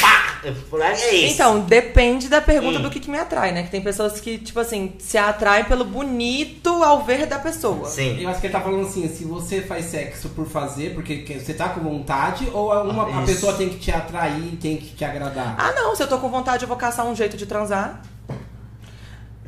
[0.01, 0.41] Pá!
[0.43, 1.35] É isso.
[1.35, 2.83] Então, depende da pergunta Hum.
[2.83, 3.63] do que, que me atrai, né?
[3.65, 7.87] Que tem pessoas que, tipo assim, se atraem pelo bonito ao ver da pessoa.
[7.89, 8.19] Sim.
[8.21, 11.39] Eu acho que ele tá falando assim, se você faz sexo por fazer, porque que-
[11.39, 13.27] você tá com vontade, ou é uma, a Isso.
[13.35, 15.55] pessoa tem que te atrair, tem que te agradar?
[15.59, 18.01] Ah, não, se eu tô com vontade, eu vou caçar um jeito de transar.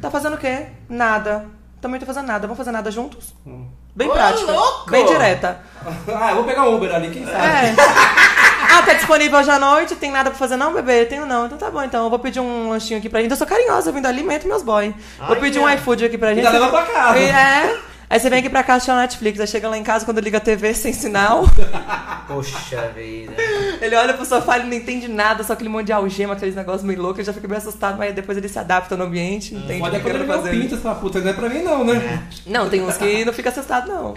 [0.01, 0.67] Tá fazendo o quê?
[0.89, 1.47] Nada.
[1.81, 2.41] Também tô fazendo nada.
[2.47, 3.33] Vamos fazer nada juntos?
[3.47, 3.67] Hum.
[3.95, 4.51] Bem Ô, prática.
[4.53, 4.91] louco!
[4.91, 5.61] Bem direta.
[6.15, 7.37] ah, eu vou pegar um Uber ali, quem sabe?
[7.39, 7.75] É.
[8.73, 9.95] Ah, tá disponível hoje à noite?
[9.97, 11.05] Tem nada pra fazer não, bebê?
[11.05, 11.45] Tenho não.
[11.45, 12.05] Então tá bom, então.
[12.05, 13.31] Eu vou pedir um lanchinho aqui pra gente.
[13.31, 14.95] Eu sou carinhosa, eu vim do alimento meus boy.
[15.19, 15.75] Vou Ai, pedir um é.
[15.75, 16.47] iFood aqui pra gente.
[16.47, 17.19] Ainda leva pra casa.
[17.19, 17.79] É.
[18.09, 19.41] Aí você vem aqui pra casa assistir a Netflix.
[19.41, 21.45] Aí chega lá em casa, quando liga a TV sem sinal.
[22.29, 23.33] Poxa vida.
[23.81, 26.83] Ele olha pro sofá, ele não entende nada, só aquele monte de algema, aqueles negócios
[26.83, 29.81] meio loucos, ele já fica meio assustado, mas depois ele se adapta no ambiente, entende
[29.81, 32.23] Pode o que ele pinto, você fala, puta, não é pra mim não, né?
[32.47, 34.15] Não, tem uns que não fica assustado, não.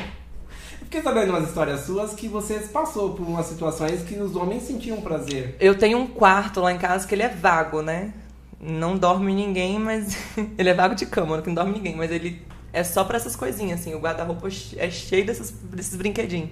[0.95, 5.01] Fiquei sabendo umas histórias suas que você passou por umas situações que os homens sentiam
[5.01, 5.53] prazer.
[5.59, 8.13] Eu tenho um quarto lá em casa que ele é vago, né?
[8.61, 10.15] Não dorme ninguém, mas.
[10.57, 12.41] ele é vago de cama, que não dorme ninguém, mas ele
[12.71, 13.93] é só pra essas coisinhas, assim.
[13.93, 16.51] O guarda-roupa é cheio desses, desses brinquedinhos.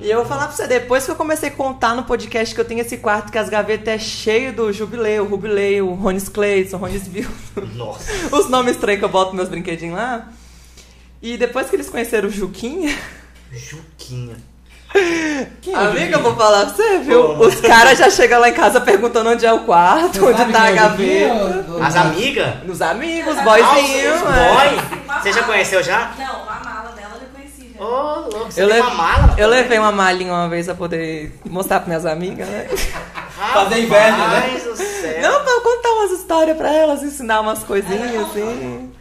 [0.00, 2.60] E eu vou falar pra você, depois que eu comecei a contar no podcast que
[2.60, 7.06] eu tenho esse quarto, que as gavetas é cheio do Jubileu, Rubileu, Ronis Clayson, Ronis
[7.06, 7.28] Bill.
[7.76, 8.34] Nossa.
[8.34, 10.32] os nomes estranhos que eu boto meus brinquedinhos lá.
[11.20, 12.96] E depois que eles conheceram o Juquinha,
[13.52, 14.36] Juquinha.
[15.62, 17.28] Quem é o amiga, eu vou falar pra você, viu?
[17.28, 17.44] Como?
[17.46, 20.62] Os caras já chegam lá em casa perguntando onde é o quarto, Você onde tá
[20.64, 21.64] a é gaveta.
[21.70, 22.64] Ou- As amigas?
[22.64, 24.16] Nos amigos, Ah, boyzinhos.
[24.22, 24.48] os é.
[24.52, 25.20] boy?
[25.22, 26.12] Você já conheceu já?
[26.18, 27.82] Não, a mala dela eu já conheci já.
[27.82, 29.34] Ô, louco, você Eu, tem levo- uma mala?
[29.38, 32.68] eu levei uma malinha uma vez pra poder mostrar pras minhas amigas, né?
[33.54, 34.60] Fazer inveja, né?
[34.62, 35.22] Do céu.
[35.22, 38.92] Não, pra eu contar umas histórias pra elas, ensinar umas coisinhas assim.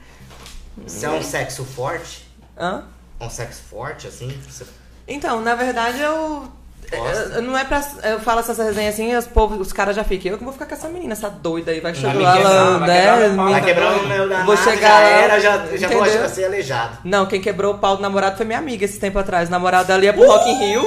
[0.88, 2.26] Você é um sexo forte?
[2.58, 2.84] Hã?
[3.22, 4.28] Um sexo forte, assim?
[4.50, 4.66] Você-
[5.08, 6.48] Então, na verdade, eu.
[6.92, 7.82] Eu- Não é pra.
[8.04, 10.32] Eu falo essa resenha assim, os, os caras já ficam.
[10.32, 11.80] Eu que vou ficar com essa menina, essa doida aí.
[11.80, 13.02] Vai chegar lá, quebrar, ela, vai né?
[13.22, 13.50] quebrar.
[13.50, 16.28] Vai quebrar o meu danado, Vou chegar já era, já, já vou entendeu?
[16.30, 16.98] ser aleijado.
[17.06, 19.48] Não, quem quebrou o pau do namorado foi minha amiga esse tempo atrás.
[19.48, 20.84] O namorado dela ia pro Rock in Rio.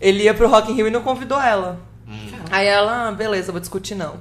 [0.00, 1.78] Ele ia pro Rock in Rio e não convidou ela.
[2.50, 4.20] Aí ela, ah, beleza, vou discutir não.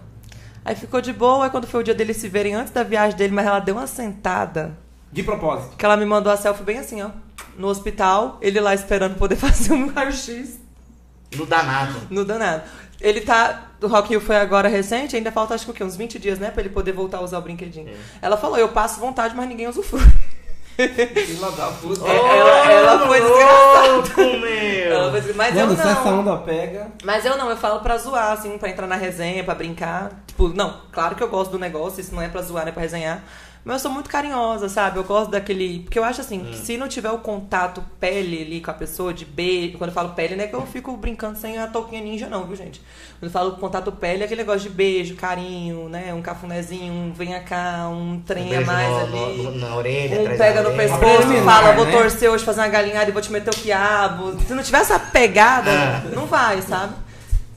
[0.63, 3.17] Aí ficou de boa, aí quando foi o dia deles se verem antes da viagem
[3.17, 4.77] dele, mas ela deu uma sentada.
[5.11, 5.75] De propósito.
[5.77, 7.09] Que ela me mandou a selfie bem assim, ó.
[7.57, 10.59] No hospital, ele lá esperando poder fazer um raio-x.
[11.35, 11.95] No danado.
[12.09, 12.63] No danado.
[12.99, 13.67] Ele tá.
[13.81, 15.83] O Rock Rio foi agora recente, ainda falta acho que o quê?
[15.83, 16.51] Uns 20 dias, né?
[16.51, 17.91] Pra ele poder voltar a usar o brinquedinho.
[18.21, 20.01] Ela falou, eu passo vontade, mas ninguém usufrui.
[20.77, 22.07] Filha da puta.
[22.07, 24.91] É, ela- ela foi louco, meu.
[24.93, 26.19] Ela foi- Mas Mano, eu se essa não.
[26.21, 26.87] onda pega.
[27.03, 30.11] Mas eu não, eu falo pra zoar, assim, pra entrar na resenha, pra brincar.
[30.27, 32.81] Tipo, não, claro que eu gosto do negócio, isso não é pra zoar, é pra
[32.81, 33.23] resenhar.
[33.63, 34.97] Mas eu sou muito carinhosa, sabe?
[34.97, 35.81] Eu gosto daquele.
[35.81, 39.13] Porque eu acho assim, que se não tiver o contato pele ali com a pessoa,
[39.13, 39.77] de beijo.
[39.77, 42.43] Quando eu falo pele, não é que eu fico brincando sem a touquinha ninja, não,
[42.45, 42.79] viu, gente?
[43.19, 46.11] Quando eu falo contato pele, é aquele negócio de beijo, carinho, né?
[46.11, 49.41] Um cafunézinho, um venha cá, um trem a beijo mais no- ali.
[49.43, 51.91] no- na orelha, Um pega no pescoço e fala, vou né?
[51.91, 54.39] torcer hoje, fazer uma galinhada e vou te meter o quiabo.
[54.41, 56.01] Se não tiver essa pegada, Ah.
[56.15, 56.95] não vai, sabe?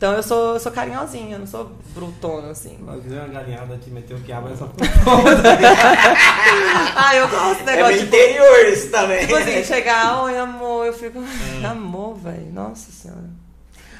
[0.05, 2.77] Então eu sou, eu sou carinhosinha, eu não sou brutona, assim.
[2.79, 4.67] Mas fizer uma galinhada, te meteu o quiabo, essa
[6.95, 9.21] ah, eu gosto desse É negócio de interior isso também.
[9.21, 11.25] Tipo assim, chegar, oi amor, eu fico.
[11.67, 13.31] Amor, velho, nossa senhora.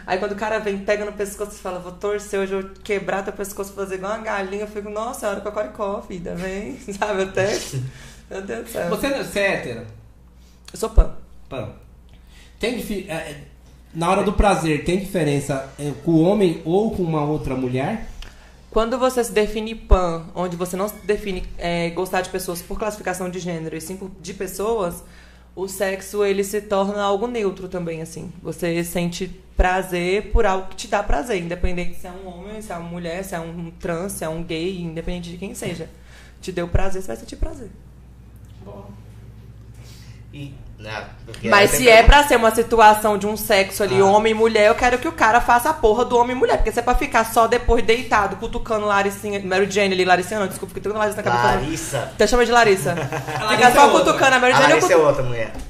[0.07, 2.71] Aí quando o cara vem, pega no pescoço e fala, vou torcer hoje, eu vou
[2.85, 7.23] quebrar teu pescoço, fazer igual uma galinha, eu fico, nossa senhora, cocoricó, filha, vem, sabe,
[7.23, 7.59] até.
[8.31, 8.91] Meu Deus do céu.
[8.91, 9.87] Você, você é hétero?
[10.71, 11.15] Eu sou pan.
[11.49, 11.71] Pã.
[12.61, 13.54] Tem difi- é, é,
[13.95, 18.09] na hora do prazer, tem diferença é, com o homem ou com uma outra mulher?
[18.71, 22.77] Quando você se define pan, onde você não se define é, gostar de pessoas por
[22.79, 25.05] classificação de gênero e sim por- de pessoas,
[25.55, 28.33] o sexo ele se torna algo neutro também, assim.
[28.43, 32.73] Você sente prazer por algo que te dá prazer, independente se é um homem, se
[32.73, 35.89] é uma mulher, se é um trans, se é um gay, independente de quem seja.
[36.43, 37.71] Te deu prazer, você vai sentir prazer.
[40.33, 40.53] E,
[40.85, 41.05] né,
[41.45, 44.05] Mas ela se é pra ser uma situação de um sexo ali, Ah.
[44.05, 46.59] homem e mulher, eu quero que o cara faça a porra do homem e mulher.
[46.59, 50.47] Porque se é pra ficar só depois deitado, cutucando Laricinha, Mary Jane ali, Laricinha não,
[50.47, 51.47] desculpa, fiquei tocando Larissa na cabeça.
[51.55, 51.99] Larissa.
[52.15, 52.95] Até chama de Larissa.
[52.97, 55.09] Fica Larissa só é cutucando a Mary A Jane, eu Larissa é cutuco.
[55.09, 55.53] outra mulher.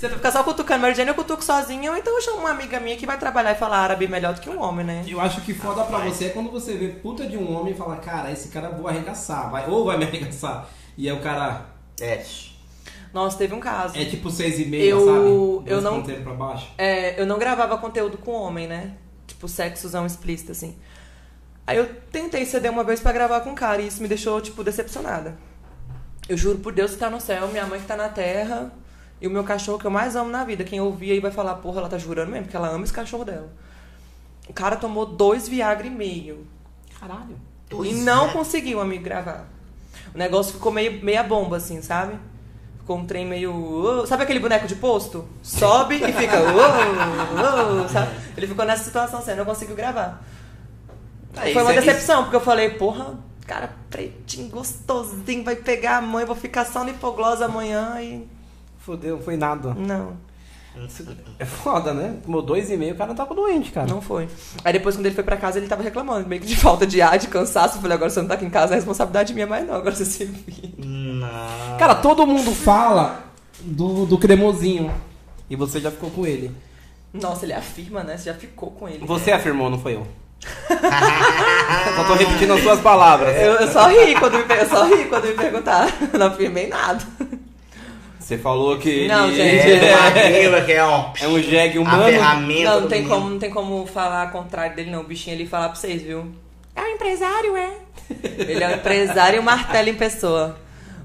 [0.00, 2.50] Você fica só cutucando a Mary Jane, eu cutuco sozinha, ou então eu chamo uma
[2.50, 5.04] amiga minha que vai trabalhar e falar árabe melhor do que um homem, né?
[5.06, 7.76] Eu acho que foda pra você é quando você vê puta de um homem e
[7.76, 10.66] fala, cara, esse cara vou arregaçar, vai, ou vai me arregaçar.
[10.96, 11.66] E aí o cara
[12.00, 12.22] É.
[13.12, 13.96] Nossa, teve um caso.
[13.98, 15.26] é tipo seis e meio, Eu- sabe?
[15.70, 16.68] eu Dois não- pra baixo.
[16.78, 18.92] É, eu não gravava conteúdo com homem, né?
[19.26, 20.76] Tipo, sexozão explícito, assim.
[21.66, 24.40] Aí eu tentei ceder uma vez pra gravar com um cara e isso me deixou,
[24.40, 25.36] tipo, decepcionada.
[26.28, 28.72] Eu juro por Deus que tá no céu, minha mãe que tá na terra
[29.20, 30.62] e o meu cachorro que eu mais amo na vida.
[30.64, 33.24] Quem ouvir aí vai falar, porra, ela tá jurando mesmo, porque ela ama esse cachorro
[33.24, 33.52] dela.
[34.48, 36.46] O cara tomou dois Viagra e meio.
[36.98, 37.36] Caralho.
[37.84, 39.48] e não conseguiu, amigo, gravar.
[40.14, 42.14] O negócio ficou meio meia bomba, assim, sabe?
[42.80, 44.04] Ficou um trem meio.
[44.06, 45.24] sabe aquele boneco de posto?
[45.42, 46.36] Sobe e fica.
[47.88, 48.10] sabe?
[48.36, 50.22] Ele ficou nessa situação assim, não conseguiu gravar.
[51.36, 53.14] Aí, Foi uma é- decepção, porque eu falei, porra,
[53.46, 58.26] cara pretinho, gostosinho, vai pegar a mãe, vou ficar só no hipoglose amanhã e.
[58.78, 59.74] Fodeu, foi nada.
[59.74, 60.16] Não,
[61.38, 62.16] É foda, né?
[62.24, 63.86] Tomou dois e meio, o cara não tava doente, cara.
[63.86, 64.28] não foi.
[64.64, 67.02] Aí depois, quando ele foi pra casa, ele tava reclamando, meio que de falta de
[67.02, 67.76] ar, de cansaço.
[67.76, 69.94] Eu falei, agora você não tá aqui em casa, é responsabilidade minha, mas não, agora
[69.94, 70.72] você se vira.
[70.78, 71.76] Não.
[71.78, 73.24] Cara, todo mundo fala
[73.60, 74.92] do, do cremosinho.
[75.48, 76.54] E você já ficou com ele.
[77.12, 78.16] Nossa, ele afirma, né?
[78.16, 79.04] Você já ficou com ele.
[79.04, 80.06] Você afirmou, não foi eu.
[81.96, 83.36] Só tô repetindo as suas palavras.
[83.36, 85.92] Eu, eu só ri quando me, eu só ri quando me perguntaram.
[86.18, 87.04] Não afirmei nada.
[88.30, 91.80] Você falou que Não, ele gente, É, é, que é um, é um jegue a
[91.80, 92.04] humano.
[92.04, 95.00] ferramenta Não, não do tem, como, não tem como falar ao contrário dele, não.
[95.00, 96.26] O bichinho ele falar pra vocês, viu?
[96.76, 97.72] É um empresário, é?
[98.22, 100.56] Ele é um empresário e um martelo em pessoa.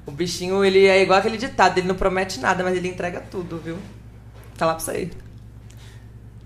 [0.06, 3.58] O bichinho, ele é igual aquele ditado, ele não promete nada, mas ele entrega tudo,
[3.58, 3.78] viu?
[4.56, 5.10] Tá lá pra vocês.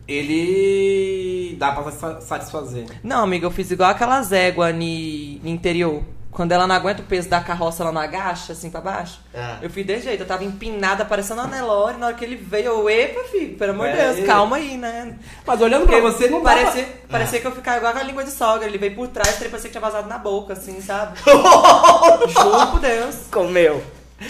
[0.07, 2.85] Ele dá pra sa- satisfazer.
[3.03, 6.03] Não, amiga, eu fiz igual aquelas éguas no interior.
[6.31, 9.19] Quando ela não aguenta o peso da carroça, ela não agacha, assim, pra baixo.
[9.35, 9.57] Ah.
[9.61, 10.21] Eu fiz desse jeito.
[10.21, 11.97] Eu tava empinada, parecendo uma Nelore.
[11.97, 14.57] Na hora que ele veio, eu, epa, filho, pelo amor de É, Deus, ele- calma
[14.57, 15.15] aí, né?
[15.45, 17.17] Mas olhando pra você, não parecia, pra...
[17.17, 18.67] parecia que eu ficava igual a língua de sogra.
[18.67, 21.17] Ele veio por trás, parecia que tinha vazado na boca, assim, sabe?
[21.25, 23.15] Juro por Deus.
[23.31, 23.83] Comeu.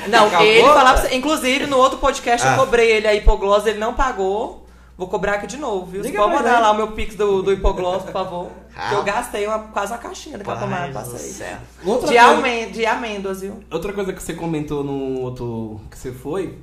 [0.07, 0.45] Não, Acabou?
[0.45, 0.99] ele falava...
[1.01, 2.51] pra você- Inclusive, no outro podcast, Ah.
[2.53, 4.58] eu cobrei ele a hipoglose, ele não pagou.
[4.99, 6.03] Vou cobrar aqui de novo, viu?
[6.03, 8.51] Você pode mandar lá o meu pix do, do hipoglose, por favor.
[8.75, 8.79] Ah.
[8.89, 11.19] Que eu gastei uma, quase uma caixinha daquela pomada, Pai passei.
[11.31, 11.57] céu.
[11.85, 13.63] Outra De, coisa- amê- de amêndoas, viu?
[13.71, 16.57] Outra coisa que você comentou no outro que você foi,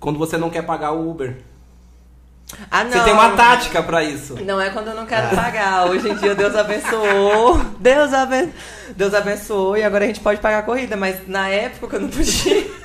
[0.00, 1.36] quando você não quer pagar o Uber.
[2.68, 2.90] Ah, não.
[2.92, 4.34] Você tem uma tática pra isso.
[4.44, 5.86] Não é quando eu não quero pagar.
[5.88, 7.58] Hoje em dia Deus abençoou.
[7.78, 8.52] Deus, aben...
[8.96, 10.96] Deus abençoou e agora a gente pode pagar a corrida.
[10.96, 12.66] Mas na época que eu não podia.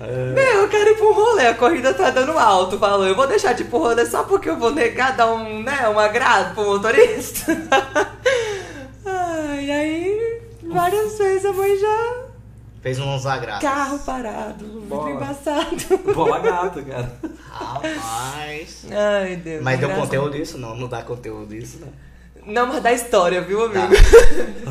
[0.00, 3.06] Meu, eu quero ir pro rolê, a corrida tá dando alto, falou.
[3.06, 5.88] Eu vou deixar de ir pro rolê só porque eu vou negar dar um, né,
[5.88, 7.52] um agrado pro motorista.
[9.04, 12.28] Ai, aí, várias vezes a mãe já.
[12.80, 13.62] Fez uns agrados.
[13.62, 15.98] Carro parado, muito embaçado.
[16.14, 17.12] Bola gato, cara.
[17.50, 18.86] Rapaz.
[18.92, 19.62] Ai, Deus.
[19.64, 20.06] Mas deu engraçado.
[20.06, 20.58] conteúdo isso?
[20.58, 22.07] Não, não dá conteúdo isso, não.
[22.48, 23.88] Não, mas da história, viu, amigo?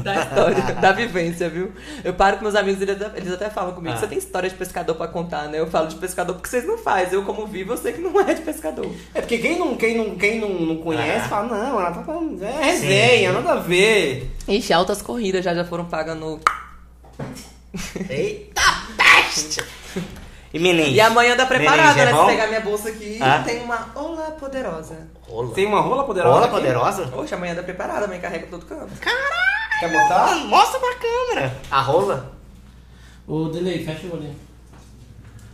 [0.04, 1.72] Da história, da vivência, viu?
[2.04, 4.00] Eu paro com meus amigos, eles até, falam comigo, Ah.
[4.00, 5.60] você tem história de pescador pra contar, né?
[5.60, 7.14] Eu falo de pescador porque vocês não fazem.
[7.14, 8.90] Eu, como vivo, eu sei que não é de pescador.
[9.14, 11.30] É porque quem não, quem não, quem não, não conhece Ah.
[11.30, 12.44] fala, não, ela tá falando.
[12.44, 14.32] É resenha, nada a ver.
[14.48, 16.40] Ixi, altas corridas já, já foram pagando.
[18.10, 18.62] Eita
[18.98, 19.64] peste!
[20.58, 20.94] E?
[20.96, 22.12] E amanhã anda preparada, é né?
[22.20, 23.44] Se pegar minha bolsa aqui, Ah.
[23.46, 25.08] tem uma Olá Poderosa.
[25.22, 25.54] Rola.
[25.54, 26.34] Tem uma rola poderosa.
[26.34, 26.56] Rola aqui?
[26.56, 27.12] poderosa?
[27.16, 28.92] Oxe, amanhã anda preparada, amanhã carrega pra todo canto.
[29.80, 30.36] Quer mostrar?
[30.46, 31.56] Mostra pra câmera.
[31.70, 32.34] A rola?
[33.28, 34.34] Ô, Delay, fecha o olho.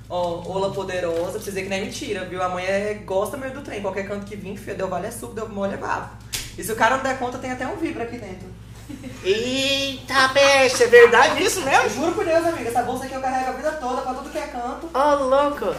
[0.10, 2.42] Ó, Ola Poderosa, pra vocês verem que não é mentira, viu?
[2.44, 3.82] A mãe é- gosta mesmo do trem.
[3.82, 6.10] Qualquer canto que vir, filho, deu vale é suco, deu mole é babo.
[6.56, 8.48] E se o cara não der conta, tem até um vibra aqui dentro.
[9.24, 11.90] Eita peste, é verdade isso Eu mesmo?
[12.02, 14.38] juro por Deus, amiga, essa bolsa aqui eu carrego a vida toda pra tudo que
[14.38, 14.90] é canto.
[14.94, 15.74] Ô, louco.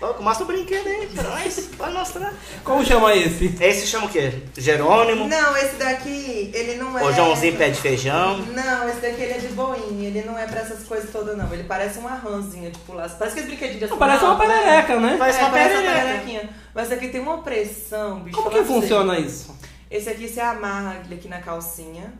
[0.00, 1.70] Ô, mostra o brinquedo aí pra nós.
[1.76, 2.32] Pode mostrar.
[2.62, 3.56] Como chama esse?
[3.60, 4.32] Esse chama o quê?
[4.56, 5.26] Jerônimo?
[5.28, 7.02] Não, esse daqui, ele não é.
[7.02, 8.38] Ou Joãozinho pé de feijão?
[8.38, 11.52] Não, esse daqui ele é de boinha, ele não é pra essas coisas todas, não.
[11.52, 13.08] Ele parece uma rãzinha de pular.
[13.10, 13.96] Parece que esse brinquedinho assim.
[13.96, 14.46] Parece uma né?
[14.46, 15.16] perereca, né?
[15.18, 16.06] Parece é, uma parece uma perereca.
[16.06, 16.50] pererequinha.
[16.74, 18.36] Mas aqui tem uma pressão, bicho.
[18.36, 19.56] Como que pra funciona isso?
[19.90, 22.12] Esse aqui você amarra ele aqui na calcinha.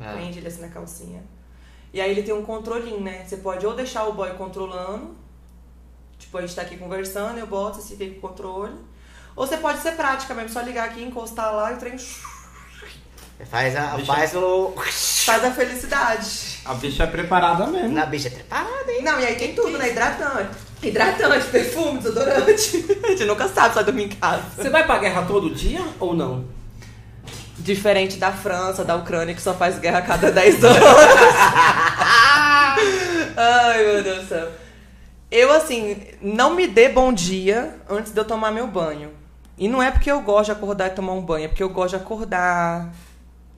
[0.00, 0.12] Ah.
[0.14, 1.22] Prende ele assim na calcinha.
[1.92, 3.24] E aí ele tem um controlinho, né?
[3.26, 5.16] Você pode ou deixar o boy controlando.
[6.18, 8.74] Tipo, a gente tá aqui conversando, eu boto esse aqui com o controle.
[9.34, 11.96] Ou você pode ser prática mesmo, só ligar aqui, encostar lá e o trem
[13.46, 14.74] Faz, a, faz o.
[14.76, 16.60] faz a felicidade.
[16.64, 17.88] A bicha é preparada mesmo.
[17.88, 19.02] Na bicha é preparada, hein?
[19.02, 19.90] Não, e aí tem tudo, né?
[19.90, 20.50] Hidratante.
[20.82, 22.84] Hidratante, perfume, desodorante.
[23.02, 24.42] A gente nunca sabe, só dormir em casa.
[24.56, 26.44] Você vai pra guerra todo dia ou não?
[27.60, 30.78] Diferente da França, da Ucrânia, que só faz guerra a cada 10 anos.
[33.36, 34.48] Ai, meu Deus do céu.
[35.30, 39.12] Eu, assim, não me dê bom dia antes de eu tomar meu banho.
[39.56, 41.68] E não é porque eu gosto de acordar e tomar um banho, é porque eu
[41.68, 42.90] gosto de acordar.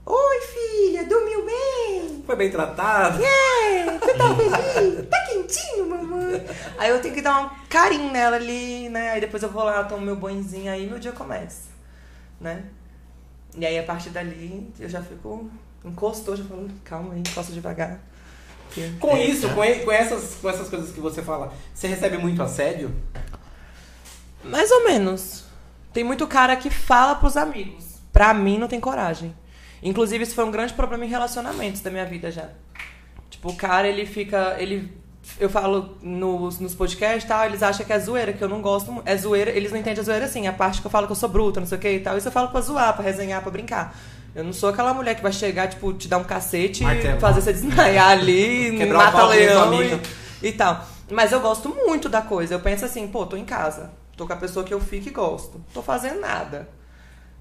[0.05, 2.23] Oi, filha, dormiu bem?
[2.25, 3.23] Foi bem tratado?
[3.23, 5.07] É, você tá feliz?
[5.09, 6.45] Tá quentinho, mamãe?
[6.77, 9.11] Aí eu tenho que dar um carinho nela ali, né?
[9.11, 11.69] Aí depois eu vou lá, tomo meu banhozinho, aí meu dia começa,
[12.39, 12.63] né?
[13.57, 15.49] E aí a partir dali eu já fico.
[15.85, 17.99] Encostou, já falo, calma aí, encosta devagar.
[18.99, 22.95] Com isso, com, com essas, com essas coisas que você fala, você recebe muito assédio?
[24.43, 25.45] Mais ou menos.
[25.93, 27.99] Tem muito cara que fala pros amigos.
[28.11, 29.35] Pra mim, não tem coragem.
[29.81, 32.49] Inclusive, isso foi um grande problema em relacionamentos da minha vida já.
[33.29, 34.55] Tipo, o cara, ele fica.
[34.57, 34.91] Ele,
[35.39, 38.61] eu falo nos, nos podcasts e tal, eles acham que é zoeira, que eu não
[38.61, 39.01] gosto.
[39.05, 41.15] É zoeira, eles não entendem a zoeira assim, a parte que eu falo que eu
[41.15, 42.17] sou bruta, não sei o que e tal.
[42.17, 43.95] Isso eu falo pra zoar, pra resenhar, pra brincar.
[44.35, 47.17] Eu não sou aquela mulher que vai chegar, tipo, te dar um cacete Martelo.
[47.17, 50.85] e fazer você desmaiar ali, Quebrar o mata minha leão e, e tal.
[51.11, 52.55] Mas eu gosto muito da coisa.
[52.55, 53.91] Eu penso assim, pô, tô em casa.
[54.17, 55.63] Tô com a pessoa que eu fico e gosto.
[55.73, 56.67] Tô fazendo nada.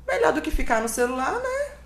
[0.07, 1.76] Melhor do que ficar no celular, né?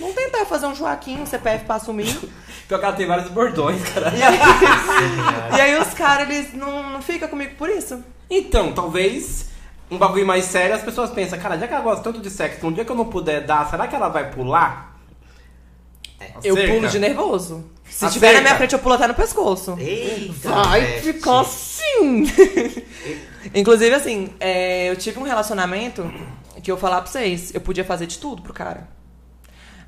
[0.00, 2.16] Vamos tentar fazer um Joaquim, um CPF pra assumir.
[2.66, 4.12] Pior que ela tem vários bordões, cara.
[4.16, 4.38] E aí,
[5.56, 8.02] e aí os caras, eles não, não ficam comigo por isso.
[8.30, 9.50] Então, talvez
[9.90, 12.64] um bagulho mais sério, as pessoas pensam, cara, já que ela gosta tanto de sexo,
[12.66, 14.96] um dia que eu não puder dar, será que ela vai pular?
[16.44, 16.74] Eu Cerca.
[16.74, 17.64] pulo de nervoso.
[17.88, 19.76] Se A tiver na minha frente, eu pulo até no pescoço.
[19.78, 20.48] Eita!
[20.48, 22.30] Vai ficar assim.
[23.54, 26.08] Inclusive, assim, é, eu tive um relacionamento
[26.62, 28.86] que eu vou falar pra vocês, eu podia fazer de tudo pro cara.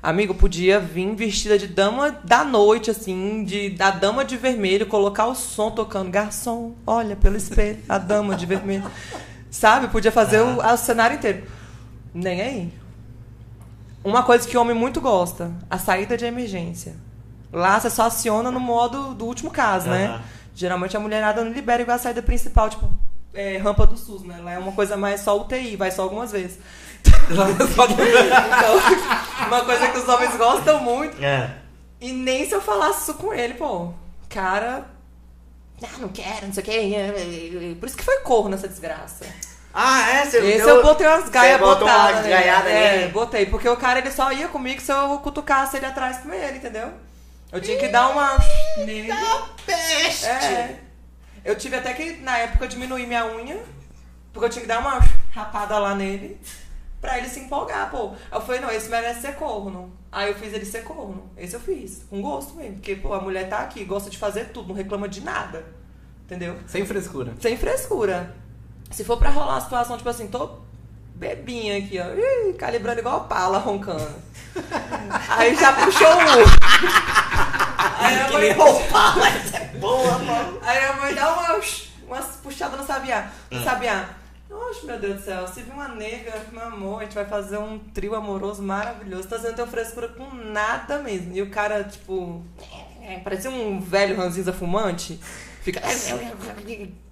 [0.03, 5.27] Amigo, podia vir vestida de dama da noite, assim, de, da dama de vermelho, colocar
[5.27, 6.11] o som tocando.
[6.11, 8.83] Garçom, olha pelo espelho, a dama de vermelho.
[9.49, 9.87] Sabe?
[9.87, 11.43] Podia fazer o, o cenário inteiro.
[12.13, 12.73] Nem aí.
[14.03, 16.97] Uma coisa que o homem muito gosta, a saída de emergência.
[17.49, 20.21] Lá você só aciona no modo do último caso, né?
[20.53, 22.91] Geralmente a mulherada não libera igual a saída principal, tipo,
[23.33, 24.37] é, rampa do SUS, né?
[24.43, 26.59] Lá é uma coisa mais só UTI, vai só algumas vezes.
[27.31, 31.23] Então, uma coisa que os homens gostam muito.
[31.23, 31.49] É.
[32.01, 33.93] E nem se eu falasse isso com ele, pô.
[34.29, 34.85] Cara.
[35.83, 37.75] Ah, não quero, não sei o quê.
[37.79, 39.25] Por isso que foi corno nessa desgraça.
[39.73, 40.25] Ah, é?
[40.25, 42.17] Você Esse deu- eu botei umas gaias botadas.
[42.17, 43.45] umas gaiadas É, botei.
[43.47, 46.91] Porque o cara ele só ia comigo se eu cutucasse ele atrás com ele, entendeu?
[47.51, 48.37] Eu tinha que dar uma.
[48.77, 49.09] nele.
[49.65, 50.25] Peste!
[50.27, 50.79] É.
[51.43, 53.57] Eu tive até que, na época, diminuir minha unha.
[54.31, 54.99] Porque eu tinha que dar uma
[55.31, 56.39] rapada lá nele.
[57.03, 58.13] Pra ele se empolgar, pô.
[58.31, 59.91] Eu falei, não, esse merece ser corno.
[60.09, 61.29] Aí eu fiz ele ser corno.
[61.35, 62.05] Esse eu fiz.
[62.09, 62.75] Com gosto mesmo.
[62.75, 65.65] Porque, pô, a mulher tá aqui, gosta de fazer tudo, não reclama de nada.
[66.23, 66.55] Entendeu?
[66.65, 67.33] Sem frescura.
[67.41, 68.33] Sem frescura.
[68.89, 70.59] Se for pra rolar uma situação, tipo assim, tô
[71.15, 72.05] bebinha aqui, ó.
[72.15, 74.15] Ih, calibrando igual pala, roncando.
[75.27, 76.43] Aí já puxou o.
[77.99, 80.57] Aí a mãe, nem roupa, mas é boa, mano.
[80.63, 81.61] aí a mãe dá uma,
[82.07, 83.29] uma puxada no sabiá.
[83.51, 84.22] No sabiá.
[84.53, 87.57] Oxe, meu Deus do céu, se vir uma nega, meu amor, a gente vai fazer
[87.57, 89.27] um trio amoroso maravilhoso.
[89.27, 91.33] Tá fazendo teu frescura com nada mesmo.
[91.33, 92.43] E o cara, tipo,
[93.01, 95.19] é, parecia um velho ranzinza fumante.
[95.61, 95.81] Fica.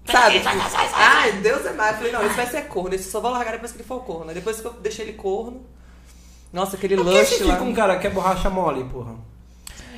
[0.05, 0.41] Sabe?
[0.93, 1.91] Ai, Deus é mais.
[1.91, 2.93] Eu falei, não, isso vai ser corno.
[2.93, 4.33] Esse eu só vou largar depois que ele for corno.
[4.33, 5.65] Depois que eu deixei ele corno.
[6.51, 7.53] Nossa, aquele Por que lush você lá.
[7.53, 9.15] fica um cara que é borracha mole, porra?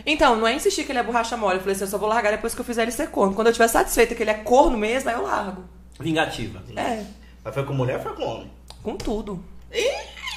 [0.06, 1.56] Então, não é insistir que ele é borracha mole.
[1.56, 3.34] Eu falei assim, eu só vou largar depois que eu fizer ele ser corno.
[3.34, 5.64] Quando eu estiver satisfeita que ele é corno mesmo, aí eu largo.
[6.00, 6.62] Vingativa.
[6.76, 7.04] É,
[7.44, 8.52] Mas foi com mulher ou foi com homem?
[8.82, 9.44] com tudo.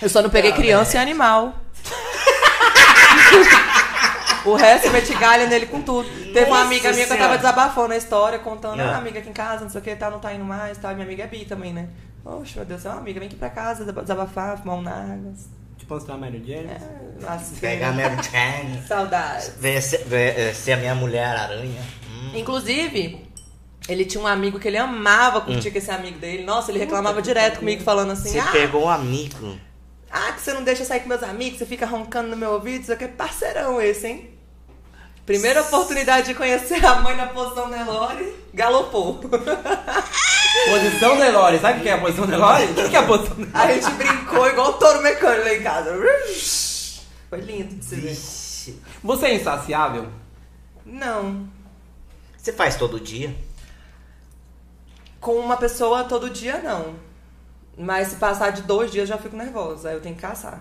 [0.01, 1.53] Eu só não peguei criança e animal.
[4.45, 6.09] o resto eu meti galha nele com tudo.
[6.33, 7.25] Teve uma Nossa amiga minha que eu Senhora.
[7.25, 8.85] tava desabafando a história, contando, É.
[8.85, 10.93] ah, amiga aqui em casa, não sei o que, tá, não tá indo mais, tá.
[10.95, 11.89] Minha amiga é bi também, né?
[12.25, 15.49] Oxe, meu Deus, é uma amiga, vem aqui pra casa desabafar, fumar um nagas.
[15.77, 16.69] Tipo, mostrar a Mary Jane.
[16.69, 16.81] É,
[17.21, 18.83] nossa, Pegar a Mary Jane.
[18.87, 19.51] Saudade.
[19.59, 21.83] Ver se, ver, eh, ser a minha mulher aranha.
[22.09, 22.31] Hum.
[22.35, 23.26] Inclusive,
[23.89, 26.45] Ele tinha um amigo que ele amava curtir com esse amigo dele.
[26.45, 29.59] Nossa, ele reclamava direto comigo, falando assim: Você ah, pegou um amigo.
[30.11, 32.51] ah, que você não deixa eu sair com meus amigos, você fica roncando no meu
[32.53, 34.31] ouvido, isso aqui é parceirão esse, hein?
[35.25, 39.21] Primeira oportunidade de conhecer a mãe na posição Nelore, galopou.
[40.71, 41.59] Posição Nelore.
[41.59, 42.65] Sabe o que é a posição Nelore?
[42.65, 43.53] O que é a posição Nelore?
[43.55, 45.93] A gente brincou igual touro mecânico lá em casa.
[47.29, 48.17] Foi lindo de se ver.
[49.03, 50.09] Você é insaciável?
[50.85, 51.49] Não.
[52.39, 53.35] Você faz todo dia?
[55.27, 56.95] Com uma pessoa todo dia, não.
[57.77, 59.89] Mas se passar de dois dias, eu já fico nervosa.
[59.89, 60.61] Aí eu tenho que caçar.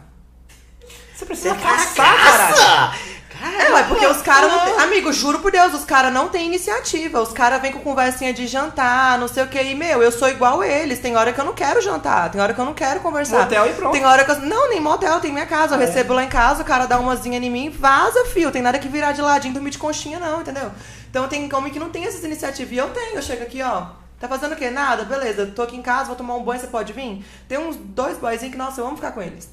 [1.14, 2.56] Você Você precisa caçar, caralho.
[2.56, 3.00] caça!
[3.44, 4.74] É, porque os caras não tem...
[4.80, 7.22] Amigo, juro por Deus, os caras não têm iniciativa.
[7.22, 9.62] Os caras vêm com conversinha de jantar, não sei o que.
[9.62, 10.98] E, meu, eu sou igual eles.
[10.98, 13.42] Tem hora que eu não quero jantar, tem hora que eu não quero conversar.
[13.42, 13.92] Motel e pronto.
[13.92, 14.40] Tem hora que eu...
[14.40, 15.76] Não, nem motel, tem minha casa.
[15.76, 18.52] Eu recebo lá em casa, o cara dá umazinha em mim, vaza, fio.
[18.52, 20.72] Tem nada que virar de ladinho, dormir de conchinha, não, entendeu?
[21.08, 22.74] Então tem homem que não tem essas iniciativas.
[22.74, 24.04] E eu tenho, eu chego aqui, ó.
[24.26, 24.72] Tá fazendo o quê?
[24.72, 25.46] Nada, beleza.
[25.46, 27.24] Tô aqui em casa, vou tomar um banho, você pode vir?
[27.48, 29.48] Tem uns dois boyzinhos que, nossa, eu amo ficar com eles.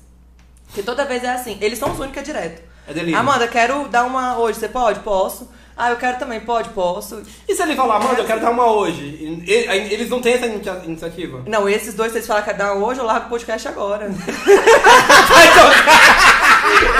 [0.66, 1.58] Porque toda vez é assim.
[1.60, 2.62] Eles são os únicos que é direto.
[2.88, 3.18] É delírio.
[3.20, 5.00] Amanda, quero dar uma hoje, você pode?
[5.00, 5.46] Posso.
[5.76, 6.70] Ah, eu quero também, pode?
[6.70, 7.22] Posso.
[7.46, 9.42] E se ele falar, Amanda, eu quero dar uma hoje?
[9.46, 11.42] Eles não têm essa inicia- iniciativa?
[11.46, 13.68] Não, esses dois, se eles falarem que quer dar uma hoje, eu largo o podcast
[13.68, 14.06] agora.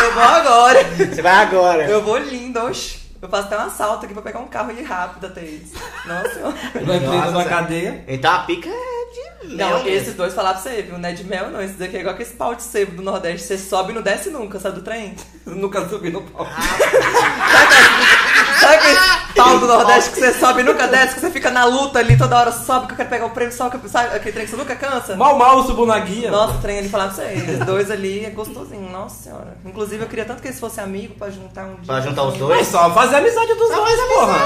[0.05, 0.85] eu vou agora.
[0.85, 1.85] Você vai agora.
[1.89, 3.02] Eu vou lindo, oxe.
[3.23, 5.73] Eu faço até um assalto aqui pra pegar um carro e ir rápido até eles.
[6.05, 6.57] Nossa senhora.
[6.85, 8.05] Vai preso na cadeia.
[8.09, 9.69] Então a pica é de mel.
[9.71, 9.91] Não, mesmo.
[9.91, 10.99] esses dois falar pra você, viu?
[10.99, 11.63] Não é de mel, não.
[11.63, 13.47] Esses aqui é igual aquele pau de sebo do Nordeste.
[13.47, 15.15] Você sobe e não desce nunca, sabe do trem?
[15.47, 16.51] Nunca subi no palco.
[18.63, 18.99] Sabe aquele
[19.35, 22.17] pau do Nordeste que você sobe e nunca desce, que você fica na luta ali
[22.17, 24.57] toda hora, sobe que eu quero pegar o prêmio, sobe, sabe aquele trem que você
[24.57, 25.17] nunca cansa?
[25.17, 26.31] Mal, mal eu subo na guia.
[26.31, 29.57] Nossa, o trem ali falava pra você, eles dois ali é gostosinho, nossa senhora.
[29.65, 31.87] Inclusive eu queria tanto que eles fossem amigos pra juntar um dia.
[31.87, 32.67] Pra juntar os É dois?
[32.69, 34.39] só fazer amizade dos dois, porra.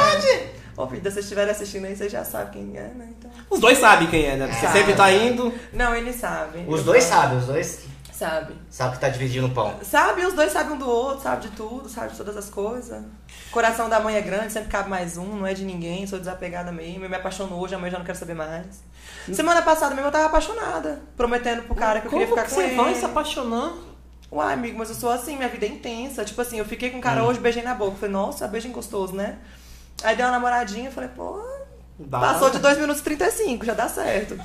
[0.78, 3.08] Ô, vida, se vocês estiverem assistindo aí, vocês já sabem quem é, né?
[3.18, 3.30] Então...
[3.48, 4.46] Os dois sabem quem é, né?
[4.52, 4.78] Você Sabe.
[4.78, 5.50] sempre tá indo.
[5.72, 6.66] Não, eles sabem.
[6.68, 7.78] Os dois sabem, os dois
[8.16, 8.56] Sabem.
[8.70, 9.78] sabem que tá dividindo o pão.
[9.82, 13.04] Sabe, os dois sabem um do outro, sabe de tudo, sabe de todas as coisas.
[13.50, 16.72] Coração da mãe é grande, sempre cabe mais um, não é de ninguém, sou desapegada
[16.72, 17.04] mesmo.
[17.04, 18.82] Eu me apaixonou hoje, amanhã eu já não quero saber mais.
[19.30, 22.54] Semana passada mesmo eu tava apaixonada, prometendo pro cara que eu queria ficar que com
[22.54, 22.76] você ele.
[22.76, 23.74] vai se apaixonar?
[24.32, 26.24] Uai, amigo, mas eu sou assim, minha vida é intensa.
[26.24, 27.96] Tipo assim, eu fiquei com um cara hoje, beijei na boca.
[27.96, 29.38] Falei, nossa, beijinho gostoso, né?
[30.02, 31.38] Aí dei uma namoradinha, falei, pô,
[31.98, 32.18] Dá.
[32.18, 34.38] passou de 2 minutos e 35, já dá certo.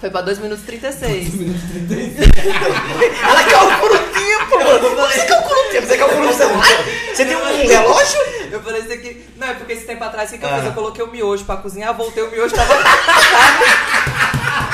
[0.00, 1.28] Foi pra 2 minutos e 36.
[3.22, 5.08] Ela calcula o tempo, mano.
[5.08, 6.66] Você calcula o tempo, você calcula o celular.
[7.14, 8.20] Você tem um relógio?
[8.50, 9.24] Eu falei isso aqui.
[9.36, 10.56] Não, é porque esse tempo atrás, o que, que eu Ah.
[10.56, 10.64] fiz?
[10.66, 12.74] Eu coloquei o miojo pra cozinhar, voltei o miojo tava.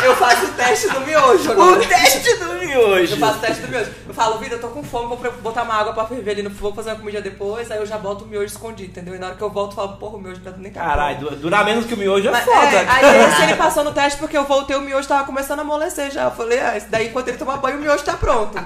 [0.05, 1.79] eu faço o teste do miojo agora.
[1.81, 3.15] O teste do miojo.
[3.15, 3.91] Eu faço o teste do miojo.
[4.09, 6.51] Eu falo, vida, eu tô com fome, vou botar uma água pra ferver ali no
[6.51, 9.15] fogo, fazer uma comida depois, aí eu já boto o miojo escondido, entendeu?
[9.15, 11.19] E na hora que eu volto, eu falo, porra, o miojo tá nem tá Caralho,
[11.31, 12.57] du- durar menos que o miojo é Mas, foda.
[12.77, 15.63] é, aí esse ele passou no teste porque eu voltei, o miojo tava começando a
[15.63, 16.25] amolecer já.
[16.25, 18.59] Eu falei, ah, daí enquanto ele tomar banho, o miojo tá pronto.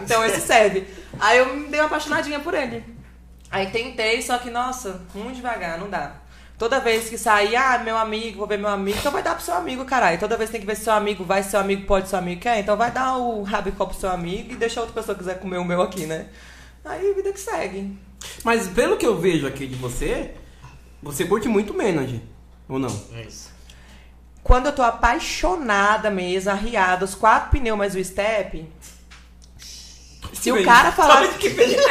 [0.00, 0.86] Então esse serve.
[1.20, 2.84] Aí eu me dei uma apaixonadinha por ele.
[3.50, 6.12] Aí tentei, só que, nossa, muito devagar, não dá.
[6.62, 9.44] Toda vez que sair, ah, meu amigo, vou ver meu amigo, então vai dar pro
[9.44, 10.20] seu amigo, caralho.
[10.20, 12.40] Toda vez tem que ver se seu amigo vai, se seu amigo pode, seu amigo
[12.40, 15.40] quer, então vai dar o rabicó pro seu amigo e deixa outra pessoa que quiser
[15.40, 16.28] comer o meu aqui, né?
[16.84, 17.98] Aí vida que segue.
[18.44, 20.34] Mas pelo que eu vejo aqui de você,
[21.02, 22.22] você curte muito Menage.
[22.68, 22.96] Ou não?
[23.26, 23.50] Isso.
[24.40, 28.70] Quando eu tô apaixonada mesmo, arriada, os quatro pneus mais o step.
[30.32, 31.14] Se o cara falar.
[31.22, 31.76] Sabe que fez?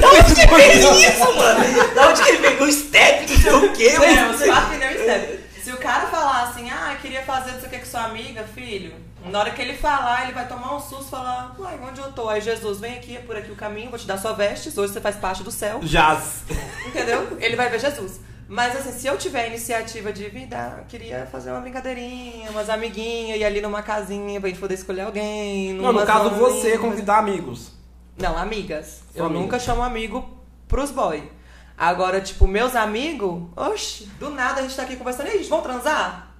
[0.00, 1.94] Da onde que fez isso, mano?
[1.94, 4.34] Da onde que ele pegou o step, não sei o quê, É, mano?
[4.34, 5.44] os quatro pneus e step.
[5.64, 8.44] Se o cara falar assim, ah, queria fazer não sei o que com sua amiga,
[8.54, 8.94] filho.
[9.26, 12.10] Na hora que ele falar, ele vai tomar um susto e falar, uai, onde eu
[12.12, 12.28] tô?
[12.28, 14.92] Aí Jesus, vem aqui, é por aqui o caminho, vou te dar sua vestes, hoje
[14.92, 15.80] você faz parte do céu.
[15.82, 16.42] Jazz.
[16.86, 17.36] Entendeu?
[17.40, 18.20] Ele vai ver Jesus.
[18.52, 22.68] Mas assim, se eu tiver a iniciativa de vida, eu queria fazer uma brincadeirinha, umas
[22.68, 25.72] amiguinhas, ir ali numa casinha pra gente poder escolher alguém.
[25.72, 27.72] Não, no caso você convidar amigos.
[28.18, 29.04] Não, amigas.
[29.10, 29.42] Só eu amigas.
[29.42, 30.28] nunca chamo amigo
[30.68, 31.32] pros boy.
[31.78, 35.48] Agora, tipo, meus amigos, oxe, do nada a gente tá aqui conversando, e aí, gente,
[35.48, 36.31] vamos transar?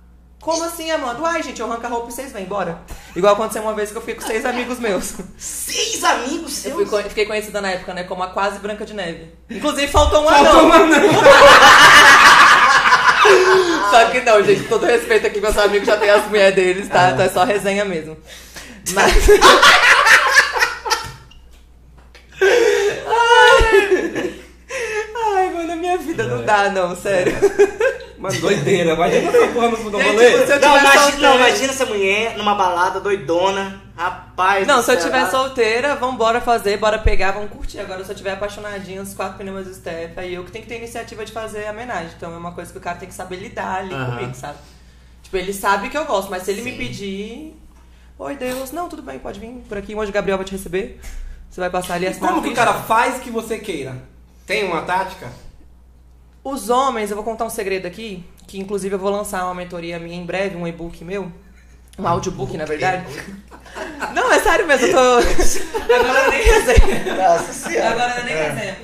[0.42, 1.20] Como assim, Amanda?
[1.22, 2.80] Uai, gente, eu arranco a roupa e vocês vêm, bora.
[3.14, 5.14] Igual aconteceu uma vez que eu fui com seis amigos meus.
[5.38, 6.74] Seis amigos Eu seus.
[6.74, 9.32] fui co- fiquei conhecida na época, né, como a quase Branca de Neve.
[9.48, 10.64] Inclusive, faltou um Faltou anão.
[10.66, 11.12] uma não.
[13.90, 17.10] Só que não, gente, todo respeito aqui, meus amigos já tem as mulheres deles, tá?
[17.12, 18.16] Então é só resenha mesmo.
[18.94, 19.12] Mas.
[25.14, 27.32] Ai, mano, a minha vida não dá, não, sério.
[28.22, 28.92] Mano, doideira.
[28.92, 30.30] Imagina essa porra no no rolê.
[30.60, 33.82] Não, imagina, não, imagina essa mulher numa balada doidona.
[33.96, 34.64] Rapaz.
[34.64, 37.80] Não, se eu tiver solteira, vambora fazer, bora pegar, vamos curtir.
[37.80, 40.68] Agora, se eu tiver apaixonadinha, os quatro pneus do Steph, aí eu que tenho que
[40.68, 42.12] ter iniciativa de fazer a homenagem.
[42.16, 44.12] Então é uma coisa que o cara tem que saber lidar ali Aham.
[44.12, 44.58] comigo, sabe?
[45.24, 46.76] Tipo, ele sabe que eu gosto, mas se ele me Sim.
[46.76, 47.56] pedir.
[48.20, 51.00] Oi, Deus, não, tudo bem, pode vir por aqui, hoje o Gabriel vai te receber.
[51.50, 53.96] Você vai passar ali E como que o cara faz que você queira?
[54.46, 55.28] Tem uma tática?
[56.44, 59.98] Os homens, eu vou contar um segredo aqui, que inclusive eu vou lançar uma mentoria
[59.98, 61.30] minha em breve, um e-book meu.
[61.98, 63.04] Um audiobook, na verdade.
[64.14, 65.18] Não, é sério mesmo, eu tô.
[65.94, 67.14] Agora eu nem resenha.
[67.16, 67.90] Nossa senhora.
[67.90, 68.48] Agora eu nem É.
[68.50, 68.78] resenha.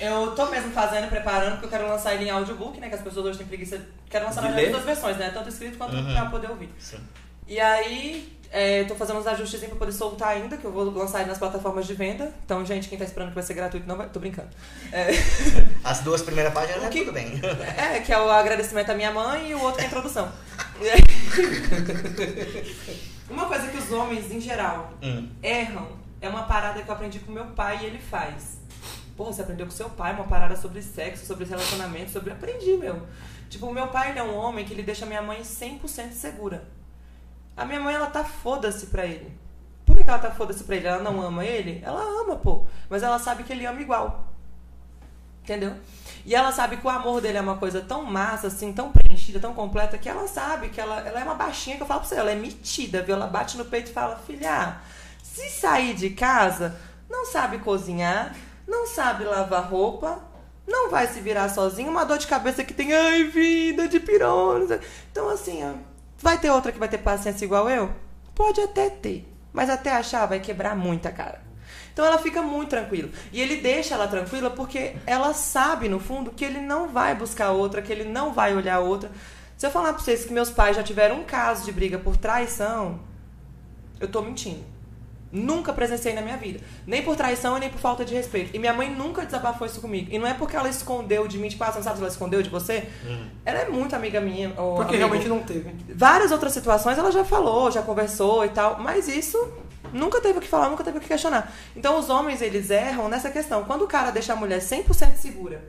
[0.00, 2.88] Eu tô mesmo fazendo, preparando, porque eu quero lançar ele em audiobook, né?
[2.88, 3.80] Que as pessoas hoje têm preguiça.
[4.10, 5.30] Quero lançar nas duas versões, né?
[5.32, 6.12] Tanto escrito quanto Uhum.
[6.12, 6.68] pra poder ouvir.
[6.78, 6.98] Sim.
[7.46, 11.20] E aí, é, tô fazendo uns ajustes pra poder soltar ainda, que eu vou lançar
[11.20, 12.32] ele nas plataformas de venda.
[12.44, 14.08] Então, gente, quem tá esperando que vai ser gratuito, não vai.
[14.08, 14.48] Tô brincando.
[14.92, 15.08] É,
[15.82, 16.84] As duas primeiras páginas?
[16.84, 17.40] O que- Tudo bem.
[17.76, 20.30] é, que é o agradecimento à minha mãe e o outro é a introdução.
[23.28, 25.28] Uma coisa que os homens, em geral, Hum.
[25.42, 25.88] erram
[26.20, 28.58] é uma parada que eu aprendi com meu pai e ele faz.
[29.16, 32.32] Porra, você aprendeu com seu pai uma parada sobre sexo, sobre relacionamento, sobre.
[32.32, 33.02] Aprendi, meu.
[33.48, 36.64] Tipo, o meu pai ele é um homem que ele deixa minha mãe 100% segura.
[37.56, 39.32] A minha mãe, ela tá foda-se pra ele.
[39.84, 40.86] Por que que ela tá foda-se pra ele?
[40.86, 41.80] Ela não ama ele?
[41.84, 42.66] Ela ama, pô.
[42.88, 44.28] Mas ela sabe que ele ama igual.
[45.42, 45.74] Entendeu?
[46.24, 49.38] E ela sabe que o amor dele é uma coisa tão massa, assim, tão preenchida,
[49.38, 52.08] tão completa, que ela sabe que ela, ela é uma baixinha que eu falo pra
[52.08, 53.14] você, ela é metida, viu?
[53.14, 54.78] Ela bate no peito e fala, filha,
[55.22, 56.80] se sair de casa,
[57.10, 58.34] não sabe cozinhar,
[58.66, 60.18] não sabe lavar roupa,
[60.66, 64.80] não vai se virar sozinho, uma dor de cabeça que tem, ai, vida de pirona.
[65.12, 65.74] Então, assim, ó,
[66.24, 67.92] vai ter outra que vai ter paciência igual eu?
[68.34, 71.42] Pode até ter, mas até achar vai quebrar muita cara.
[71.92, 73.10] Então ela fica muito tranquila.
[73.30, 77.50] E ele deixa ela tranquila porque ela sabe, no fundo, que ele não vai buscar
[77.50, 79.12] outra, que ele não vai olhar outra.
[79.54, 82.16] Se eu falar pra vocês que meus pais já tiveram um caso de briga por
[82.16, 83.00] traição,
[84.00, 84.64] eu tô mentindo.
[85.34, 86.60] Nunca presenciei na minha vida.
[86.86, 88.54] Nem por traição e nem por falta de respeito.
[88.54, 90.06] E minha mãe nunca desabafou isso comigo.
[90.12, 92.10] E não é porque ela escondeu de mim, tipo, ah, você não sabe se ela
[92.10, 92.88] escondeu de você?
[93.44, 94.54] Ela é muito amiga minha.
[94.56, 94.98] ou Porque amigo.
[94.98, 95.74] realmente não teve.
[95.92, 99.52] Várias outras situações ela já falou, já conversou e tal, mas isso
[99.92, 101.52] nunca teve o que falar, nunca teve o que questionar.
[101.74, 103.64] Então os homens, eles erram nessa questão.
[103.64, 105.64] Quando o cara deixa a mulher 100% segura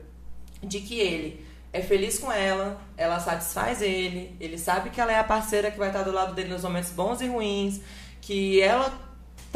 [0.62, 5.18] de que ele é feliz com ela, ela satisfaz ele, ele sabe que ela é
[5.18, 7.80] a parceira que vai estar do lado dele nos momentos bons e ruins,
[8.20, 9.05] que ela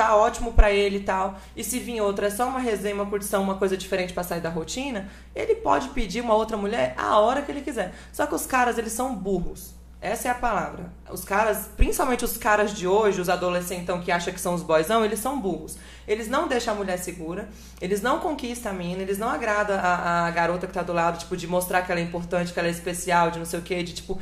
[0.01, 1.39] tá ótimo pra ele e tal.
[1.55, 4.41] E se vir outra é só uma resenha, uma curtição, uma coisa diferente pra sair
[4.41, 7.93] da rotina, ele pode pedir uma outra mulher a hora que ele quiser.
[8.11, 9.75] Só que os caras, eles são burros.
[10.01, 10.91] Essa é a palavra.
[11.11, 15.05] Os caras, principalmente os caras de hoje, os adolescentão que acham que são os boyzão,
[15.05, 15.77] eles são burros.
[16.09, 17.51] Eles não deixam a mulher segura,
[17.83, 21.19] eles não conquistam a mina, eles não agradam a, a garota que tá do lado,
[21.19, 23.63] tipo, de mostrar que ela é importante, que ela é especial, de não sei o
[23.63, 24.19] quê, de tipo,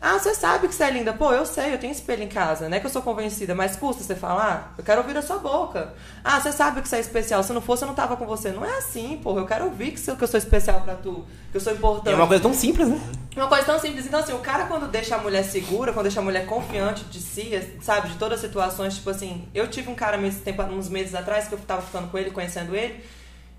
[0.00, 1.12] ah, você sabe que você é linda.
[1.14, 2.68] Pô, eu sei, eu tenho espelho em casa.
[2.68, 4.74] Não é que eu sou convencida, mas custa você falar?
[4.76, 5.94] Eu quero ouvir da sua boca.
[6.22, 7.42] Ah, você sabe que você é especial.
[7.42, 8.50] Se não fosse, eu não tava com você.
[8.50, 9.40] Não é assim, porra.
[9.40, 11.24] Eu quero ouvir que eu sou especial pra tu.
[11.50, 12.12] Que eu sou importante.
[12.12, 13.00] É uma coisa tão simples, né?
[13.34, 14.06] Uma coisa tão simples.
[14.06, 17.18] Então, assim, o cara quando deixa a mulher segura, quando deixa a mulher confiante de
[17.18, 20.90] si, sabe, de todas as situações, tipo assim, eu tive um cara esse tempo, uns
[20.90, 23.02] meses atrás, que eu tava ficando com ele, conhecendo ele,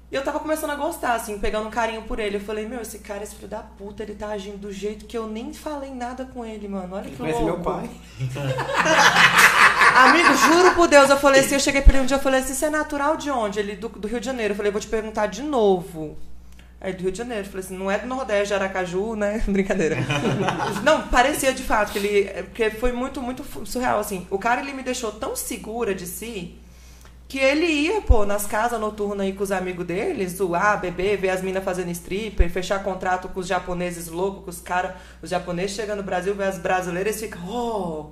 [0.10, 2.38] e eu tava começando a gostar, assim, pegando um carinho por ele.
[2.38, 5.18] Eu falei, meu, esse cara, esse filho da puta, ele tá agindo do jeito que
[5.18, 6.96] eu nem falei nada com ele, mano.
[6.96, 7.56] Olha que Conhece louco.
[7.56, 7.90] meu pai.
[9.96, 12.40] Amigo, juro por Deus, eu falei assim, eu cheguei pra ele um dia, eu falei
[12.40, 13.60] assim, você é natural de onde?
[13.60, 14.54] Ele, do, do Rio de Janeiro.
[14.54, 16.18] Eu falei, vou te perguntar de novo.
[16.80, 19.44] Aí do Rio de Janeiro, eu falei assim, não é do Nordeste, de Aracaju, né?
[19.50, 19.98] Brincadeira.
[20.86, 22.30] não, parecia de fato que ele.
[22.34, 24.26] é, Porque foi muito, muito surreal, assim.
[24.30, 26.56] O cara, ele me deixou tão segura de si
[27.28, 31.30] que ele ia, pô, nas casas noturnas aí com os amigos dele, zoar, beber, ver
[31.30, 34.94] as minas fazendo stripper, fechar contrato com os japoneses loucos, com os caras.
[35.22, 38.12] Os japoneses chegam no Brasil, vê as brasileiras e ficam, oh,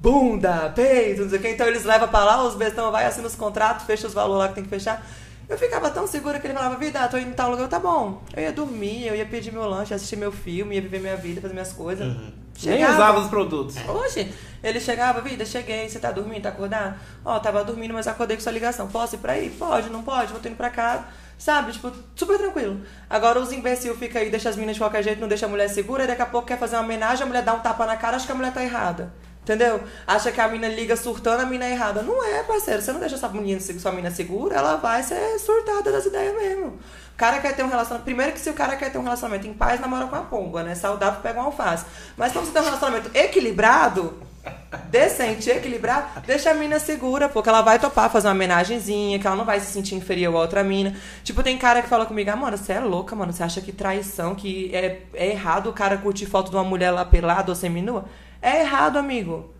[0.00, 1.48] bunda, peito, não sei o que.
[1.50, 4.48] Então eles levam pra lá, os bestão vai, assina os contratos, fecha os valores lá
[4.48, 5.06] que tem que fechar.
[5.48, 8.22] Eu ficava tão segura que ele falava, vida, tô indo em tal lugar, tá bom.
[8.34, 11.40] Eu ia dormir, eu ia pedir meu lanche, assistir meu filme, ia viver minha vida,
[11.40, 12.16] fazer minhas coisas.
[12.64, 13.76] Nem usava os produtos.
[13.88, 14.32] Hoje,
[14.62, 16.96] ele chegava, vida, cheguei, você tá dormindo, tá acordado?
[17.24, 18.88] Ó, tava dormindo, mas acordei com sua ligação.
[18.88, 19.50] Posso ir pra aí?
[19.50, 20.32] Pode, não pode?
[20.32, 21.04] Vou tô indo pra casa.
[21.38, 22.80] Sabe, tipo, super tranquilo.
[23.10, 25.68] Agora os imbecil fica aí, deixa as minas de qualquer jeito, não deixa a mulher
[25.68, 27.96] segura, e daqui a pouco quer fazer uma homenagem, a mulher dá um tapa na
[27.96, 29.12] cara, acha que a mulher tá errada.
[29.42, 29.82] Entendeu?
[30.06, 32.00] Acha que a mina liga surtando, a mina é errada.
[32.00, 32.80] Não é, parceiro.
[32.80, 36.66] Você não deixa essa menina, sua mina segura, ela vai ser surtada das ideias mesmo.
[36.66, 38.04] O cara quer ter um relacionamento.
[38.04, 40.62] Primeiro que se o cara quer ter um relacionamento em paz, namora com a pomba,
[40.62, 40.76] né?
[40.76, 41.84] Saudável pega uma alface.
[42.16, 44.22] Mas quando você tem um relacionamento equilibrado,
[44.88, 49.34] decente, equilibrado, deixa a mina segura, porque ela vai topar fazer uma homenagenzinha, que ela
[49.34, 50.94] não vai se sentir inferior a outra mina.
[51.24, 53.32] Tipo, tem cara que fala comigo, ah, mano, você é louca, mano.
[53.32, 56.92] Você acha que traição, que é, é errado o cara curtir foto de uma mulher
[56.92, 58.04] lá pelada ou seminua?
[58.42, 59.54] É errado, amigo.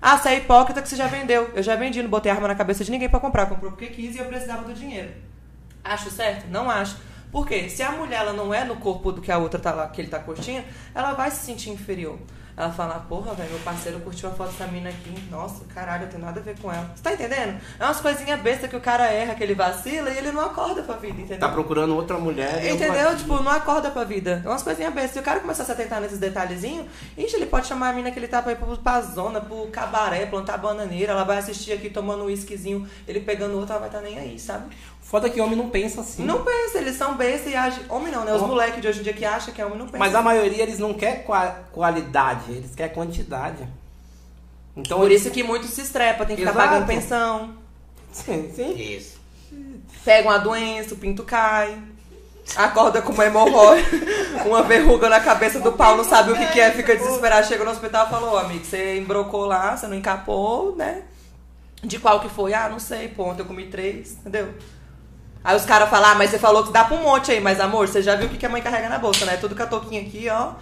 [0.00, 1.50] Ah, você é hipócrita que você já vendeu.
[1.54, 3.46] Eu já vendi, não botei arma na cabeça de ninguém para comprar.
[3.46, 5.10] Comprou porque quis e eu precisava do dinheiro.
[5.82, 6.48] Acho certo?
[6.48, 6.96] Não acho.
[7.32, 7.68] Por quê?
[7.68, 10.00] Se a mulher ela não é no corpo do que a outra tá lá, que
[10.00, 10.64] ele tá curtindo,
[10.94, 12.18] ela vai se sentir inferior.
[12.60, 15.14] Ela fala, porra, velho, meu parceiro curtiu a foto dessa mina aqui.
[15.30, 16.90] Nossa, caralho, eu tenho nada a ver com ela.
[16.94, 17.58] Você tá entendendo?
[17.78, 20.82] É umas coisinhas bestas que o cara erra, que ele vacila e ele não acorda
[20.82, 21.38] pra vida, entendeu?
[21.38, 22.62] Tá procurando outra mulher.
[22.74, 23.16] Entendeu?
[23.16, 24.42] Tipo, não acorda pra vida.
[24.44, 25.12] É umas coisinhas bestas.
[25.12, 26.86] Se o cara começar a se atentar nesses detalhezinhos,
[27.16, 29.66] ixi, ele pode chamar a mina que ele tá pra ir pro- pra zona, pro
[29.68, 31.12] cabaré, plantar bananeira.
[31.12, 34.18] Ela vai assistir aqui tomando um whiskyzinho, ele pegando outra, ela vai estar tá nem
[34.18, 34.76] aí, sabe?
[35.10, 36.24] Foda que homem não pensa assim.
[36.24, 37.82] Não pensa, eles são bestas e agem.
[37.88, 38.32] Homem não, né?
[38.32, 39.98] Os moleques de hoje em dia que acham que é homem não pensa.
[39.98, 43.66] Mas a maioria eles não quer qua- qualidade, eles querem quantidade.
[44.76, 46.68] Então Por isso que muitos se estrepa, tem que ficar Exato.
[46.68, 47.54] pagando pensão.
[48.12, 48.72] Sim, sim.
[48.76, 49.18] Isso.
[50.04, 51.76] Pega uma doença, o pinto cai.
[52.54, 53.88] Acorda com uma hemorroida,
[54.46, 57.46] uma verruga na cabeça do pau, não sabe o que, que é, fica desesperado.
[57.48, 61.02] Chega no hospital e falou, amigo, você embrocou lá, você não encapou, né?
[61.82, 62.54] De qual que foi?
[62.54, 64.54] Ah, não sei, pô, ontem eu comi três, entendeu?
[65.42, 67.58] Aí os caras falam, ah, mas você falou que dá pra um monte aí, mas
[67.60, 69.36] amor, você já viu o que, que a mãe carrega na bolsa, né?
[69.38, 70.52] Tudo com a touquinha aqui, ó.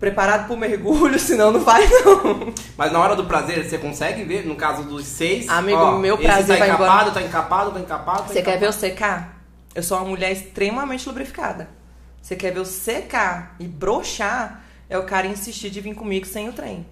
[0.00, 2.52] Preparado pro mergulho, senão não vai não.
[2.76, 5.48] Mas na hora do prazer, você consegue ver, no caso dos seis.
[5.48, 7.10] Amigo, ó, meu esse prazer tá vai encapado, embora.
[7.12, 8.22] tá encapado, tá encapado.
[8.22, 8.80] Tá Você quer ver eu encapado.
[8.80, 9.42] secar?
[9.74, 11.68] Eu sou uma mulher extremamente lubrificada.
[12.20, 14.62] Você quer ver eu secar e broxar?
[14.90, 16.84] É o cara insistir de vir comigo sem o trem.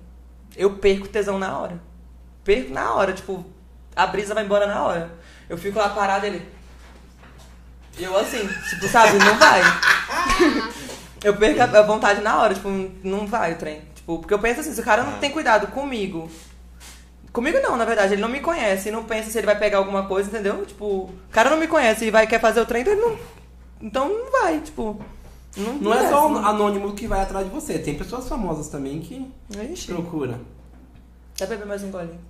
[0.57, 1.81] Eu perco tesão na hora.
[2.45, 3.45] Perco na hora, tipo,
[3.95, 5.11] a brisa vai embora na hora.
[5.49, 6.60] Eu fico lá parado ele.
[7.99, 9.61] Eu assim, tipo, sabe, não vai.
[11.22, 12.68] eu perco a vontade na hora, tipo,
[13.05, 13.82] não vai o trem.
[13.95, 16.30] Tipo, porque eu penso assim, se o cara não tem cuidado comigo,
[17.32, 20.07] Comigo não, na verdade, ele não me conhece, não pensa se ele vai pegar alguma
[20.07, 20.66] coisa, entendeu?
[20.66, 23.18] Tipo, o cara não me conhece e vai quer fazer o trem, então ele não.
[23.80, 25.01] Então não vai, tipo.
[25.57, 29.01] Não, Não é só o anônimo que vai atrás de você, tem pessoas famosas também
[29.01, 29.30] que.
[29.72, 30.41] Ixi, procura.
[31.36, 32.20] Quer beber mais um golinho?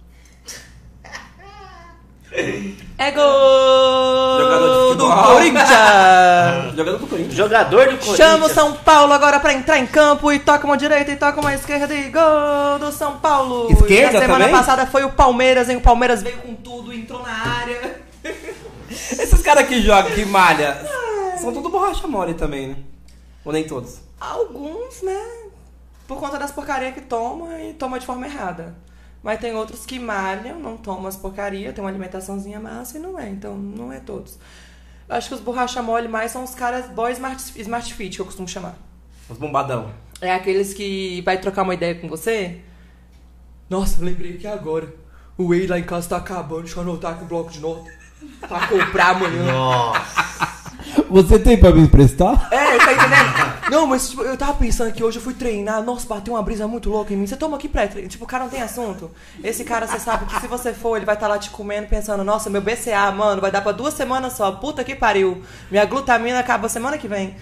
[2.32, 5.08] É gol do.
[5.10, 5.68] Corinthians!
[6.76, 7.34] Jogador do Corinthians.
[7.34, 8.16] Jogador do Corinthians.
[8.16, 11.40] Chama o São Paulo agora pra entrar em campo e toca uma direita e toca
[11.40, 13.70] uma esquerda e gol do São Paulo.
[13.72, 14.56] Esquerda Na semana também?
[14.58, 15.76] passada foi o Palmeiras, hein?
[15.76, 18.00] O Palmeiras veio com tudo, entrou na área.
[18.90, 20.78] Esses caras que jogam, que malha,
[21.40, 22.76] são tudo borracha mole também, né?
[23.44, 23.98] Ou nem todos?
[24.20, 25.20] Alguns, né?
[26.06, 28.74] Por conta das porcarias que toma e toma de forma errada.
[29.22, 33.18] Mas tem outros que malham, não tomam as porcarias, tem uma alimentaçãozinha massa e não
[33.18, 33.28] é.
[33.28, 34.38] Então, não é todos.
[35.08, 38.22] Eu acho que os borracha mole mais são os caras boy smart, smart fit, que
[38.22, 38.76] eu costumo chamar.
[39.28, 39.92] Os bombadão.
[40.20, 42.60] É aqueles que vai trocar uma ideia com você.
[43.68, 44.92] Nossa, lembrei que agora.
[45.36, 47.90] O Whey lá em casa tá acabando, deixa eu anotar aqui o bloco de nota.
[48.40, 49.52] Pra comprar amanhã.
[49.52, 50.59] Nossa.
[51.10, 52.48] Você tem pra me emprestar?
[52.52, 53.70] É, tá entendendo?
[53.70, 56.66] Não, mas tipo, eu tava pensando que hoje eu fui treinar, nossa, bateu uma brisa
[56.66, 57.26] muito louca em mim.
[57.26, 58.08] Você toma aqui pré-treino.
[58.08, 59.10] Tipo, o cara não tem assunto.
[59.42, 62.22] Esse cara, você sabe que se você for, ele vai estar lá te comendo, pensando,
[62.22, 64.52] nossa, meu BCA, mano, vai dar pra duas semanas só.
[64.52, 65.42] Puta que pariu.
[65.70, 67.36] Minha glutamina acaba semana que vem.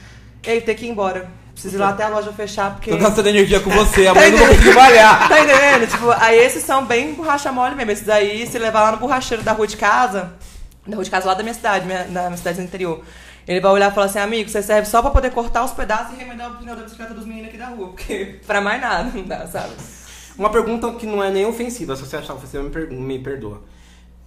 [0.44, 1.28] Ele tem que ir embora.
[1.52, 2.90] Preciso ir lá até a loja fechar, porque.
[2.90, 5.26] Tô gastando energia com você, Tá amanhã eu não vou conseguir malhar.
[5.28, 5.90] Tá entendendo?
[5.90, 7.90] Tipo, aí esses são bem borracha mole mesmo.
[7.90, 10.32] Esses aí, se levar lá no borracheiro da rua de casa,
[10.86, 13.02] da rua de casa lá da minha cidade, minha, da minha cidade do interior.
[13.48, 16.12] Ele vai olhar e falar assim, amigo, você serve só pra poder cortar os pedaços
[16.12, 19.10] e remendar o pneu da bicicleta dos meninos aqui da rua, porque pra mais nada
[19.14, 19.72] não dá, sabe?
[20.36, 23.62] Uma pergunta que não é nem ofensiva, se você achar ofensiva, me, per- me perdoa.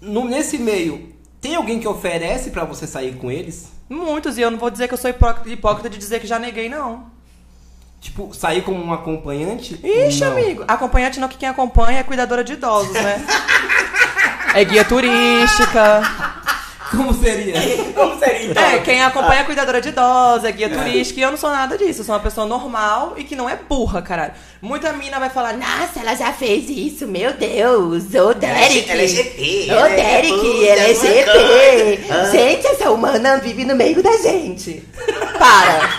[0.02, 3.72] No- nesse meio, tem alguém que oferece pra você sair com eles?
[3.88, 6.39] Muitos, e eu não vou dizer que eu sou hipócrita, hipócrita de dizer que já
[6.39, 7.06] neguei, não.
[7.99, 9.80] Tipo, sair como um acompanhante?
[9.84, 10.31] Ixi, Não.
[10.31, 13.23] amigo, acompanhante não, que quem acompanha é cuidadora de idosos, né?
[14.53, 16.02] É guia turística.
[16.91, 17.55] Como seria?
[17.95, 18.63] Como seria então?
[18.63, 21.77] É, quem acompanha é cuidadora de idosa, é guia turística, e eu não sou nada
[21.77, 22.01] disso.
[22.01, 24.34] Eu sou uma pessoa normal e que não é burra, caralho.
[24.61, 28.89] Muita mina vai falar, nossa, ela já fez isso, meu Deus, ô Derek.
[28.89, 31.99] ela é GP, Ô é Derek, ela é é.
[32.09, 32.26] Ah.
[32.26, 34.84] Gente, essa humana vive no meio da gente.
[35.39, 35.89] Para.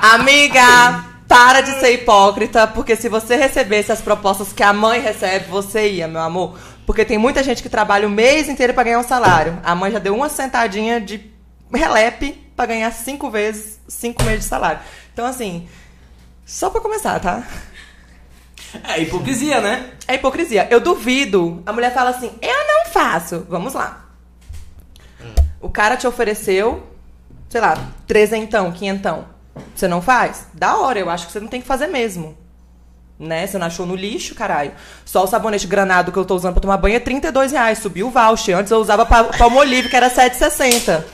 [0.14, 5.46] Amiga, para de ser hipócrita, porque se você recebesse as propostas que a mãe recebe,
[5.50, 6.58] você ia, meu amor.
[6.88, 9.60] Porque tem muita gente que trabalha o mês inteiro pra ganhar um salário.
[9.62, 11.30] A mãe já deu uma sentadinha de
[11.70, 14.80] relepe pra ganhar cinco vezes cinco meses de salário.
[15.12, 15.68] Então, assim,
[16.46, 17.46] só pra começar, tá?
[18.84, 19.90] É hipocrisia, né?
[20.06, 20.66] É hipocrisia.
[20.70, 21.62] Eu duvido.
[21.66, 23.46] A mulher fala assim: eu não faço.
[23.50, 24.06] Vamos lá.
[25.60, 26.88] O cara te ofereceu,
[27.50, 29.26] sei lá, trezentão, quinhentão.
[29.74, 30.46] Você não faz?
[30.54, 32.34] Da hora, eu acho que você não tem que fazer mesmo.
[33.18, 33.46] Né?
[33.46, 34.72] Você não achou no lixo, caralho.
[35.04, 37.78] Só o sabonete granado que eu tô usando pra tomar banho é 32 reais.
[37.78, 38.56] Subiu o voucher.
[38.56, 41.04] Antes eu usava pa- Palmolive, que era 7,60.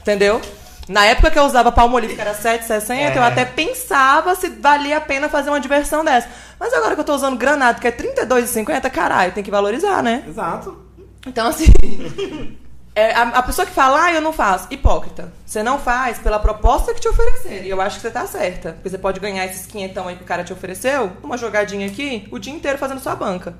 [0.00, 0.40] Entendeu?
[0.88, 5.00] Na época que eu usava Palmolive, que era 7,60, eu até pensava se valia a
[5.00, 6.28] pena fazer uma diversão dessa.
[6.60, 10.22] Mas agora que eu tô usando granado, que é 32,50, caralho, tem que valorizar, né?
[10.28, 10.78] Exato.
[11.26, 11.66] Então, assim.
[12.96, 15.30] é, a, a pessoa que fala, ah, eu não faço, hipócrita.
[15.44, 17.66] Você não faz pela proposta que te ofereceram.
[17.66, 18.72] E eu acho que você tá certa.
[18.72, 22.26] Porque você pode ganhar esses quinhentão aí que o cara te ofereceu, uma jogadinha aqui,
[22.32, 23.54] o dia inteiro fazendo sua banca.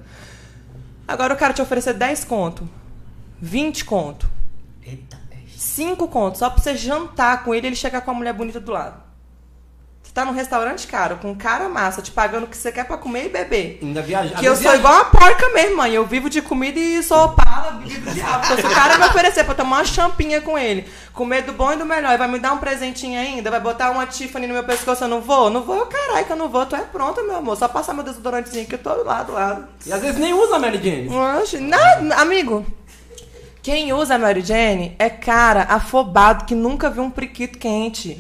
[1.07, 2.67] Agora o cara te oferecer 10 conto,
[3.39, 4.29] 20 conto,
[4.83, 8.15] Eita, é 5 conto, só pra você jantar com ele e ele chegar com a
[8.15, 9.06] mulher bonita do lado.
[10.07, 12.97] Você tá num restaurante caro, com cara massa, te pagando o que você quer pra
[12.97, 13.81] comer e beber.
[13.83, 14.37] Ainda viaja.
[14.37, 15.93] Que eu sou igual uma porca mesmo, mãe.
[15.93, 18.21] Eu vivo de comida e sou opala, vivo de.
[18.21, 21.73] Então, se o cara me oferecer pra tomar uma champinha com ele, comer do bom
[21.73, 24.55] e do melhor, e vai me dar um presentinho ainda, vai botar uma Tiffany no
[24.55, 25.51] meu pescoço, eu não vou?
[25.51, 26.65] Não vou, caralho, que eu não vou.
[26.65, 27.57] Tu é pronto, meu amor.
[27.57, 29.67] Só passar meu desodorantezinho que eu tô lá do lado.
[29.85, 31.09] E às vezes nem usa Mary Jane.
[31.61, 32.65] Nada, amigo.
[33.61, 38.17] Quem usa Mary Jane é cara afobado que nunca viu um priquito quente.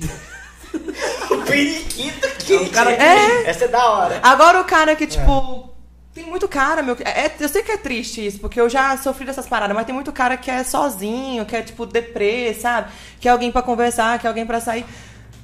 [1.30, 3.48] O periquito que o cara que- É.
[3.50, 4.20] Essa é da hora.
[4.22, 5.70] Agora o cara que, tipo.
[6.14, 6.96] Tem muito cara, meu.
[7.00, 9.94] é- eu sei que é triste isso, porque eu já sofri dessas paradas, mas tem
[9.94, 12.90] muito cara que é sozinho, que é, tipo, deprê, sabe?
[13.20, 14.86] Que é alguém pra conversar, que é alguém pra sair.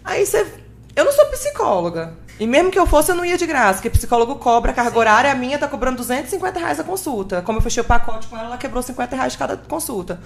[0.02, 0.46] Aí você.
[0.96, 2.14] Eu não sou psicóloga.
[2.40, 5.30] E mesmo que eu fosse, eu não ia de graça, porque psicólogo cobra carga horária,
[5.30, 7.42] a minha tá cobrando 250 reais a consulta.
[7.42, 10.18] Como eu fechei o pacote com ela, ela quebrou 50 reais de cada consulta.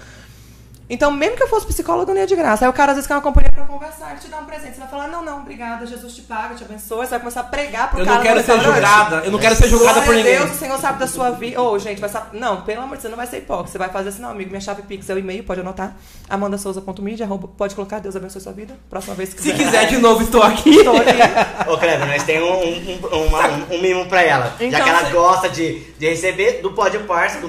[0.89, 2.63] Então, mesmo que eu fosse psicóloga, eu não ia de graça.
[2.65, 4.73] Aí o cara às vezes quer uma companhia pra conversar, ele te dá um presente.
[4.75, 6.99] Você vai falar, não, não, obrigada, Jesus te paga, te abençoe.
[7.05, 9.15] Você vai começar a pregar pro Eu cara não quero ser julgada.
[9.25, 10.37] Eu não quero ser julgada por ninguém.
[10.37, 11.61] Deus, o Senhor sabe da sua vida.
[11.61, 12.37] Ô, gente, vai saber.
[12.39, 13.71] Não, pelo amor de Deus, você não vai ser hipócrita.
[13.71, 14.49] Você vai fazer assim, não, amigo.
[14.49, 15.93] Minha chave Pix é o e-mail, pode anotar.
[16.29, 17.27] amandasouza.media,
[17.57, 18.73] pode colocar, Deus abençoe sua vida.
[18.89, 19.65] Próxima vez que Se quiser.
[19.65, 20.69] quiser de novo, estou aqui.
[20.69, 21.69] Estou aqui.
[21.69, 24.53] Ô, Kleber, nós temos um, um, uma- um- um mimo pra ela.
[24.59, 27.47] Então, já que ela você- gosta de, de receber do Pod Parça, do,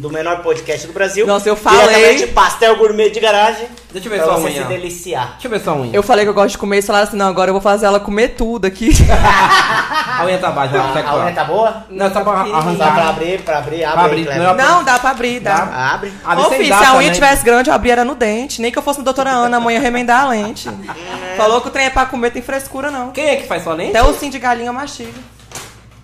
[0.00, 1.26] do menor podcast do Brasil.
[1.26, 3.66] Nossa, eu falei- pastel gourmet de garagem.
[3.92, 4.62] Deixa eu ver pra sua você unha.
[4.62, 5.30] se deliciar.
[5.32, 5.90] Deixa eu ver sua unha.
[5.94, 7.86] Eu falei que eu gosto de comer e falaram assim, não, agora eu vou fazer
[7.86, 8.90] ela comer tudo aqui.
[10.18, 11.84] A unha tá baixa, ela A, consegue a unha tá boa?
[11.90, 12.76] Não, só pra Dá pequenininha.
[12.76, 13.08] pra arrancar.
[13.08, 14.42] abrir, pra abrir, abre Pra aí, abrir, Kleber.
[14.42, 15.92] não Não, dá pra abrir, dá.
[15.94, 16.12] Abre.
[16.24, 17.12] Abre Ô, sem filho, se a unha também.
[17.12, 18.60] tivesse grande, eu abria era no dente.
[18.60, 20.68] Nem que eu fosse doutora Ana, a mãe ia remendar a lente.
[21.36, 23.10] Falou que o trem é pra comer, tem frescura, não.
[23.12, 23.96] Quem é que faz sua lente?
[23.96, 25.12] Até o sim de galinha mastiga.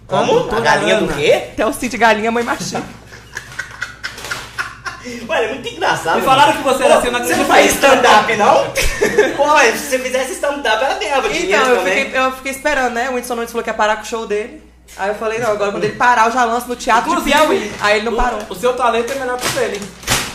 [0.06, 0.54] Como?
[0.54, 1.48] A galinha do quê?
[1.52, 2.82] Até o sim de galinha, mãe mastiga.
[5.28, 6.16] Olha, é muito engraçado.
[6.16, 6.64] Me falaram mano.
[6.64, 8.64] que você era Pô, assim na Você não faz stand-up, não?
[9.36, 12.04] Pô, se você fizesse stand-up, ela ganhava dinheiro Então, eu também.
[12.04, 13.08] fiquei, eu fiquei esperando, né?
[13.08, 14.62] O Whindersson Nunes falou que ia parar com o show dele.
[14.96, 17.36] Aí eu falei, não, agora quando ele parar, eu já lanço no teatro de Inclusive,
[17.38, 17.72] Piauí.
[17.80, 18.40] Aí ele não o- parou.
[18.48, 19.82] O, seu talento é melhor que o dele.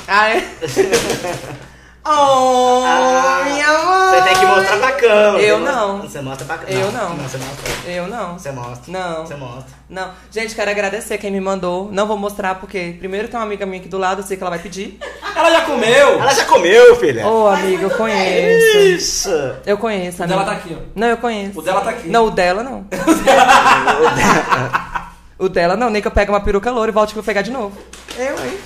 [0.08, 0.48] Aí...
[2.12, 4.10] Oh, Ah, minha mãe!
[4.10, 5.42] Você tem que mostrar pra câmera.
[5.44, 6.02] Eu Você mostra- não.
[6.02, 6.80] Você mostra pra câmera.
[6.80, 7.16] Eu não.
[7.18, 7.92] Você mostra.
[7.92, 8.34] Eu não.
[8.40, 8.92] Você mostra.
[8.92, 9.26] Não.
[9.26, 9.66] Você mostra.
[9.90, 10.12] Não.
[10.32, 11.90] Gente, quero agradecer quem me mandou.
[11.92, 14.44] Não vou mostrar porque, primeiro, tem uma amiga minha aqui do lado, eu sei que
[14.44, 14.98] ela vai pedir.
[15.36, 16.20] Ela já comeu.
[16.20, 17.28] Ela já comeu, filha.
[17.28, 18.78] Ô, amiga, eu conheço.
[18.80, 19.30] Isso.
[19.66, 20.40] Eu conheço, O amiga.
[20.40, 20.82] dela tá aqui, ó.
[20.96, 21.60] Não, eu conheço.
[21.60, 22.08] O dela tá aqui.
[22.10, 22.86] Não, o dela não.
[25.38, 27.42] o dela não, nem que eu pegue uma peruca loura e volte pra eu pegar
[27.42, 27.78] de novo.
[28.18, 28.58] Eu, hein?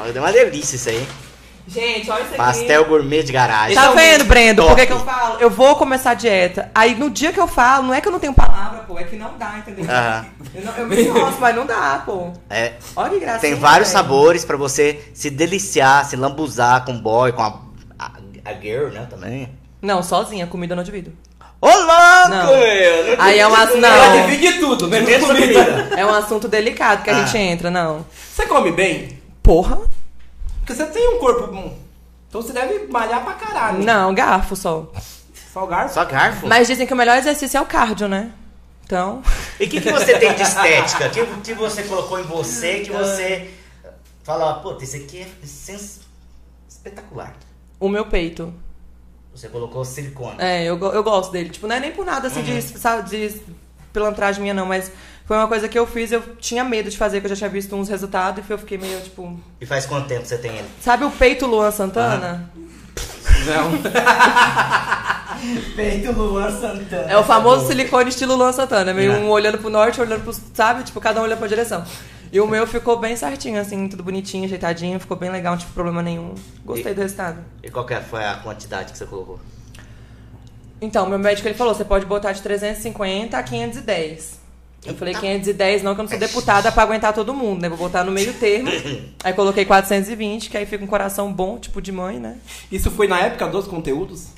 [0.00, 1.06] Olha, deu uma delícia isso aí.
[1.72, 2.36] Gente, olha isso aqui.
[2.36, 3.76] Pastel gourmet de garagem.
[3.76, 4.64] Tá vendo, Brendo?
[4.66, 5.38] Por que, que eu falo?
[5.38, 6.70] Eu vou começar a dieta.
[6.74, 9.04] Aí no dia que eu falo, não é que eu não tenho palavra, pô, é
[9.04, 9.84] que não dá, entendeu?
[9.88, 10.26] Aham.
[10.52, 12.32] Eu, não, eu me esforço, mas não dá, pô.
[12.50, 13.40] É, Olha que gracinha.
[13.52, 14.02] tem vários velho.
[14.02, 17.60] sabores pra você se deliciar, se lambuzar com o boy, com a,
[17.98, 18.10] a,
[18.46, 19.48] a girl, né, também.
[19.80, 21.12] Não, sozinha, comida eu não divido.
[21.62, 22.46] Ô, louco, Não.
[22.56, 23.16] meu!
[23.20, 23.88] Aí é uma- divide não.
[23.90, 25.64] Ela divide tudo, menos comida.
[25.64, 25.94] comida.
[25.96, 27.24] É um assunto delicado que a Ah.
[27.26, 28.04] gente entra, não.
[28.34, 29.20] Você come bem?
[29.42, 29.78] Porra?
[30.70, 31.76] Porque você tem um corpo bom.
[32.28, 33.82] Então você deve malhar pra caralho.
[33.82, 34.88] Não, garfo só.
[35.52, 35.94] Só o garfo.
[35.94, 36.46] Só garfo?
[36.46, 38.30] Mas dizem que o melhor exercício é o cardio, né?
[38.84, 39.20] Então.
[39.58, 41.06] E o que, que você tem de estética?
[41.08, 43.50] O que, que você colocou em você que você
[44.22, 46.02] fala, puta, isso aqui é sens-
[46.68, 47.34] espetacular.
[47.80, 48.54] O meu peito.
[49.34, 50.36] Você colocou silicone.
[50.38, 51.50] É, eu, eu gosto dele.
[51.50, 53.42] Tipo, não é nem por nada assim de, sabe, de
[53.92, 54.92] pilantragem minha, não, mas
[55.30, 57.48] foi uma coisa que eu fiz, eu tinha medo de fazer, que eu já tinha
[57.48, 59.38] visto uns resultados e eu fiquei meio, tipo.
[59.60, 60.66] E faz quanto tempo você tem ele?
[60.80, 62.50] Sabe o peito Luan Santana?
[63.46, 63.70] Não.
[65.76, 67.08] Peito Luan Santana.
[67.12, 68.92] É o famoso silicone estilo Luan Santana.
[68.92, 69.18] Meio É.
[69.18, 70.32] um olhando pro norte, olhando pro.
[70.52, 70.82] Sabe?
[70.82, 71.84] Tipo, cada um olhando pra direção.
[72.32, 75.72] E o meu ficou bem certinho, assim, tudo bonitinho, ajeitadinho, ficou bem legal, não tive
[75.72, 76.34] problema nenhum.
[76.64, 77.38] Gostei E- do resultado.
[77.62, 79.38] E qual que é- foi a quantidade que você colocou?
[80.80, 84.39] Então, meu médico ele falou, você pode botar de 350 a 510.
[84.84, 87.68] Eu falei 510 não, que eu não sou deputada pra aguentar todo mundo, né?
[87.68, 88.70] Vou botar no meio termo.
[89.22, 92.36] Aí coloquei 420, que aí fica um coração bom, tipo de mãe, né?
[92.72, 94.28] Isso foi na época dos conteúdos?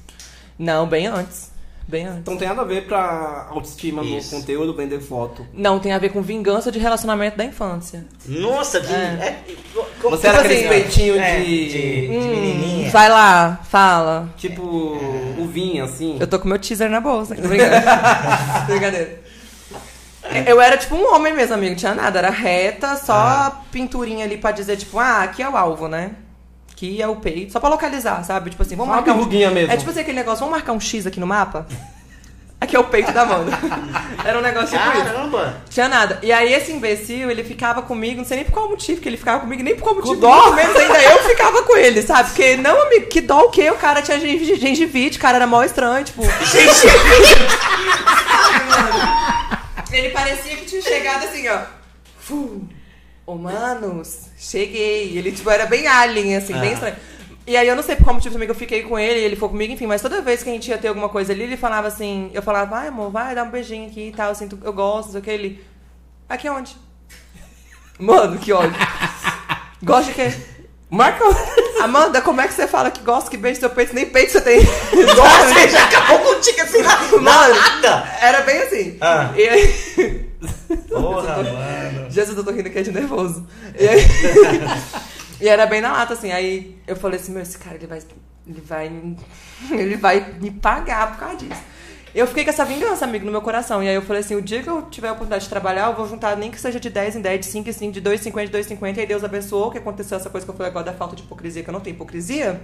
[0.59, 1.53] Não, bem antes.
[1.87, 2.21] Bem antes.
[2.21, 4.35] Então tem nada a ver pra autoestima Isso.
[4.35, 5.45] no conteúdo, vender foto.
[5.53, 8.05] Não, tem a ver com vingança de relacionamento da infância.
[8.27, 8.97] Nossa, Vim, É.
[8.97, 9.43] é.
[10.01, 11.69] como- Você era Tipo aquele assim, peitinho é, de...
[11.69, 12.91] de, de menininha.
[12.91, 14.29] Vai lá, fala.
[14.37, 14.63] Tipo,
[15.39, 16.17] o vinho, assim.
[16.21, 17.35] Eu tô com meu teaser na bolsa.
[17.35, 17.71] Tô brincando.
[18.67, 19.22] Brincadeira.
[20.47, 21.71] Eu era tipo um homem mesmo, amigo.
[21.71, 22.19] Não tinha nada.
[22.19, 23.53] Era reta, só Ah.
[23.71, 26.13] pinturinha ali pra dizer, tipo, ah, aqui é o alvo, né?
[26.73, 27.53] Aqui é o peito.
[27.53, 28.51] Só pra localizar, sabe?
[28.51, 29.23] Tipo assim, vamos Só uma marcar um...
[29.23, 29.73] ruguinha mesmo.
[29.73, 31.67] É tipo assim, aquele negócio, vamos marcar um X aqui no mapa?
[32.61, 33.51] Aqui é o peito da Amanda.
[34.25, 35.05] Era um negócio tipo isso.
[35.05, 35.57] Caramba!
[35.69, 36.21] Tinha nada.
[36.23, 39.17] E aí esse imbecil, ele ficava comigo, não sei nem por qual motivo que ele
[39.17, 40.15] ficava comigo, nem por qual motivo.
[40.15, 40.43] dó?
[40.45, 42.29] muito menos ainda eu ficava com ele, sabe?
[42.29, 43.69] Porque, não, amigo, que dó o quê?
[43.71, 46.23] O cara tinha gengi- gengivite, o cara era mó estranho, tipo...
[49.97, 51.63] ele parecia que tinha chegado assim, ó.
[53.27, 55.17] Ô, manos, cheguei.
[55.17, 56.75] Ele, tipo, era bem alien, assim, bem Ah.
[56.75, 56.97] estranho.
[57.47, 59.35] E aí eu não sei por qual motivo também que eu fiquei com ele, ele
[59.35, 61.57] ficou comigo, enfim, mas toda vez que a gente ia ter alguma coisa ali, ele
[61.57, 64.61] falava assim, eu falava, vai amor, vai, dá um beijinho aqui e tal, assim, tu-
[64.63, 65.65] eu gosto, não sei o que, ele.
[66.29, 66.77] Aqui onde?
[67.99, 68.73] Mano, que ódio.
[69.83, 70.33] Gosta de quê?
[70.89, 71.25] Marca...
[71.85, 73.95] Amanda, como é que você fala que gosta que beija seu peito?
[73.95, 74.61] Nem peito você tem.
[75.17, 78.09] Nossa, você já acabou contigo assim na, Mano, nada!
[78.21, 78.99] Era bem assim.
[79.01, 79.31] Ah.
[79.37, 80.33] E aí...
[80.89, 82.11] Porra, mano.
[82.11, 83.47] Jesus, eu tô rindo aqui é de nervoso.
[83.79, 84.07] E, aí-
[85.41, 86.31] e era bem na lata, assim.
[86.31, 88.01] Aí eu falei assim, meu, esse cara, ele vai.
[88.47, 88.93] Ele vai.
[89.71, 91.61] Ele vai me pagar por causa disso.
[92.15, 93.83] Eu fiquei com essa vingança, amigo, no meu coração.
[93.83, 95.95] E aí eu falei assim, o dia que eu tiver a oportunidade de trabalhar, eu
[95.97, 98.45] vou juntar nem que seja de 10 em 10, de 5 em 5, de 2,50
[98.45, 98.97] em 2,50.
[98.97, 101.23] E aí Deus abençoou, que aconteceu essa coisa que eu falei agora da falta de
[101.23, 102.61] hipocrisia, que eu não tenho hipocrisia.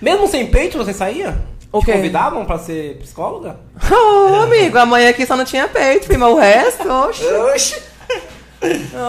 [0.00, 1.40] Mesmo sem peito, você saía?
[1.70, 1.92] O Te quê?
[1.92, 3.60] convidavam pra ser psicóloga?
[3.90, 7.24] Ô, amigo, a mãe aqui só não tinha peito, filho, mas o resto, oxe.
[7.24, 7.82] Oxi!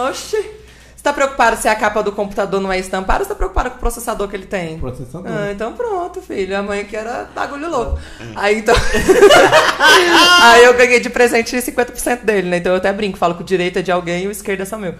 [0.08, 0.63] Oxi.
[1.04, 3.68] Você tá preocupado se a capa do computador não é estampada ou você tá preocupado
[3.68, 4.78] com o processador que ele tem?
[4.78, 5.30] Processador.
[5.30, 6.56] Ah, então pronto, filho.
[6.56, 8.00] A mãe aqui era bagulho louco.
[8.34, 8.74] Aí então.
[10.40, 12.56] Aí eu ganhei de presente 50% dele, né?
[12.56, 14.64] Então eu até brinco, falo que o direito é de alguém e o esquerdo é
[14.64, 14.94] só meu.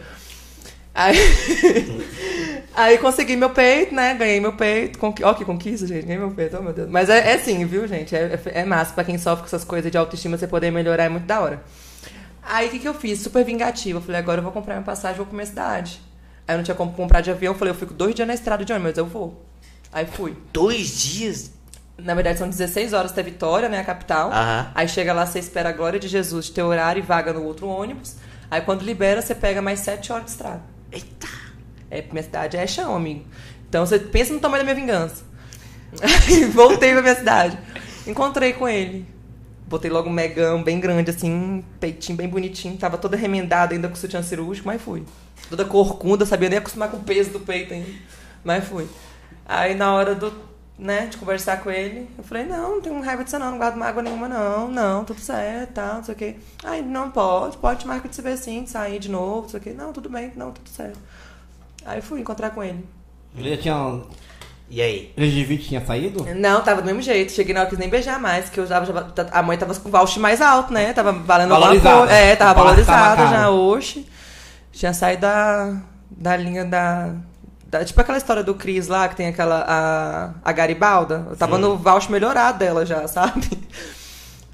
[0.94, 1.16] Aí.
[2.76, 4.12] Aí consegui meu peito, né?
[4.12, 4.98] Ganhei meu peito.
[4.98, 5.24] Conqui...
[5.24, 6.04] Ó, que conquista, gente.
[6.04, 6.90] Ganhei meu peito, oh meu Deus.
[6.90, 8.14] Mas é, é assim, viu, gente?
[8.14, 8.92] É, é, é massa.
[8.92, 11.62] Pra quem sofre com essas coisas de autoestima, você poder melhorar é muito da hora.
[12.46, 13.20] Aí o que, que eu fiz?
[13.20, 13.98] Super vingativa.
[13.98, 16.00] Eu falei, agora eu vou comprar minha passagem, vou pra minha cidade.
[16.46, 18.34] Aí eu não tinha como comprar de avião, eu falei, eu fico dois dias na
[18.34, 19.44] estrada de ônibus, mas eu vou.
[19.92, 20.36] Aí fui.
[20.52, 21.52] Dois dias?
[21.96, 24.30] Na verdade, são 16 horas até Vitória, né, a capital.
[24.30, 24.72] Aham.
[24.74, 27.44] Aí chega lá, você espera a glória de Jesus de ter horário e vaga no
[27.44, 28.16] outro ônibus.
[28.50, 30.62] Aí quando libera, você pega mais 7 horas de estrada.
[30.92, 31.28] Eita!
[31.90, 33.24] É, minha cidade é chão, amigo.
[33.68, 35.22] Então você pensa no tamanho da minha vingança.
[36.52, 37.58] Voltei pra minha cidade.
[38.06, 39.06] Encontrei com ele.
[39.74, 42.76] Botei logo um megão bem grande, assim, peitinho bem bonitinho.
[42.76, 45.02] Tava toda remendada ainda com sutiã cirúrgico, mas fui.
[45.50, 47.90] Toda corcunda, sabia nem acostumar com o peso do peito ainda.
[48.44, 48.86] Mas fui.
[49.44, 50.32] Aí na hora do,
[50.78, 53.74] né, de conversar com ele, eu falei, não, não tenho raiva disso não, não guardo
[53.74, 56.36] mágoa nenhuma não, não, tudo certo, tal, não sei o quê.
[56.62, 59.58] Aí, não pode, pode marcar de se ver assim, de sair de novo, não sei
[59.58, 59.72] o quê.
[59.72, 61.00] Não, tudo bem, não, tudo certo.
[61.84, 62.86] Aí fui encontrar com ele.
[63.36, 64.02] Ele tinha.
[64.68, 65.12] E aí?
[65.16, 66.26] 20 tinha saído?
[66.34, 67.30] Não, tava do mesmo jeito.
[67.32, 69.88] Cheguei na hora que nem beijar mais, que eu já, já- a mãe tava com
[69.88, 70.92] o voucher mais alto, né?
[70.92, 71.98] Tava valendo alguma Valorizada.
[71.98, 72.12] coisa.
[72.14, 74.06] É, tava valorizada já, oxe.
[74.72, 75.76] Tinha saído da,
[76.10, 77.12] da linha da,
[77.66, 79.64] da- Tipo aquela história do Cris lá, que tem aquela.
[79.68, 81.26] A, a Garibalda.
[81.30, 83.46] Eu tava no voucher melhorado dela já, sabe?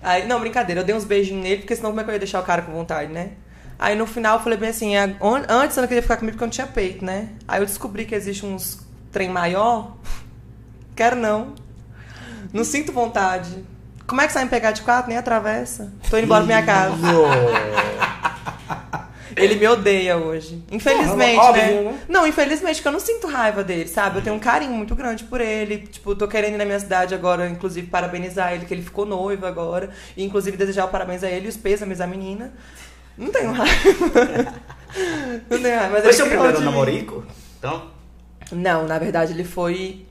[0.02, 2.18] Aí, não, brincadeira, eu dei uns beijinhos nele, porque senão como é que eu ia
[2.18, 3.30] deixar o cara com vontade, né?
[3.78, 6.34] Aí no final eu falei bem assim, a- on- antes eu não queria ficar comigo
[6.36, 7.28] porque eu não tinha peito, né?
[7.46, 8.78] Aí eu descobri que existe uns
[9.10, 9.96] trem maior.
[10.94, 11.54] Quero não.
[12.52, 13.64] Não sinto vontade.
[14.06, 15.08] Como é que você vai me pegar de quatro?
[15.08, 15.92] Nem atravessa.
[16.10, 16.96] Tô indo embora pra minha casa.
[19.36, 20.62] Ele me odeia hoje.
[20.70, 21.82] Infelizmente, Óbvio, né?
[21.82, 22.00] né?
[22.08, 24.18] Não, infelizmente, porque eu não sinto raiva dele, sabe?
[24.18, 25.78] Eu tenho um carinho muito grande por ele.
[25.78, 29.46] Tipo, tô querendo ir na minha cidade agora, inclusive, parabenizar ele, que ele ficou noivo
[29.46, 29.90] agora.
[30.16, 32.52] E, inclusive, desejar o parabéns a ele e os pêsames à menina.
[33.16, 34.54] Não tenho raiva.
[35.48, 35.92] não tenho raiva.
[35.92, 37.24] Mas Foi seu criou primeiro namorico?
[37.58, 37.99] Então?
[38.52, 40.06] Não, na verdade ele foi.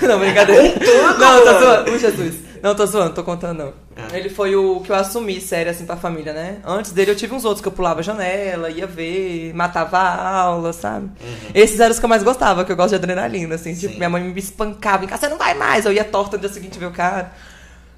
[0.00, 0.62] Não, brincadeira.
[1.18, 1.90] Não, tô zoando.
[1.90, 2.34] Uh, Jesus.
[2.62, 3.72] Não, tô zoando, tô contando não.
[3.96, 4.16] Ah.
[4.16, 6.58] Ele foi o que eu assumi sério assim pra família, né?
[6.64, 10.36] Antes dele eu tive uns outros que eu pulava a janela, ia ver, matava a
[10.42, 11.10] aula, sabe?
[11.52, 13.74] Esses eram os que eu mais gostava, que eu gosto de adrenalina, assim.
[13.74, 13.98] Tipo, Sim.
[13.98, 15.84] minha mãe me espancava em casa, você não vai mais.
[15.84, 17.32] Eu ia torta no dia seguinte ver o cara.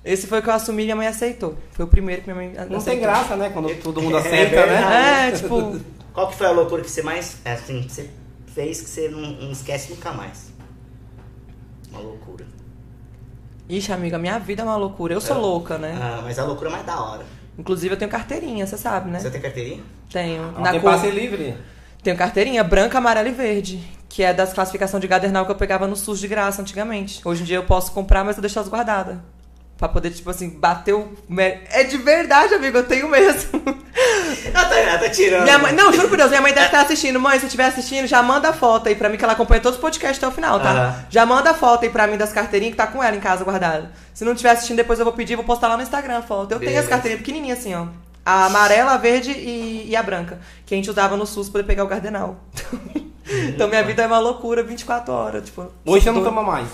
[0.03, 1.59] Esse foi o que eu assumi e minha mãe aceitou.
[1.73, 2.77] Foi o primeiro que minha mãe aceitou.
[2.79, 3.51] Não tem graça, né?
[3.53, 5.29] Quando todo mundo É aceita, né?
[5.29, 5.79] É, tipo,
[6.15, 8.09] Qual que foi a loucura que você mais, é, assim, você
[8.55, 10.53] fez que você não, não esquece nunca mais?
[11.91, 12.45] Uma loucura.
[13.69, 15.15] ixi, amiga, minha vida é uma loucura.
[15.15, 15.41] Eu sou É.
[15.41, 15.99] louca, né?
[16.01, 17.25] Ah, mas a loucura é mais da hora.
[17.59, 19.19] Inclusive eu tenho carteirinha, você sabe, né?
[19.21, 19.83] Você tem carteirinha?
[20.11, 20.53] Tenho.
[20.57, 21.57] Ela tem cor- passe livre.
[22.03, 23.83] Tenho carteirinha branca, amarela e verde.
[24.09, 27.21] Que é das classificações de gadernal que eu pegava no SUS de graça antigamente.
[27.27, 29.17] Hoje em dia eu posso comprar, mas eu deixo elas guardadas.
[29.85, 31.13] Pra poder, tipo assim, bater o.
[31.71, 33.63] É de verdade, amigo, eu tenho mesmo.
[34.47, 35.43] Ela tá, ela tá tirando.
[35.43, 37.21] Minha mãe, não, juro por Deus, minha mãe deve estar assistindo.
[37.21, 39.81] Mãe, se estiver assistindo, já manda foto aí pra mim, que ela acompanha todos os
[39.81, 41.05] podcasts até o final, tá?
[41.11, 43.93] Já manda foto aí pra mim das carteirinhas que tá com ela em casa guardada.
[44.15, 46.53] Se não estiver assistindo, depois eu vou pedir, vou postar lá no Instagram a foto.
[46.53, 46.89] Eu tenho as Beleza.
[46.89, 47.87] carteirinhas pequenininhas assim, ó.
[48.25, 50.39] A amarela, a verde e, e a branca.
[50.65, 52.37] Que a gente usava no SUS pra poder pegar o cardenal.
[53.49, 55.67] então minha vida é uma loucura 24 horas, tipo.
[55.85, 56.69] Hoje você não toma mais.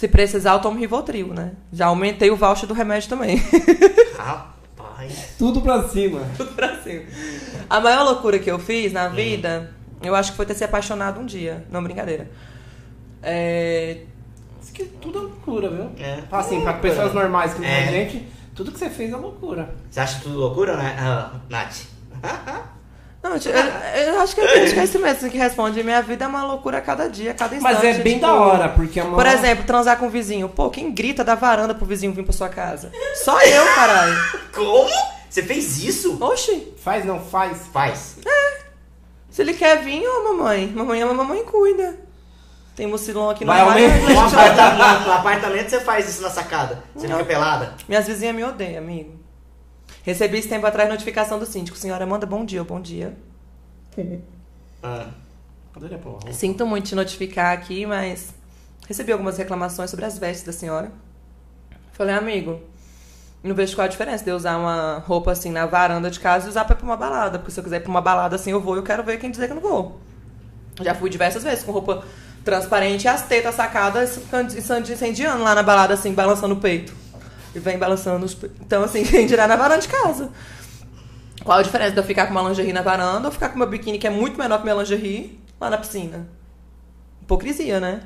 [0.00, 1.52] Se precisar, eu tomo Rivotril, né?
[1.70, 3.36] Já aumentei o voucher do remédio também.
[4.16, 5.34] Rapaz.
[5.36, 6.22] Tudo pra cima.
[6.38, 7.02] Tudo pra cima.
[7.68, 11.20] A maior loucura que eu fiz na vida, eu acho que foi ter se apaixonado
[11.20, 11.66] um dia.
[11.70, 12.30] Não, brincadeira.
[13.22, 13.98] É,
[14.62, 15.90] Isso que tudo é loucura, viu?
[16.02, 16.22] É.
[16.32, 17.88] Assim, pra pessoas normais que não É.
[17.88, 19.68] a gente, tudo que você fez é loucura.
[19.90, 21.82] Você acha tudo loucura, né, ah, Nath?
[23.22, 25.82] Não, eu, eu- acho que, eu acho que é esse mesmo que responde.
[25.82, 27.74] Minha vida é uma loucura a cada dia, a cada instante.
[27.74, 29.14] Mas é bem tipo, da hora, porque é uma...
[29.14, 30.48] Por exemplo, transar com o vizinho.
[30.48, 32.90] Pô, quem grita da varanda pro vizinho vir pra sua casa?
[33.22, 34.16] Só eu, caralho.
[34.54, 34.88] Como?
[35.28, 36.16] Você fez isso?
[36.22, 37.58] Oxi, Faz, não faz.
[37.72, 38.16] Faz.
[39.30, 40.66] se ele quer vir, ô mamãe.
[40.74, 41.96] Mamãe ama, mamãe cuida.
[42.74, 43.60] Tem mucilão aqui no Vai.
[43.62, 46.82] No apartamento, no apartamento você faz isso na sacada.
[46.94, 47.18] Você Não.
[47.18, 47.74] fica pelada.
[47.86, 49.19] Minhas vizinhas me odeiam, amigo.
[50.02, 51.76] Recebi esse tempo atrás notificação do síndico.
[51.76, 53.14] Senhora, manda bom dia, bom dia.
[54.82, 55.08] Ah.
[55.74, 56.32] Adorei a porra.
[56.32, 58.32] Sinto muito te notificar aqui, mas
[58.88, 60.90] recebi algumas reclamações sobre as vestes da senhora.
[61.92, 62.60] Falei, amigo,
[63.42, 66.46] não vejo qual a diferença de eu usar uma roupa assim na varanda de casa
[66.46, 67.38] e usar pra ir pra uma balada.
[67.38, 69.18] Porque se eu quiser ir pra uma balada assim, eu vou e eu quero ver
[69.18, 70.00] quem dizer que eu não vou.
[70.82, 72.02] Já fui diversas vezes com roupa
[72.44, 74.18] transparente e as tetas sacadas
[74.56, 76.94] incend- incendiando lá na balada, assim, balançando o peito.
[77.54, 78.36] E vem balançando os.
[78.60, 80.30] Então, assim, quem dirá na varanda de casa.
[81.44, 83.66] Qual a diferença de eu ficar com uma lingerie na varanda ou ficar com meu
[83.66, 86.28] biquíni, que é muito menor que minha lingerie, lá na piscina?
[87.22, 88.00] Hipocrisia, né?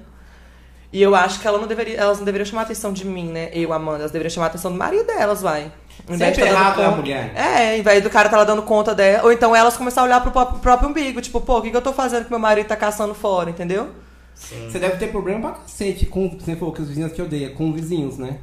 [0.93, 3.27] E eu acho que ela não deveria, elas não deveriam chamar a atenção de mim,
[3.33, 3.51] né?
[3.53, 5.73] Eu, Amanda, elas deveriam chamar a atenção do marido delas, vai.
[6.09, 7.33] De Sempre tá dando errado é a conta- mulher.
[7.35, 9.25] É, ao invés do cara tá lá dando conta dela.
[9.25, 11.77] Ou então elas começar a olhar pro próprio, próprio umbigo, tipo, pô, o que, que
[11.77, 13.91] eu tô fazendo que meu marido tá caçando fora, entendeu?
[14.37, 14.69] Sim.
[14.71, 17.73] Você deve ter problema pra cacete com, você falou que os vizinhos te odeiam, com
[17.73, 18.39] vizinhos, né?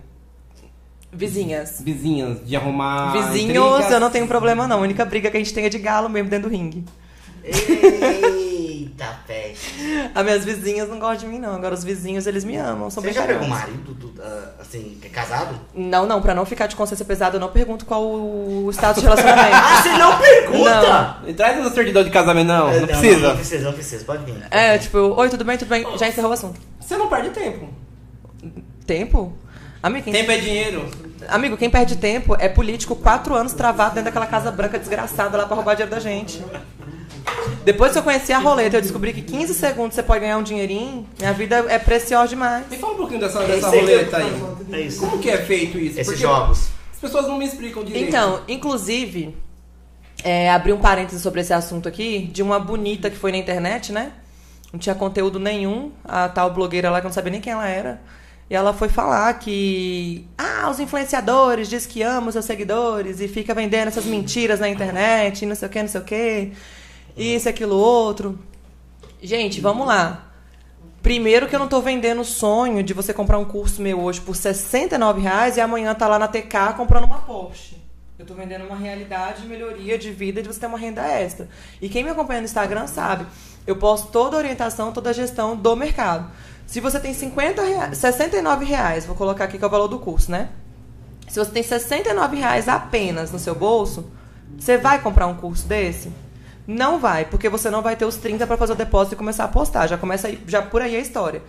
[1.13, 1.81] Vizinhas.
[1.81, 3.11] Vizinhas, de arrumar.
[3.11, 3.91] Vizinhos, intrigas.
[3.91, 4.77] eu não tenho problema não.
[4.77, 6.85] A única briga que a gente tem é de galo mesmo dentro do ringue.
[7.43, 10.09] Eita, peste.
[10.13, 11.55] As minhas vizinhas não gostam de mim, não.
[11.55, 12.89] Agora os vizinhos, eles me amam.
[12.89, 15.59] São Você bem já pegou um marido, do- ah, assim, que é casado?
[15.73, 19.07] Não, não, pra não ficar de consciência pesada, eu não pergunto qual o status de
[19.09, 19.51] relacionamento.
[19.53, 21.17] Ah, você não pergunta?
[21.27, 22.69] E traz o certidão de casamento, não.
[22.69, 23.27] É, Não, precisa.
[23.27, 24.05] Não, precisa, não precisa.
[24.05, 24.35] Pode vir.
[24.51, 25.85] é, tipo, oi, tudo bem, tudo bem?
[25.97, 26.59] Já encerrou o assunto.
[26.79, 27.69] Você não perde tempo.
[28.85, 29.33] Tempo?
[29.81, 30.89] Amigo, quem, Tempo é dinheiro.
[31.27, 35.45] amigo, quem perde tempo é político quatro anos travado dentro daquela casa branca desgraçada lá
[35.45, 36.43] pra roubar dinheiro da gente.
[37.63, 40.43] Depois que eu conheci a roleta, eu descobri que 15 segundos você pode ganhar um
[40.43, 41.07] dinheirinho.
[41.19, 42.65] Minha vida é preciosa demais.
[42.69, 44.43] Me fala um pouquinho dessa, dessa eu- roleta aí.
[44.71, 44.99] É isso.
[44.99, 45.99] Como que é feito isso?
[45.99, 46.69] Esses Porque jogos.
[46.93, 48.07] As pessoas não me explicam direito.
[48.07, 49.35] Então, inclusive,
[50.23, 53.91] é, abri um parênteses sobre esse assunto aqui, de uma bonita que foi na internet,
[53.91, 54.11] né?
[54.71, 57.67] Não tinha conteúdo nenhum, a tal blogueira lá que eu não sabia nem quem ela
[57.67, 57.99] era.
[58.51, 63.27] E ela foi falar que, ah, os influenciadores diz que amam os seus seguidores e
[63.29, 66.51] fica vendendo essas mentiras na internet, não sei o que, não sei o que,
[67.15, 68.37] isso, aquilo, outro.
[69.23, 70.33] Gente, vamos lá.
[71.01, 74.19] Primeiro que eu não tô vendendo o sonho de você comprar um curso meu hoje
[74.19, 77.77] por 69 reais e amanhã tá lá na TK comprando uma Porsche.
[78.19, 81.47] Eu tô vendendo uma realidade de melhoria de vida de você ter uma renda extra.
[81.81, 83.25] E quem me acompanha no Instagram sabe,
[83.65, 86.29] eu posto toda a orientação, toda a gestão do mercado.
[86.71, 89.99] Se você tem 50 reais, 69 reais, vou colocar aqui que é o valor do
[89.99, 90.47] curso, né?
[91.27, 94.09] Se você tem 69 reais apenas no seu bolso,
[94.57, 96.09] você vai comprar um curso desse?
[96.65, 99.43] Não vai, porque você não vai ter os 30 para fazer o depósito e começar
[99.43, 99.85] a apostar.
[99.85, 101.43] Já começa aí, já por aí a história.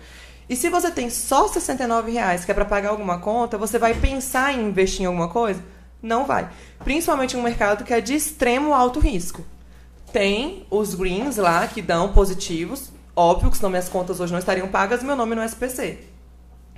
[0.49, 3.93] E se você tem só 69 reais que é para pagar alguma conta, você vai
[3.93, 5.63] pensar em investir em alguma coisa?
[6.01, 6.49] Não vai.
[6.83, 9.41] Principalmente em um mercado que é de extremo alto risco.
[10.11, 12.91] Tem os greens lá que dão positivos.
[13.15, 15.99] Óbvio que senão minhas contas hoje não estariam pagas e meu nome no SPC.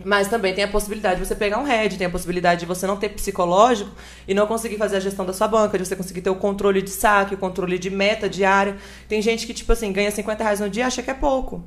[0.03, 2.85] Mas também tem a possibilidade de você pegar um head, tem a possibilidade de você
[2.85, 3.91] não ter psicológico
[4.27, 6.81] e não conseguir fazer a gestão da sua banca, de você conseguir ter o controle
[6.81, 8.75] de saque, o controle de meta diária.
[9.07, 11.63] Tem gente que, tipo assim, ganha 50 reais no dia acha que é pouco.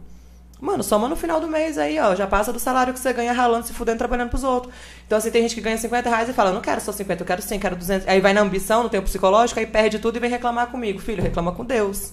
[0.61, 2.15] Mano, soma no final do mês aí, ó.
[2.15, 4.75] Já passa do salário que você ganha ralando, se fudendo, trabalhando pros outros.
[5.07, 7.27] Então, assim, tem gente que ganha 50 reais e fala, não quero só 50, eu
[7.27, 8.09] quero 100, quero 200.
[8.09, 10.99] Aí vai na ambição, não tem o psicológico, aí perde tudo e vem reclamar comigo.
[10.99, 12.13] Filho, reclama com Deus.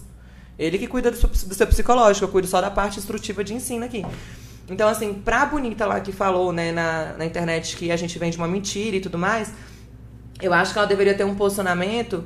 [0.57, 3.53] Ele que cuida do seu, do seu psicológico, eu cuido só da parte instrutiva de
[3.53, 4.05] ensino aqui.
[4.69, 8.37] Então, assim, pra bonita lá que falou, né, na, na internet que a gente vende
[8.37, 9.53] uma mentira e tudo mais,
[10.41, 12.23] Eu acho que ela deveria ter um posicionamento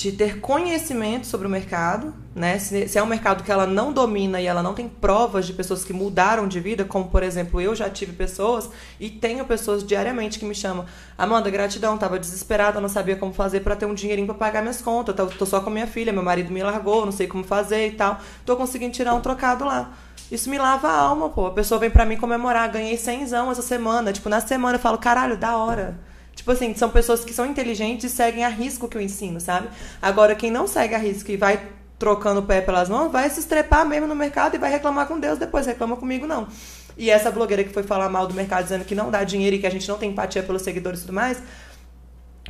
[0.00, 2.58] de ter conhecimento sobre o mercado, né?
[2.58, 5.52] Se, se, é um mercado que ela não domina e ela não tem provas de
[5.52, 9.84] pessoas que mudaram de vida, como por exemplo eu já tive pessoas e tenho pessoas
[9.84, 10.86] diariamente que me chamam,
[11.18, 14.80] Amanda, gratidão, tava desesperada, não sabia como fazer para ter um dinheirinho para pagar minhas
[14.80, 17.88] contas, tô, tô só com minha filha, meu marido me largou, não sei como fazer
[17.88, 19.92] e tal, tô conseguindo tirar um trocado lá.
[20.32, 21.46] Isso me lava a alma, pô.
[21.46, 24.96] A pessoa vem para mim comemorar, ganhei 100 essa semana, tipo na semana eu falo,
[24.96, 26.09] caralho, da hora.
[26.40, 29.68] Tipo assim, são pessoas que são inteligentes e seguem a risco que eu ensino, sabe?
[30.00, 31.60] Agora, quem não segue a risco e vai
[31.98, 35.20] trocando o pé pelas mãos, vai se estrepar mesmo no mercado e vai reclamar com
[35.20, 36.48] Deus depois, reclama comigo não.
[36.96, 39.58] E essa blogueira que foi falar mal do mercado dizendo que não dá dinheiro e
[39.58, 41.42] que a gente não tem empatia pelos seguidores e tudo mais,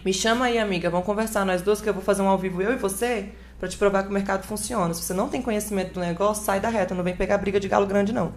[0.05, 2.62] me chama aí, amiga, vamos conversar nós duas que eu vou fazer um ao vivo
[2.62, 4.95] eu e você para te provar que o mercado funciona.
[4.95, 7.67] Se você não tem conhecimento do negócio, sai da reta, não vem pegar briga de
[7.67, 8.33] galo grande não.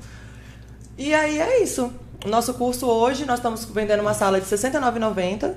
[0.98, 1.94] E aí é isso.
[2.26, 5.56] Nosso curso hoje, nós estamos vendendo uma sala de R$ 69,90,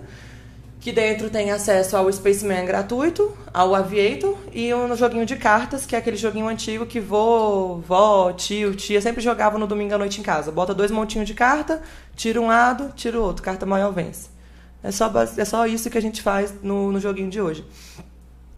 [0.80, 5.94] que dentro tem acesso ao Spaceman gratuito, ao Aviator e um joguinho de cartas, que
[5.94, 10.18] é aquele joguinho antigo que vô, vó, tio, tia sempre jogavam no domingo à noite
[10.18, 10.50] em casa.
[10.50, 11.80] Bota dois montinhos de carta,
[12.16, 14.28] tira um lado, tira o outro, carta maior vence.
[14.82, 17.64] É só, é só isso que a gente faz no, no joguinho de hoje.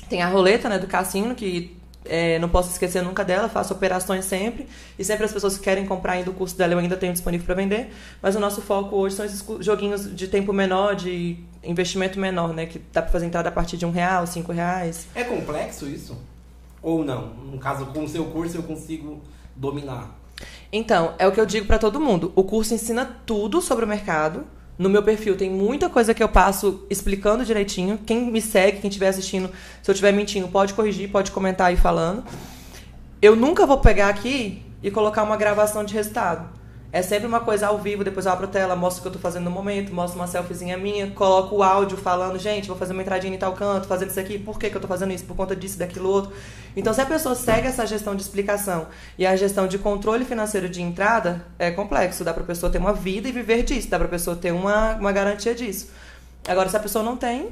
[0.08, 1.77] Tem a roleta né, do cassino, que
[2.08, 4.66] é, não posso esquecer nunca dela, faço operações sempre.
[4.98, 7.46] E sempre as pessoas que querem comprar ainda o curso dela eu ainda tenho disponível
[7.46, 7.92] para vender.
[8.22, 12.66] Mas o nosso foco hoje são esses joguinhos de tempo menor, de investimento menor, né?
[12.66, 15.06] Que dá para fazer entrada a partir de um real, cinco reais.
[15.14, 16.16] É complexo isso?
[16.82, 17.28] Ou não?
[17.34, 19.20] No caso, com o seu curso eu consigo
[19.54, 20.16] dominar?
[20.72, 22.32] Então, é o que eu digo para todo mundo.
[22.36, 24.44] O curso ensina tudo sobre o mercado
[24.78, 27.98] no meu perfil tem muita coisa que eu passo explicando direitinho.
[28.06, 29.50] Quem me segue, quem estiver assistindo,
[29.82, 32.24] se eu estiver mentindo, pode corrigir, pode comentar aí falando.
[33.20, 36.57] Eu nunca vou pegar aqui e colocar uma gravação de resultado.
[36.90, 39.18] É sempre uma coisa ao vivo, depois eu abro tela, mostro o que eu tô
[39.18, 43.02] fazendo no momento, mostro uma selfiezinha minha, coloco o áudio falando, gente, vou fazer uma
[43.02, 45.24] entradinha em tal canto, fazendo isso aqui, por que, que eu tô fazendo isso?
[45.24, 46.32] Por conta disso, daquilo outro.
[46.74, 48.86] Então, se a pessoa segue essa gestão de explicação
[49.18, 52.24] e a gestão de controle financeiro de entrada, é complexo.
[52.24, 55.12] Dá pra pessoa ter uma vida e viver disso, dá pra pessoa ter uma, uma
[55.12, 55.90] garantia disso.
[56.46, 57.50] Agora, se a pessoa não tem,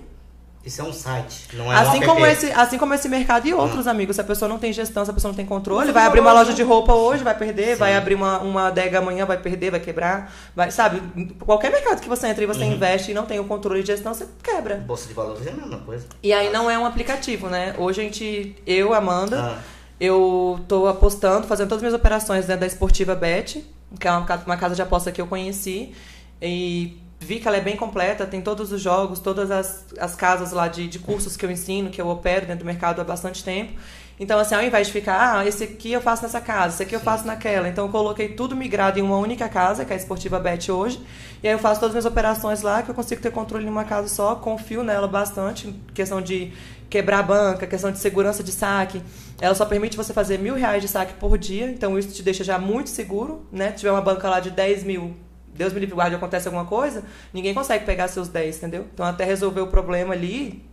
[0.66, 3.55] isso é um site, não é assim um como esse Assim como esse mercado e
[3.55, 3.93] outros, ah.
[3.93, 4.16] amigos.
[4.16, 6.32] Se a pessoa não tem gestão, se a pessoa não tem controle, vai abrir uma
[6.32, 7.76] loja de roupa hoje, vai perder, Sim.
[7.76, 10.32] vai abrir uma, uma adega amanhã, vai perder, vai quebrar.
[10.56, 11.01] Vai, sabe,
[11.38, 12.72] qualquer mercado que você entra e você uhum.
[12.72, 14.74] investe e não tem o controle de gestão, você quebra.
[14.76, 16.06] Bolsa de valores é a mesma coisa.
[16.20, 17.72] E aí não é um aplicativo, né?
[17.78, 19.59] Hoje a gente, eu, Amanda, ah.
[20.01, 23.64] eu tô apostando, fazendo todas as minhas operações dentro da Esportiva Bet,
[24.01, 25.94] que é uma, uma casa de aposta que eu conheci.
[26.43, 30.52] E vi que ela é bem completa, tem todos os jogos, todas as, as casas
[30.52, 33.43] lá de, de cursos que eu ensino, que eu opero dentro do mercado há bastante
[33.43, 33.72] tempo.
[34.18, 36.94] Então, assim, ao invés de ficar, ah, esse aqui eu faço nessa casa, esse aqui
[36.94, 37.68] eu faço naquela.
[37.68, 41.02] Então, eu coloquei tudo migrado em uma única casa, que é a Esportiva Bet hoje.
[41.43, 43.68] E aí eu faço todas as minhas operações lá, que eu consigo ter controle em
[43.68, 46.51] uma casa só, confio nela bastante, questão de
[46.88, 49.02] quebrar a banca, questão de segurança de saque.
[49.38, 52.43] Ela só permite você fazer mil reais de saque por dia, então isso te deixa
[52.43, 53.72] já muito seguro, né?
[53.72, 55.14] Se tiver uma banca lá de 10 mil,
[55.56, 57.02] Deus me livre guarde, acontece alguma coisa,
[57.32, 58.86] ninguém consegue pegar seus 10, entendeu?
[58.92, 60.64] Então até resolver o problema ali,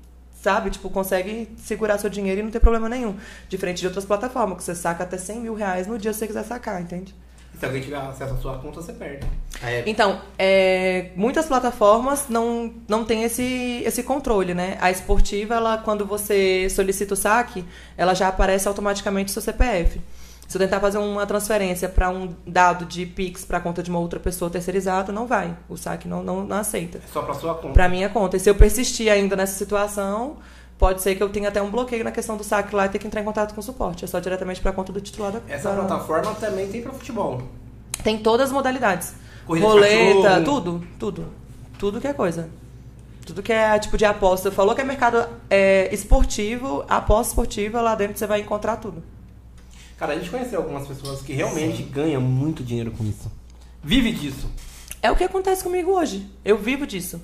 [0.42, 0.70] sabe?
[0.70, 3.16] Tipo, consegue segurar seu dinheiro e não ter problema nenhum.
[3.48, 6.28] Diferente de outras plataformas, que você saca até 100 mil reais no dia que você
[6.28, 7.16] quiser sacar, entende?
[7.54, 9.26] E se alguém tiver acesso à sua conta, você perde.
[9.62, 9.84] É.
[9.86, 14.78] Então, é, muitas plataformas não, não têm esse, esse controle, né?
[14.82, 17.64] A esportiva, ela, quando você solicita o saque,
[17.96, 20.02] ela já aparece automaticamente o seu CPF.
[20.48, 23.90] Se eu tentar fazer uma transferência para um dado de Pix para a conta de
[23.90, 25.56] uma outra pessoa terceirizada, não vai.
[25.68, 27.00] O saque não, não, não aceita.
[27.00, 27.74] É só para sua conta.
[27.74, 28.38] Para minha conta.
[28.38, 30.38] E se eu persistir ainda nessa situação,
[30.78, 33.00] pode ser que eu tenha até um bloqueio na questão do saque lá e ter
[33.00, 34.04] que entrar em contato com o suporte.
[34.06, 35.76] É só diretamente para a conta do titular da Essa da...
[35.76, 37.42] plataforma também tem para futebol.
[38.04, 39.16] Tem todas as modalidades.
[39.46, 41.26] Corrida Roleta, tudo, tudo.
[41.80, 42.50] Tudo que é coisa.
[43.26, 44.52] Tudo que é tipo de aposta.
[44.52, 49.04] Falou que é mercado é, esportivo, aposta esportiva, lá dentro você vai encontrar tudo.
[50.04, 51.90] Cara, a gente conheceu algumas pessoas que realmente Sim.
[51.90, 53.32] ganham muito dinheiro com isso.
[53.82, 54.52] Vive disso.
[55.02, 56.30] É o que acontece comigo hoje.
[56.44, 57.22] Eu vivo disso.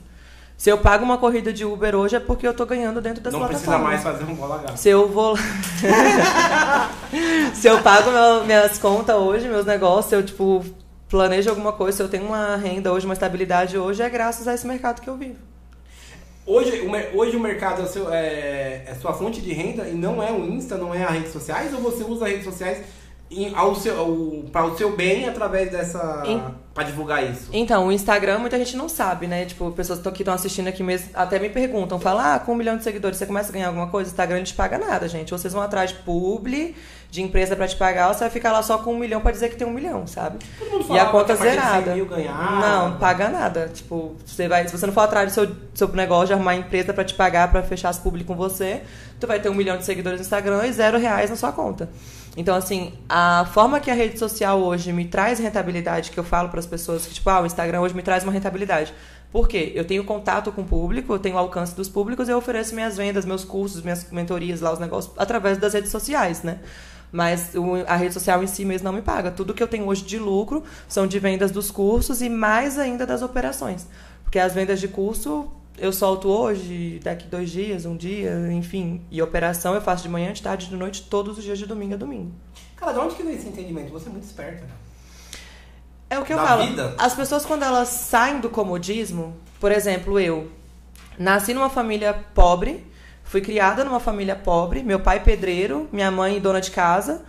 [0.58, 3.34] Se eu pago uma corrida de Uber hoje é porque eu tô ganhando dentro das
[3.34, 3.82] Não plataformas.
[3.82, 4.78] Não precisa mais fazer um bola gato.
[4.78, 5.36] Se eu vou...
[7.54, 10.64] se eu pago meu, minhas contas hoje, meus negócios, eu, tipo,
[11.10, 14.54] planejo alguma coisa, se eu tenho uma renda hoje, uma estabilidade hoje, é graças a
[14.54, 15.49] esse mercado que eu vivo.
[16.50, 16.82] Hoje,
[17.14, 20.44] hoje o mercado é, seu, é, é, sua fonte de renda e não é o
[20.44, 21.72] Insta, não é as redes sociais?
[21.76, 22.84] Ou você usa as redes sociais
[24.52, 26.24] para o seu bem através dessa
[26.74, 27.52] pra divulgar isso?
[27.54, 29.46] Então, o Instagram muita gente não sabe, né?
[29.46, 32.78] Tipo, pessoas que estão assistindo aqui mesmo até me perguntam, falam, ah, com um milhão
[32.78, 34.10] de seguidores você começa a ganhar alguma coisa?
[34.10, 35.30] O Instagram não te paga nada, gente.
[35.30, 36.76] Vocês vão atrás de publi,
[37.12, 39.32] de empresa pra te pagar, ou você vai ficar lá só com um milhão pra
[39.32, 40.38] dizer que tem um milhão, sabe?
[40.60, 41.96] Todo mundo E a conta que a partir de 100 zerada.
[42.62, 43.72] Não, paga nada.
[43.74, 46.94] Tipo, você vai, se você não for atrás do seu, seu negócio de arrumar empresa
[46.94, 48.84] pra te pagar, pra fechar as publi com você,
[49.20, 51.90] tu vai ter um milhão de seguidores no Instagram e zero reais na sua conta.
[52.38, 56.50] Então, assim, a forma que a rede social hoje me traz rentabilidade, que eu falo
[56.50, 58.94] para as pessoas que, tipo, ah, o Instagram hoje me traz uma rentabilidade.
[59.32, 59.72] Por quê?
[59.76, 62.98] Eu tenho contato com o público, eu tenho alcance dos públicos e eu ofereço minhas
[62.98, 66.60] vendas, meus cursos, minhas mentorias lá, os negócios, através das redes sociais, né?
[67.12, 69.32] Mas o- a rede social em si mesmo não me paga.
[69.32, 73.06] Tudo que eu tenho hoje de lucro são de vendas dos cursos e mais ainda
[73.06, 73.88] das operações.
[74.24, 79.02] Porque as vendas de curso eu solto hoje, daqui dois dias, um dia, enfim.
[79.10, 81.94] E operação eu faço de manhã, de tarde, de noite, todos os dias de domingo
[81.94, 82.32] a domingo.
[82.76, 83.90] Cara, de onde que vem esse entendimento?
[83.92, 84.72] Você é muito esperta, né?
[86.10, 86.66] É o que eu Da falo.
[86.68, 86.96] vida?
[86.98, 90.50] As pessoas, quando elas saem do comodismo, por exemplo, eu
[91.18, 92.86] nasci numa família pobre,
[93.30, 97.22] fui criada numa família pobre, meu pai pedreiro, minha mãe dona de casa.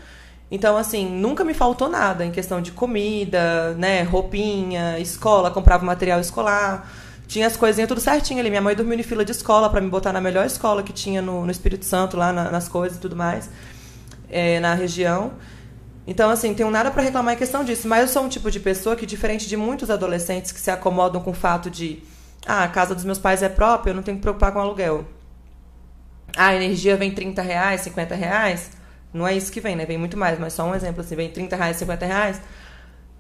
[0.51, 6.19] Então, assim, nunca me faltou nada em questão de comida, né, roupinha, escola, comprava material
[6.19, 6.91] escolar.
[7.29, 8.49] Tinha as coisinhas tudo certinho ali.
[8.49, 11.21] Minha mãe dormiu em fila de escola pra me botar na melhor escola que tinha
[11.21, 13.51] no, no Espírito Santo, lá na- nas coisas e tudo mais,
[14.31, 15.33] é, na região.
[16.07, 17.87] Então, assim, tenho nada pra reclamar em questão disso.
[17.87, 21.21] Mas eu sou um tipo de pessoa que, diferente de muitos adolescentes que se acomodam
[21.21, 22.03] com o fato de
[22.47, 25.05] ah, a casa dos meus pais é própria, eu não tenho que preocupar com aluguel.
[26.37, 28.71] A energia vem 30 reais, 50 reais.
[29.13, 29.85] Não é isso que vem, né?
[29.85, 32.41] Vem muito mais, mas só um exemplo assim, vem 30 reais, 50 reais.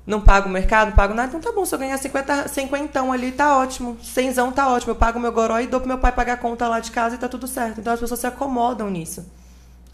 [0.07, 1.65] Não pago o mercado, não pago nada, então tá bom.
[1.65, 3.97] Se eu ganhar 50, 50 ali, tá ótimo.
[4.03, 4.93] Cenzão tá ótimo.
[4.93, 7.15] Eu pago meu goró e dou pro meu pai pagar a conta lá de casa
[7.15, 7.81] e tá tudo certo.
[7.81, 9.27] Então as pessoas se acomodam nisso.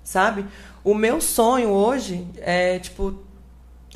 [0.05, 0.47] Sabe?
[0.85, 3.19] O meu sonho hoje é, tipo,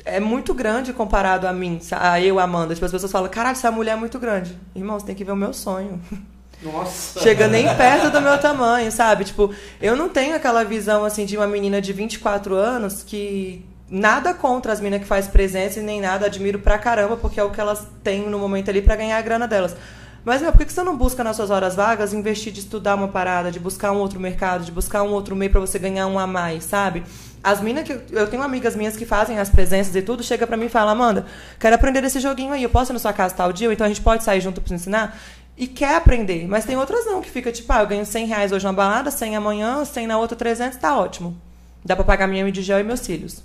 [0.03, 2.73] é muito grande comparado a mim, a eu, Amanda.
[2.73, 4.57] Tipo, as pessoas falam, caralho, essa mulher é muito grande.
[4.75, 6.01] Irmão, você tem que ver o meu sonho.
[6.61, 7.19] Nossa.
[7.21, 9.23] Chega nem perto do meu tamanho, sabe?
[9.23, 13.65] Tipo, eu não tenho aquela visão, assim, de uma menina de 24 anos que...
[13.93, 17.43] Nada contra as meninas que faz presença e nem nada, admiro pra caramba, porque é
[17.43, 19.75] o que elas têm no momento ali pra ganhar a grana delas.
[20.23, 23.07] Mas, meu, por que você não busca nas suas horas vagas investir de estudar uma
[23.07, 26.17] parada, de buscar um outro mercado, de buscar um outro meio pra você ganhar um
[26.17, 27.03] a mais, sabe?
[27.43, 27.99] As minas que.
[28.11, 30.91] Eu tenho amigas minhas que fazem as presenças e tudo, chega pra mim e fala,
[30.91, 31.25] Amanda,
[31.59, 33.89] quero aprender desse joguinho aí, eu posso ir na sua casa tal dia, então a
[33.89, 35.19] gente pode sair junto pra ensinar?
[35.61, 36.47] E quer aprender.
[36.47, 39.11] Mas tem outras não, que fica tipo, ah, eu ganho 100 reais hoje na balada,
[39.11, 41.39] 100 amanhã, 100 na outra, 300, tá ótimo.
[41.85, 43.43] Dá pra pagar minha de gel e meus cílios.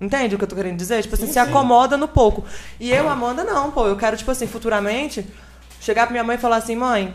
[0.00, 1.02] Entende o que eu tô querendo dizer?
[1.02, 2.46] Tipo assim, se acomoda no pouco.
[2.80, 3.86] E eu, Amanda, não, pô.
[3.86, 5.26] Eu quero, tipo assim, futuramente,
[5.78, 7.14] chegar pra minha mãe e falar assim, mãe,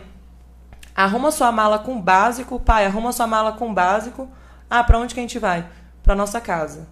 [0.94, 4.28] arruma sua mala com básico, pai, arruma sua mala com básico.
[4.70, 5.66] Ah, pra onde que a gente vai?
[6.04, 6.86] Pra nossa casa.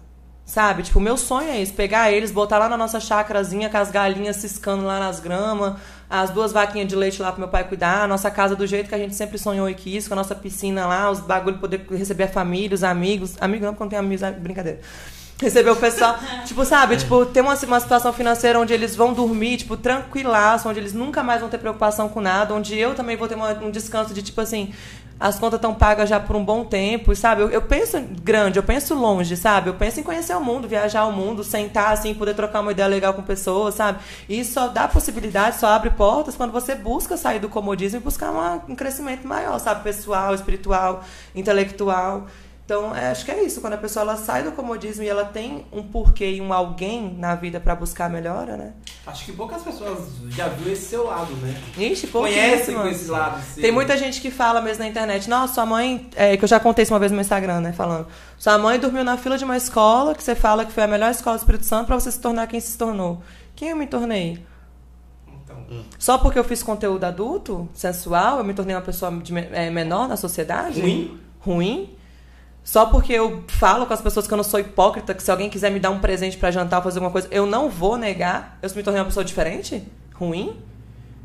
[0.49, 0.81] Sabe?
[0.81, 3.91] Tipo, o meu sonho é isso, pegar eles, botar lá na nossa chácarazinha com as
[3.91, 5.75] galinhas ciscando lá nas gramas,
[6.09, 8.89] as duas vaquinhas de leite lá pro meu pai cuidar, a nossa casa do jeito
[8.89, 11.85] que a gente sempre sonhou e quis, com a nossa piscina lá, os bagulho poder
[11.91, 13.35] receber a família, os amigos.
[13.39, 14.79] Amigo não, porque não tem amigos, é brincadeira.
[15.39, 19.55] Receber o pessoal, tipo, sabe, tipo, ter uma, uma situação financeira onde eles vão dormir,
[19.55, 23.25] tipo, tranquilaço, onde eles nunca mais vão ter preocupação com nada, onde eu também vou
[23.25, 24.73] ter uma- um descanso de, tipo assim,
[25.19, 27.41] as contas estão pagas já por um bom tempo, sabe?
[27.41, 29.69] Eu, eu penso grande, eu penso longe, sabe?
[29.69, 32.87] Eu penso em conhecer o mundo, viajar o mundo, sentar assim, poder trocar uma ideia
[32.87, 33.99] legal com pessoas, sabe?
[34.29, 38.01] E isso só dá possibilidade, só abre portas quando você busca sair do comodismo e
[38.01, 39.83] buscar uma- um crescimento maior, sabe?
[39.83, 41.03] Pessoal, espiritual,
[41.35, 42.27] intelectual.
[42.69, 43.61] Então, é, acho que é isso.
[43.61, 47.15] Quando a pessoa ela sai do comodismo e ela tem um porquê e um alguém
[47.17, 48.73] na vida pra buscar a melhora, né?
[49.07, 51.59] Acho que poucas pessoas já viu esse seu lado, né?
[51.75, 53.41] Ixi, Conhecem com esse lado.
[53.43, 53.63] seu.
[53.63, 56.59] Tem muita gente que fala mesmo na internet, nossa, sua mãe, é, que eu já
[56.59, 58.05] contei isso uma vez no meu Instagram, né, falando,
[58.37, 61.09] sua mãe dormiu na fila de uma escola que você fala que foi a melhor
[61.09, 63.23] escola do Espírito Santo pra você se tornar quem se tornou.
[63.55, 64.45] Quem eu me tornei?
[65.43, 65.57] Então,
[65.97, 70.07] Só porque eu fiz conteúdo adulto, sensual, eu me tornei uma pessoa de é, menor
[70.07, 70.81] na sociedade?
[70.81, 71.19] Ruim?
[71.39, 71.98] Ruim?
[72.63, 75.49] Só porque eu falo com as pessoas que eu não sou hipócrita, que se alguém
[75.49, 78.59] quiser me dar um presente pra jantar ou fazer alguma coisa, eu não vou negar,
[78.61, 79.87] eu me tornei uma pessoa diferente?
[80.13, 80.55] Ruim?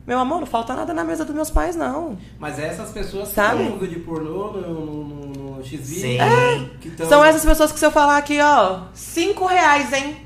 [0.07, 2.19] Meu amor, não falta nada na mesa dos meus pais, não.
[2.39, 3.63] Mas essas pessoas que Sabe?
[3.63, 6.19] estão no vídeo pornô, no, no, no, no X Sim.
[6.81, 7.09] que tão...
[7.09, 10.17] São essas pessoas que se eu falar aqui, ó, cinco reais, hein?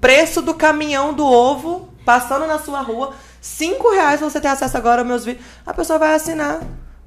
[0.00, 4.76] Preço do caminhão do ovo, passando na sua rua, cinco reais pra você ter acesso
[4.78, 5.44] agora aos meus vídeos.
[5.66, 6.60] A pessoa vai assinar.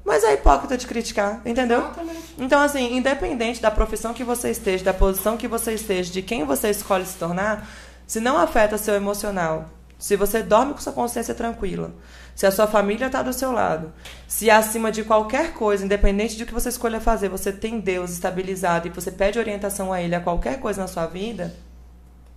[0.04, 1.80] Mas é hipócrita de criticar, entendeu?
[1.80, 2.34] Exatamente.
[2.38, 6.44] Então, assim, independente da profissão que você esteja, da posição que você esteja, de quem
[6.44, 7.68] você escolhe se tornar,
[8.06, 11.92] se não afeta seu emocional, se você dorme com sua consciência tranquila,
[12.34, 13.92] se a sua família está do seu lado,
[14.26, 18.10] se acima de qualquer coisa, independente de o que você escolha fazer, você tem Deus
[18.10, 21.54] estabilizado e você pede orientação a Ele a qualquer coisa na sua vida,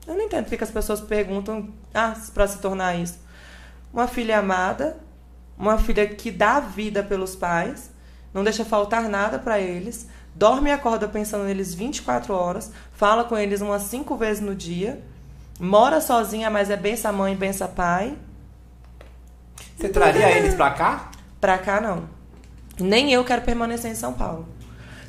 [0.07, 3.17] Eu não entendo porque as pessoas perguntam ah, para se tornar isso.
[3.91, 4.97] Uma filha amada,
[5.57, 7.91] uma filha que dá vida pelos pais,
[8.33, 13.37] não deixa faltar nada para eles, dorme e acorda pensando neles 24 horas, fala com
[13.37, 15.01] eles umas cinco vezes no dia,
[15.59, 18.17] mora sozinha, mas é bença mãe, bença pai.
[19.77, 21.11] Você traria eles pra cá?
[21.39, 22.09] Pra cá não.
[22.79, 24.47] Nem eu quero permanecer em São Paulo.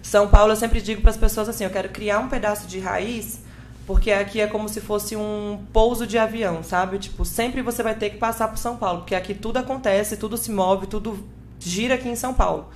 [0.02, 2.78] São Paulo eu sempre digo para as pessoas assim, eu quero criar um pedaço de
[2.78, 3.40] raiz,
[3.86, 6.98] porque aqui é como se fosse um pouso de avião, sabe?
[6.98, 10.36] Tipo, sempre você vai ter que passar por São Paulo, porque aqui tudo acontece, tudo
[10.36, 11.24] se move, tudo
[11.60, 12.68] gira aqui em São Paulo.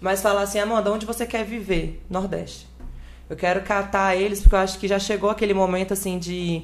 [0.00, 2.04] Mas falar assim, Amanda, onde você quer viver?
[2.08, 2.68] Nordeste.
[3.28, 6.62] Eu quero catar eles, porque eu acho que já chegou aquele momento assim de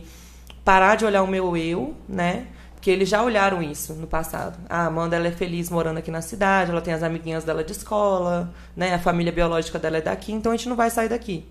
[0.65, 2.47] parar de olhar o meu eu, né?
[2.75, 4.59] Porque eles já olharam isso no passado.
[4.69, 7.73] A Amanda ela é feliz morando aqui na cidade, ela tem as amiguinhas dela de
[7.73, 8.95] escola, né?
[8.95, 11.45] A família biológica dela é daqui, então a gente não vai sair daqui.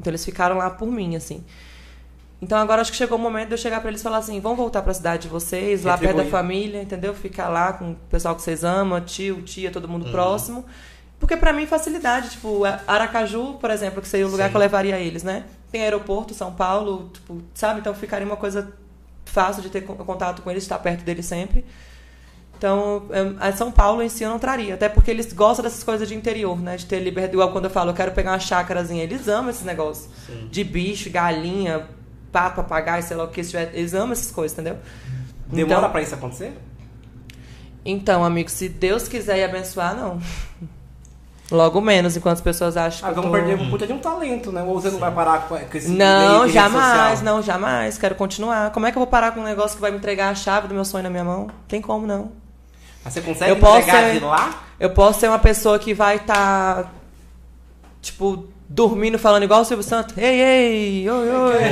[0.00, 1.44] Então eles ficaram lá por mim, assim.
[2.42, 4.40] Então agora acho que chegou o momento de eu chegar para eles e falar assim:
[4.40, 7.14] vão voltar para a cidade de vocês, lá perto da família, entendeu?
[7.14, 10.12] Ficar lá com o pessoal que vocês amam, tio, tia, todo mundo uhum.
[10.12, 10.64] próximo.
[11.18, 14.50] Porque para mim facilidade, tipo, Aracaju, por exemplo, que seria o lugar Sim.
[14.50, 15.44] que eu levaria eles, né?
[15.70, 17.80] Tem aeroporto, São Paulo, tipo, sabe?
[17.80, 18.72] Então ficaria uma coisa
[19.24, 21.64] fácil de ter contato com eles, estar perto deles sempre.
[22.56, 23.04] Então,
[23.56, 24.74] São Paulo em si eu não traria.
[24.74, 26.76] Até porque eles gostam dessas coisas de interior, né?
[26.76, 27.34] De ter liberdade.
[27.34, 29.02] Igual quando eu falo, eu quero pegar uma chácarazinha.
[29.02, 30.08] Eles amam esses negócios.
[30.26, 30.48] Sim.
[30.50, 31.86] De bicho, galinha,
[32.34, 33.40] pato, papagaio, sei lá o que.
[33.72, 34.76] Eles amam essas coisas, entendeu?
[35.46, 36.52] Demora então, pra isso acontecer?
[37.84, 40.18] Então, amigo, se Deus quiser e abençoar, não.
[41.50, 43.18] Logo menos, enquanto as pessoas acham ah, que.
[43.18, 43.44] Ah, vamos tô...
[43.44, 44.62] perder um puta de um talento, né?
[44.62, 47.96] Ou você não vai parar com esse Não, jamais, não, jamais.
[47.98, 48.72] Quero continuar.
[48.72, 50.66] Como é que eu vou parar com um negócio que vai me entregar a chave
[50.66, 51.48] do meu sonho na minha mão?
[51.68, 52.32] Tem como não.
[53.04, 54.64] Mas você consegue eu entregar ser, de lá?
[54.80, 56.84] Eu posso ser uma pessoa que vai estar.
[56.84, 56.90] Tá,
[58.00, 60.18] tipo, dormindo, falando igual o Silvio Santos.
[60.18, 61.62] Ei, ei, oi, oi.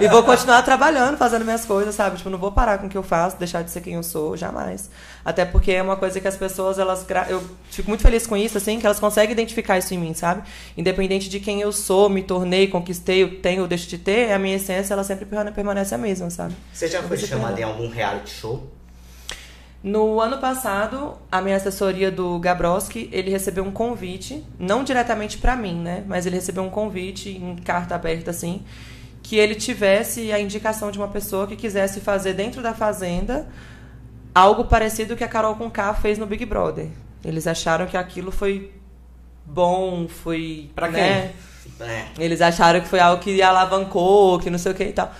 [0.00, 2.16] e vou continuar trabalhando, fazendo minhas coisas, sabe?
[2.16, 4.36] Tipo, não vou parar com o que eu faço, deixar de ser quem eu sou,
[4.36, 4.88] jamais.
[5.24, 7.04] Até porque é uma coisa que as pessoas, elas.
[7.28, 10.42] Eu fico muito feliz com isso, assim, que elas conseguem identificar isso em mim, sabe?
[10.76, 14.38] Independente de quem eu sou, me tornei, conquistei, eu tenho, eu deixo de ter, a
[14.38, 16.54] minha essência, ela sempre permanece a mesma, sabe?
[16.72, 18.77] Você já foi chamada em algum reality show?
[19.82, 25.54] No ano passado, a minha assessoria do Gabroski, ele recebeu um convite, não diretamente para
[25.54, 26.02] mim, né?
[26.06, 28.62] Mas ele recebeu um convite em carta aberta, assim,
[29.22, 33.46] que ele tivesse a indicação de uma pessoa que quisesse fazer dentro da fazenda
[34.34, 36.88] algo parecido que a Carol Conká fez no Big Brother.
[37.24, 38.72] Eles acharam que aquilo foi
[39.44, 40.70] bom, foi.
[40.74, 41.32] Pra né?
[41.78, 41.86] quem?
[41.86, 42.06] É.
[42.18, 45.12] Eles acharam que foi algo que alavancou, que não sei o que e tal.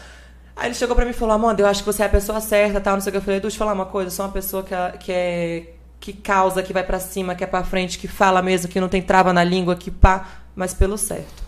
[0.59, 2.41] Aí ele chegou pra mim e falou, Amanda, eu acho que você é a pessoa
[2.41, 3.19] certa, tal, não sei o que.
[3.19, 6.13] Eu falei, deixa eu falar uma coisa, eu sou uma pessoa que, que é que
[6.13, 9.01] causa, que vai para cima, que é para frente, que fala mesmo, que não tem
[9.01, 11.45] trava na língua, que pá, mas pelo certo.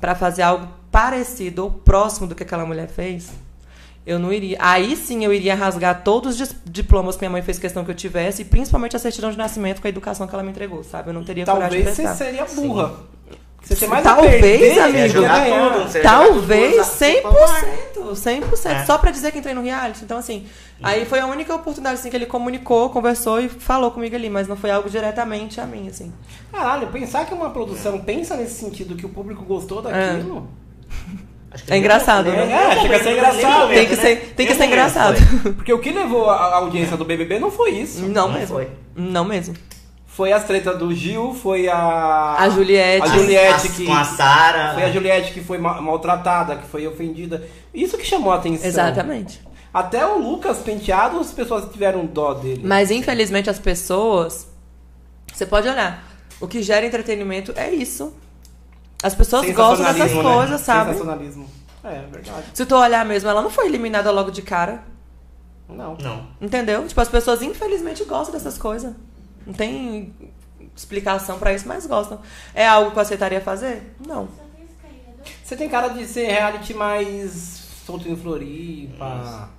[0.00, 3.32] Para fazer algo parecido ou próximo do que aquela mulher fez,
[4.04, 4.56] eu não iria.
[4.60, 7.94] Aí sim eu iria rasgar todos os diplomas que minha mãe fez questão que eu
[7.94, 11.10] tivesse, e principalmente a certidão de nascimento com a educação que ela me entregou, sabe?
[11.10, 12.88] Eu não teria Talvez coragem de Talvez você seria burra.
[12.88, 13.36] Sim.
[13.66, 15.14] Você tem mais Talvez, perder, amigo.
[15.14, 17.22] Tudo, Talvez 100%.
[18.14, 18.70] 100%.
[18.70, 18.84] É.
[18.84, 20.04] Só pra dizer que entrei no reality.
[20.04, 20.46] Então, assim,
[20.80, 24.30] aí foi a única oportunidade assim, que ele comunicou, conversou e falou comigo ali.
[24.30, 26.12] Mas não foi algo diretamente a mim, assim.
[26.52, 30.48] Caralho, pensar que uma produção pensa nesse sentido, que o público gostou daquilo...
[31.70, 31.74] É.
[31.74, 32.52] É engraçado, né?
[32.52, 33.68] É, chega a ser engraçado.
[33.68, 35.16] Tem que ser, tem que ser engraçado.
[35.54, 38.02] Porque o que levou a audiência do BBB não foi isso.
[38.02, 38.54] Não, não mesmo.
[38.54, 38.68] Foi.
[38.94, 39.54] Não mesmo.
[40.16, 42.36] Foi as tretas do Gil, foi a.
[42.38, 43.06] A Juliette.
[43.06, 43.84] A Juliette que.
[43.84, 44.72] Com a Sara.
[44.72, 47.46] Foi a Juliette que foi maltratada, que foi ofendida.
[47.74, 48.66] Isso que chamou a atenção.
[48.66, 49.42] Exatamente.
[49.74, 52.62] Até o Lucas Penteado, as pessoas tiveram dó dele.
[52.64, 54.48] Mas infelizmente as pessoas.
[55.30, 56.02] Você pode olhar.
[56.40, 58.14] O que gera entretenimento é isso.
[59.02, 60.22] As pessoas gostam dessas né?
[60.22, 60.92] coisas, sabe?
[60.92, 61.46] Sensacionalismo.
[61.84, 62.46] É, é verdade.
[62.54, 64.82] Se tu olhar mesmo, ela não foi eliminada logo de cara.
[65.68, 65.94] Não.
[66.00, 66.26] Não.
[66.40, 66.86] Entendeu?
[66.88, 68.94] Tipo, as pessoas infelizmente gostam dessas coisas.
[69.46, 70.12] Não tem
[70.76, 72.20] explicação para isso, mas gostam.
[72.54, 73.94] É algo que eu aceitaria fazer?
[74.04, 74.28] Não.
[75.42, 79.50] Você tem cara de ser reality mais solto em Floripa.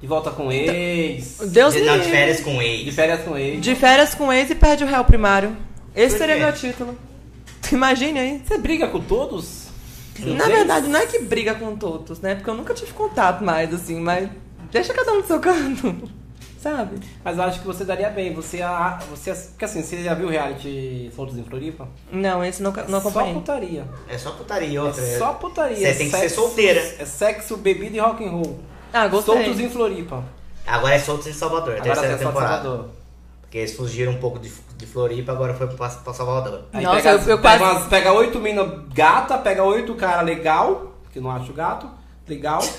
[0.00, 1.38] De volta com ex.
[1.48, 2.84] Deus de, não, de férias com ex.
[2.84, 3.60] De férias com ex.
[3.60, 5.56] De férias com ex e perde o réu primário.
[5.94, 6.96] Esse seria meu título.
[7.72, 8.42] Imagine aí.
[8.46, 9.66] Você briga com todos?
[10.18, 12.34] Na verdade, não é que briga com todos, né?
[12.34, 14.28] Porque eu nunca tive contato mais, assim, mas
[14.70, 16.10] deixa cada um do seu canto
[16.70, 17.00] sabe?
[17.22, 18.34] Mas eu acho que você daria bem.
[18.34, 18.58] Você,
[19.08, 21.88] você porque assim, você já viu reality Soltos em Floripa?
[22.10, 23.30] Não, esse não, não acompanhei.
[23.30, 23.84] É só putaria.
[24.08, 25.02] É só putaria, outra.
[25.02, 25.76] É só putaria.
[25.76, 26.80] Você tem que ser solteira.
[26.98, 28.60] É sexo, bebida e rock and roll.
[28.92, 29.34] Ah, gostei.
[29.34, 30.24] Soltos em Floripa.
[30.66, 32.62] Agora é Soltos em Salvador, agora terceira é temporada.
[32.62, 32.88] Salvador.
[33.40, 36.64] Porque eles fugiram um pouco de, de Floripa, agora foi pra, pra Salvador.
[36.72, 37.88] Aí Nossa, pega, eu, eu pega, quase...
[37.88, 41.88] pega oito minas gata, pega oito cara legal, que não acho gato,
[42.28, 42.60] legal.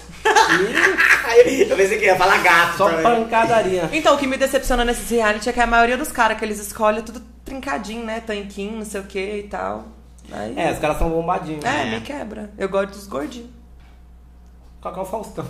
[1.45, 3.03] E eu pensei que ia falar gato só também.
[3.03, 3.89] pancadaria.
[3.91, 6.57] Então, o que me decepciona nesses reality é que a maioria dos caras que eles
[6.57, 8.21] escolhem é tudo trincadinho, né?
[8.21, 9.85] Tanquinho, não sei o que e tal.
[10.31, 11.63] Aí, É, os caras são bombadinhos.
[11.65, 11.89] é, É.
[11.91, 12.49] me quebra.
[12.57, 13.49] Eu gosto dos gordinhos.
[14.81, 15.45] Qual que é o Faustão?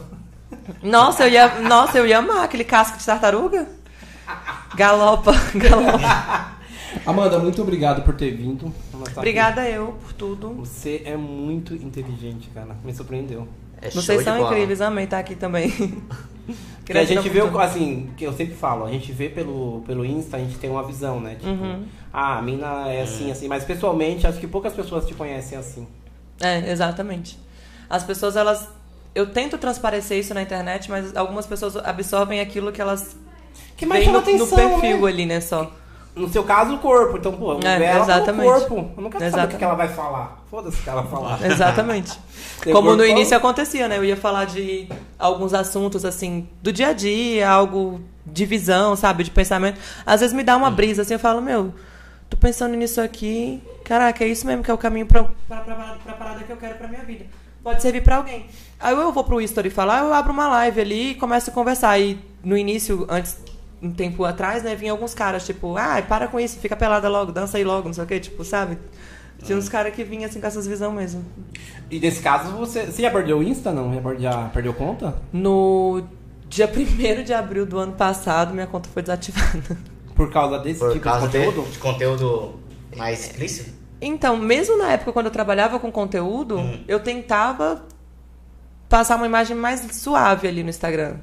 [0.82, 3.68] Nossa, eu ia, nossa, eu ia amar aquele casco de tartaruga.
[4.76, 6.52] Galopa, galopa.
[7.06, 8.74] Amanda, muito obrigado por ter vindo.
[9.15, 10.48] Obrigada eu por tudo.
[10.48, 10.57] aqui.
[10.60, 12.76] Você é muito inteligente, cara.
[12.84, 13.48] Me surpreendeu.
[13.81, 14.49] É show Vocês de são bola.
[14.51, 15.69] incríveis, amei estar aqui também.
[16.79, 20.37] Porque a gente vê, assim, que eu sempre falo, a gente vê pelo, pelo Insta,
[20.37, 21.35] a gente tem uma visão, né?
[21.35, 21.83] Tipo, Uhum.
[22.13, 23.47] ah, a mina é assim, assim.
[23.49, 25.85] Mas pessoalmente, acho que poucas pessoas te conhecem assim.
[26.39, 27.37] É, exatamente.
[27.89, 28.69] As pessoas, elas.
[29.13, 33.17] Eu tento transparecer isso na internet, mas algumas pessoas absorvem aquilo que elas.
[33.75, 35.07] Que mais veem chama no, no atenção, perfil né?
[35.09, 35.41] ali, né?
[35.41, 35.69] Só.
[36.18, 37.18] No seu caso, o corpo.
[37.18, 38.49] Então, pô, eu É, ela pelo exatamente.
[38.49, 38.91] corpo.
[38.98, 40.44] Eu quero saber o que ela vai falar.
[40.49, 41.44] Foda-se o que ela falar.
[41.45, 42.18] Exatamente.
[42.72, 43.98] Como no início acontecia, né?
[43.98, 44.88] Eu ia falar de
[45.19, 49.23] alguns assuntos, assim, do dia a dia, algo de visão, sabe?
[49.23, 49.80] De pensamento.
[50.06, 51.73] Às vezes me dá uma brisa, assim, eu falo, meu,
[52.30, 53.61] tô pensando nisso aqui.
[53.84, 56.57] Caraca, é isso mesmo que é o caminho pra, pra, pra, pra parada que eu
[56.57, 57.26] quero pra minha vida.
[57.64, 58.45] Pode servir pra alguém.
[58.80, 61.99] Aí eu vou pro History falar, eu abro uma live ali e começo a conversar.
[61.99, 63.38] E no início, antes,
[63.81, 67.31] um tempo atrás, né, vinha alguns caras, tipo, ah, para com isso, fica pelada logo,
[67.31, 68.77] dança aí logo, não sei o quê, tipo, sabe?
[69.43, 71.23] Tinha uns caras que vinham assim com essas visão mesmo.
[71.91, 73.93] E nesse caso, você, você já perdeu o Insta, não?
[73.93, 75.15] Já, per- já perdeu conta?
[75.31, 76.01] No
[76.49, 76.65] dia
[77.19, 79.77] 1 de abril do ano passado, minha conta foi desativada.
[80.15, 81.69] Por causa desse Por tipo causa de de, conteúdo?
[81.71, 82.59] de conteúdo
[82.95, 83.71] mais explícito?
[84.01, 87.85] Então, mesmo na época quando eu trabalhava com conteúdo, eu tentava
[88.89, 91.17] passar uma imagem mais suave ali no Instagram.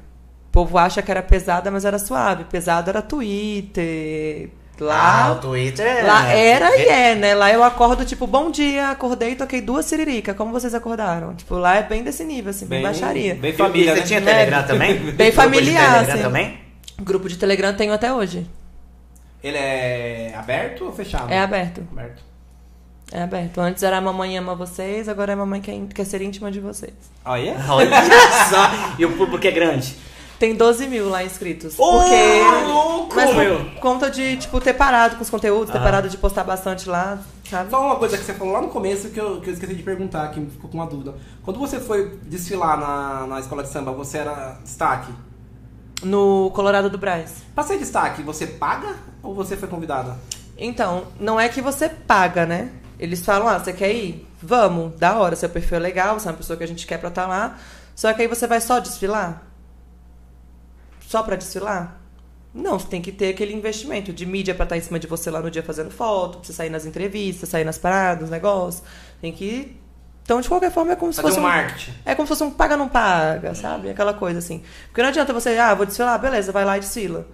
[0.55, 2.45] O povo acha que era pesada, mas era suave.
[2.45, 4.51] Pesado era Twitter.
[4.79, 6.01] Lá, Ah, o Twitter é...
[6.03, 7.13] lá era e é.
[7.13, 7.35] né?
[7.35, 10.33] Lá eu acordo, tipo, bom dia, acordei e toquei duas siririca.
[10.33, 11.35] Como vocês acordaram?
[11.35, 13.35] Tipo, lá é bem desse nível, assim, bem, baixaria.
[13.35, 14.05] Bem E família, você né?
[14.05, 14.95] tinha É, Telegram também?
[15.11, 16.23] Grupo de familiar, Telegram assim.
[16.23, 16.59] também?
[17.01, 18.49] Grupo de Telegram tenho até hoje.
[19.43, 21.33] Ele é aberto ou fechado?
[21.33, 21.85] É aberto.
[21.91, 22.23] Aberto.
[23.11, 23.59] É aberto.
[23.59, 26.61] Antes era a mamãe ama vocês, agora é a mamãe quer, quer ser íntima de
[26.61, 26.93] vocês.
[27.25, 27.53] Ah, é?
[27.69, 27.89] Olha
[28.49, 28.95] só.
[28.97, 30.14] E o público é grande.
[30.39, 31.79] Tem 12 mil lá inscritos.
[31.79, 32.67] Ô, porque.
[32.67, 33.57] louco, Mas meu!
[33.65, 35.81] por conta de, tipo, ter parado com os conteúdos, ter Ah.
[35.83, 37.69] parado de postar bastante lá, sabe?
[37.69, 39.83] Só uma coisa que você falou lá no começo que eu, que eu esqueci de
[39.83, 41.15] perguntar, que ficou com uma dúvida.
[41.43, 45.11] Quando você foi desfilar na, na escola de samba, você era destaque?
[46.03, 47.35] No Colorado do Braz.
[47.55, 50.17] Pra ser destaque, você paga ou você foi convidada?
[50.57, 52.71] Então, não é que você paga, né?
[52.99, 54.27] Eles falam, ah, você quer ir?
[54.41, 56.97] Vamos, da hora, seu perfil é legal, você é uma pessoa que a gente quer
[56.99, 57.57] pra estar lá.
[57.95, 59.41] Só que aí você vai só desfilar?
[61.15, 61.95] Só pra desfilar?
[62.53, 65.31] Não, você tem que ter aquele investimento de mídia pra estar em cima de você
[65.31, 68.83] lá no dia fazendo foto, pra você sair nas entrevistas, sair nas paradas, negócio.
[69.21, 69.77] Tem que.
[70.23, 71.93] Então, de qualquer forma, é como se Fazer fosse um marketing.
[72.03, 73.89] É como se fosse um paga não paga, sabe?
[73.89, 74.61] Aquela coisa assim.
[74.87, 77.25] Porque não adianta você, ah, vou desfilar, beleza, vai lá e desfila.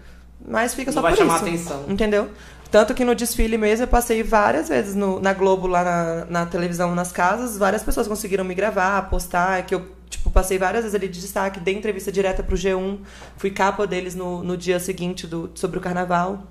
[0.48, 1.46] Mas fica Não só vai por chamar isso.
[1.46, 1.86] atenção.
[1.88, 2.30] Entendeu?
[2.70, 6.46] Tanto que no desfile mesmo eu passei várias vezes no- na Globo, lá na, na
[6.46, 10.94] televisão, nas casas, várias pessoas conseguiram me gravar, postar, que eu, tipo, passei várias vezes
[10.94, 13.00] ali de destaque, dei entrevista direta pro G1,
[13.38, 16.44] fui capa deles no, no dia seguinte do, sobre o carnaval.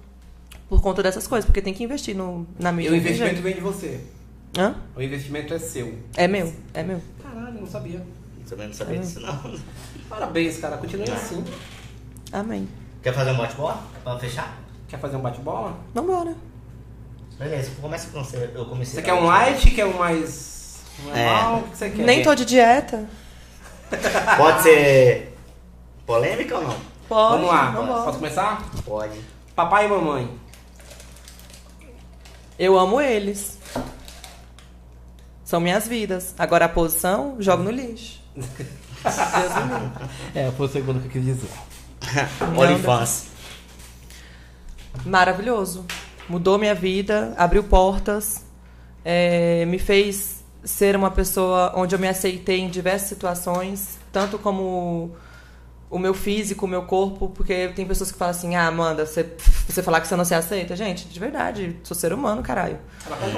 [0.69, 2.91] Por conta dessas coisas, porque tem que investir no, na E mídia.
[2.91, 4.01] o não tem investimento vem de você.
[4.57, 4.75] Hã?
[4.97, 5.97] O investimento é seu.
[6.17, 7.01] É meu, é meu.
[7.23, 8.01] Caralho, não sabia.
[8.49, 9.55] Também não sabia disso, não.
[10.09, 10.77] Parabéns, cara.
[10.77, 11.45] Continue assim.
[12.33, 12.69] Amém.
[13.03, 13.81] Quer fazer um bate-bola?
[14.03, 14.59] Pra fechar?
[14.89, 15.79] Quer fazer um bate-bola?
[15.95, 16.35] Vambora.
[17.39, 18.51] Beleza, começa com você.
[18.55, 18.95] Eu comecei.
[18.97, 19.71] Você quer um light?
[19.71, 21.57] Quer um mais normal?
[21.57, 21.61] É.
[21.61, 22.05] O que você quer?
[22.05, 23.09] Nem tô de dieta.
[24.37, 25.37] Pode ser
[26.07, 26.77] polêmica ou não?
[27.09, 27.33] Pode.
[27.33, 27.71] Vamos lá.
[27.71, 28.03] vambora.
[28.05, 28.63] Posso começar?
[28.85, 29.21] Pode.
[29.55, 30.31] Papai e mamãe.
[32.59, 33.59] Eu amo eles.
[35.45, 36.35] São minhas vidas.
[36.39, 38.21] Agora a posição, jogo no lixo.
[40.35, 41.49] É, foi o segundo que eu quis dizer.
[42.55, 43.29] OnlyFans.
[45.07, 45.87] Maravilhoso.
[46.29, 48.45] Mudou minha vida, abriu portas,
[49.03, 55.15] é, me fez ser uma pessoa onde eu me aceitei em diversas situações, tanto como
[55.91, 59.27] o meu físico, o meu corpo, porque tem pessoas que falam assim, ah, Amanda, você,
[59.69, 60.77] você falar que você não se aceita.
[60.77, 62.79] Gente, de verdade, sou ser humano, caralho.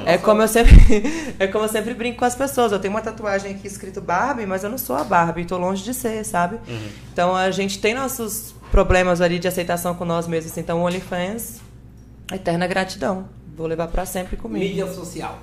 [0.05, 0.75] É como eu sempre,
[1.41, 2.71] é como eu sempre brinco com as pessoas.
[2.71, 5.83] Eu tenho uma tatuagem aqui escrito Barbie, mas eu não sou a Barbie, tô longe
[5.83, 6.59] de ser, sabe?
[7.11, 10.57] Então a gente tem nossos problemas ali de aceitação com nós mesmos.
[10.59, 11.59] Então o OnlyFans,
[12.31, 13.29] eterna gratidão.
[13.57, 14.63] Vou levar pra sempre comigo.
[14.63, 15.39] Mídia social.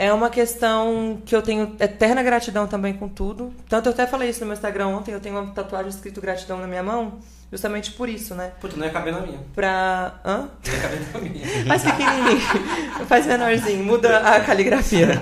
[0.00, 3.52] É uma questão que eu tenho eterna gratidão também com tudo.
[3.68, 6.56] Tanto eu até falei isso no meu Instagram ontem, eu tenho uma tatuagem escrito gratidão
[6.56, 7.18] na minha mão,
[7.52, 8.52] justamente por isso, né?
[8.62, 9.40] Puta, não ia caber na minha.
[9.54, 10.18] Pra.
[10.24, 10.48] Hã?
[10.64, 11.46] Não ia caber na minha.
[11.68, 12.40] Faz pequenininho,
[13.06, 15.20] faz menorzinho, muda a caligrafia.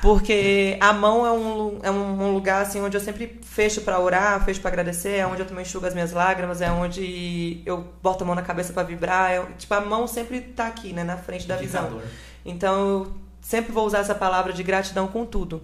[0.00, 4.42] Porque a mão é um, é um lugar assim onde eu sempre fecho para orar,
[4.42, 8.24] fecho para agradecer, é onde eu também enxugo as minhas lágrimas, é onde eu boto
[8.24, 9.32] a mão na cabeça para vibrar.
[9.32, 12.00] É, tipo, a mão sempre tá aqui, né, na frente da visão.
[12.46, 15.62] Então, eu sempre vou usar essa palavra de gratidão com tudo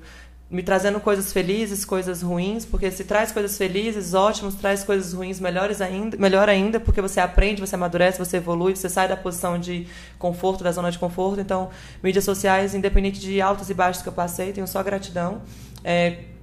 [0.51, 5.40] me trazendo coisas felizes, coisas ruins, porque se traz coisas felizes, ótimos, traz coisas ruins,
[5.40, 9.59] melhores ainda, melhor ainda, porque você aprende, você amadurece, você evolui, você sai da posição
[9.59, 11.40] de conforto, da zona de conforto.
[11.40, 11.70] Então,
[12.02, 15.43] mídias sociais, independente de altos e baixos que eu passei, tenho só gratidão.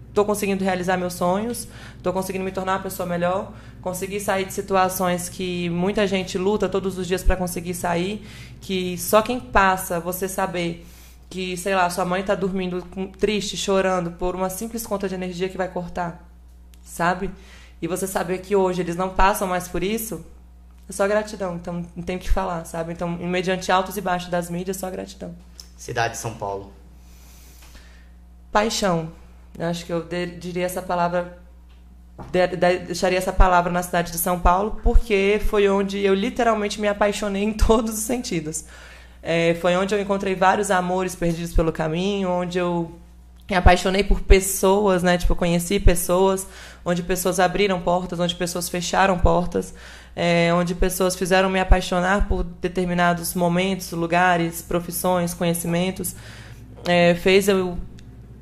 [0.10, 4.46] Estou é, conseguindo realizar meus sonhos, estou conseguindo me tornar uma pessoa melhor, consegui sair
[4.46, 8.28] de situações que muita gente luta todos os dias para conseguir sair,
[8.60, 10.86] que só quem passa, você saber
[11.32, 12.82] que, sei lá, sua mãe tá dormindo
[13.18, 16.30] triste, chorando por uma simples conta de energia que vai cortar,
[16.84, 17.32] sabe?
[17.82, 20.26] E você saber que hoje eles não passam mais por isso,
[20.90, 21.56] é só gratidão.
[21.56, 22.92] Então, não tem o que falar, sabe?
[22.92, 25.34] Então, mediante altos e baixos das mídias, só gratidão.
[25.78, 26.74] Cidade de São Paulo.
[28.52, 29.10] Paixão.
[29.58, 30.06] Eu acho que eu
[30.38, 31.40] diria essa palavra
[32.30, 37.44] deixaria essa palavra na cidade de São Paulo, porque foi onde eu literalmente me apaixonei
[37.44, 38.66] em todos os sentidos.
[39.24, 42.92] É, foi onde eu encontrei vários amores perdidos pelo caminho, onde eu
[43.50, 45.18] me apaixonei por pessoas, né?
[45.18, 46.48] Tipo, conheci pessoas,
[46.86, 49.74] onde pessoas abriram portas, onde pessoas fecharam portas,
[50.16, 56.16] é, onde pessoas fizeram me apaixonar por determinados momentos, lugares, profissões, conhecimentos.
[56.88, 57.78] É, fez eu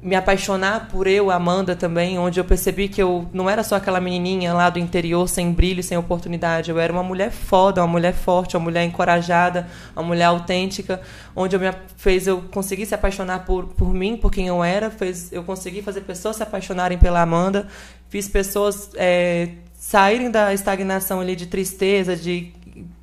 [0.02, 4.00] me apaixonar por eu, Amanda, também, onde eu percebi que eu não era só aquela
[4.00, 6.72] menininha lá do interior, sem brilho, sem oportunidade.
[6.72, 11.02] Eu era uma mulher foda, uma mulher forte, uma mulher encorajada, uma mulher autêntica,
[11.36, 14.90] onde eu me fez eu conseguir se apaixonar por, por mim, por quem eu era,
[14.90, 17.68] fez eu consegui fazer pessoas se apaixonarem pela Amanda,
[18.08, 22.54] fiz pessoas é, saírem da estagnação ali de tristeza, de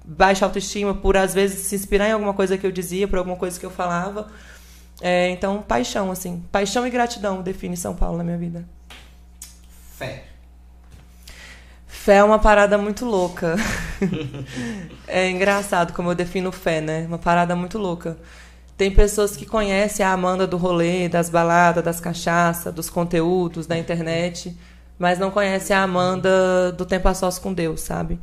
[0.02, 3.36] baixa autoestima, por às vezes se inspirar em alguma coisa que eu dizia, por alguma
[3.36, 4.28] coisa que eu falava
[5.01, 6.43] é, então, paixão, assim.
[6.51, 8.64] Paixão e gratidão define São Paulo na minha vida.
[9.97, 10.24] Fé.
[11.86, 13.56] Fé é uma parada muito louca.
[15.06, 17.05] é engraçado como eu defino fé, né?
[17.06, 18.16] Uma parada muito louca.
[18.77, 23.77] Tem pessoas que conhecem a Amanda do rolê, das baladas, das cachaças, dos conteúdos, da
[23.78, 24.56] internet,
[24.98, 28.20] mas não conhecem a Amanda do tempo a sós com Deus, sabe?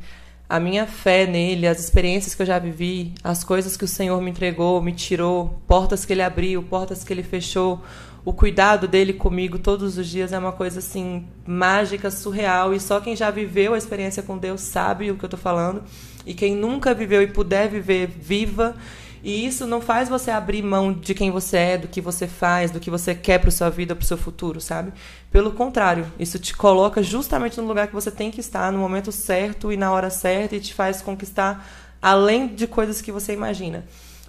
[0.48, 4.20] A minha fé nele, as experiências que eu já vivi, as coisas que o Senhor
[4.20, 7.82] me entregou, me tirou, portas que ele abriu, portas que ele fechou,
[8.24, 13.00] o cuidado dele comigo todos os dias é uma coisa assim mágica, surreal e só
[13.00, 15.82] quem já viveu a experiência com Deus sabe o que eu estou falando
[16.26, 18.74] e quem nunca viveu e puder viver, viva
[19.24, 22.70] e isso não faz você abrir mão de quem você é, do que você faz,
[22.70, 24.92] do que você quer para sua vida, para o seu futuro, sabe?
[25.30, 29.10] Pelo contrário, isso te coloca justamente no lugar que você tem que estar, no momento
[29.10, 31.66] certo e na hora certa, e te faz conquistar
[32.02, 33.86] além de coisas que você imagina.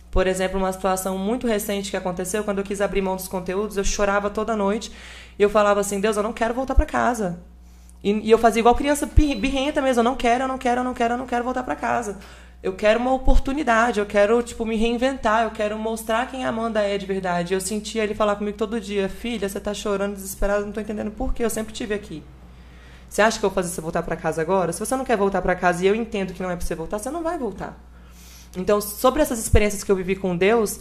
[0.09, 3.75] Por exemplo, uma situação muito recente que aconteceu, quando eu quis abrir mão dos conteúdos,
[3.75, 4.93] eu chorava toda noite
[5.37, 7.37] e eu falava assim: Deus, eu não quero voltar para casa.
[8.01, 10.83] E, e, eu fazia igual criança birrenta mesmo: eu não quero, eu não quero, eu
[10.85, 12.17] não quero, eu não quero voltar para casa.
[12.65, 16.81] Eu quero uma oportunidade, eu quero, tipo, me reinventar, eu quero mostrar quem a Amanda
[16.81, 17.53] é de verdade.
[17.53, 21.11] Eu sentia ele falar comigo todo dia, filha, você tá chorando, desesperada, não tô entendendo
[21.11, 22.23] por quê, eu sempre tive aqui.
[23.07, 24.73] Você acha que eu vou fazer você voltar para casa agora?
[24.73, 26.73] Se você não quer voltar para casa e eu entendo que não é para você
[26.73, 27.77] voltar, você não vai voltar.
[28.57, 30.79] Então, sobre essas experiências que eu vivi com Deus,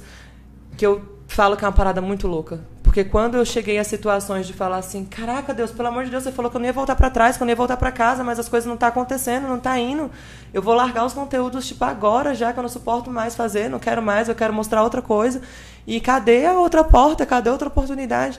[0.78, 2.60] que eu falo que é uma parada muito louca.
[2.80, 6.22] Porque quando eu cheguei a situações de falar assim, caraca, Deus, pelo amor de Deus,
[6.22, 7.90] você falou que eu não ia voltar para trás, que eu não ia voltar para
[7.90, 10.08] casa, mas as coisas não tá acontecendo, não tá indo.
[10.52, 13.80] Eu vou largar os conteúdos tipo agora, já que eu não suporto mais fazer, não
[13.80, 15.42] quero mais, eu quero mostrar outra coisa.
[15.84, 17.26] E cadê a outra porta?
[17.26, 18.38] Cadê outra oportunidade?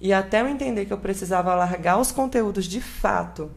[0.00, 3.50] E até eu entender que eu precisava largar os conteúdos de fato,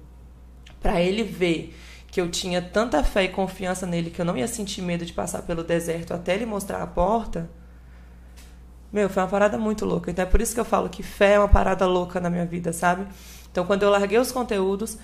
[0.81, 1.77] para ele ver
[2.07, 5.13] que eu tinha tanta fé e confiança nele que eu não ia sentir medo de
[5.13, 7.47] passar pelo deserto até ele mostrar a porta
[8.91, 10.11] meu, foi uma parada muito louca.
[10.11, 12.45] Então é por isso que eu falo que fé é uma parada louca na minha
[12.45, 13.07] vida, sabe?
[13.51, 14.97] Então quando eu larguei os conteúdos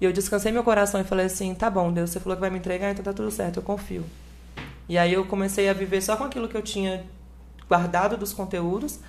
[0.00, 2.50] e eu descansei meu coração e falei assim: tá bom, Deus, você falou que vai
[2.50, 4.04] me entregar, então tá tudo certo, eu confio.
[4.88, 7.04] E aí eu comecei a viver só com aquilo que eu tinha
[7.68, 9.00] guardado dos conteúdos,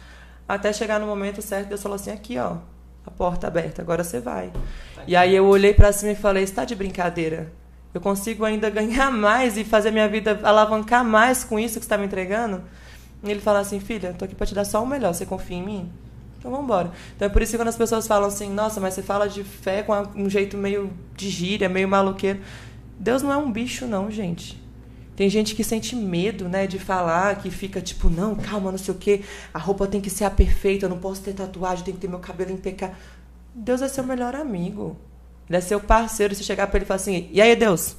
[0.48, 2.58] até chegar no momento certo, Deus falou assim: aqui, ó,
[3.06, 4.52] a porta aberta, agora você vai.
[4.96, 7.52] Tá e aí eu olhei para cima e falei: está de brincadeira?
[7.94, 11.98] Eu consigo ainda ganhar mais e fazer minha vida alavancar mais com isso que está
[11.98, 12.64] me entregando?
[13.24, 15.58] E ele fala assim, filha, tô aqui para te dar só o melhor, você confia
[15.58, 15.92] em mim?
[16.38, 16.92] Então vamos embora.
[17.16, 19.44] Então é por isso que quando as pessoas falam assim, nossa, mas você fala de
[19.44, 22.42] fé com um jeito meio de gíria, meio maloqueiro.
[23.00, 24.62] Deus não é um bicho, não, gente.
[25.16, 28.94] Tem gente que sente medo, né, de falar, que fica tipo, não, calma, não sei
[28.94, 29.22] o quê,
[29.54, 32.08] a roupa tem que ser a perfeita, eu não posso ter tatuagem, tem que ter
[32.10, 32.96] meu cabelo impecável.
[33.54, 34.98] Deus é seu melhor amigo.
[35.48, 36.34] Ele é seu parceiro.
[36.34, 37.96] Se chegar para ele e falar assim, e aí, Deus,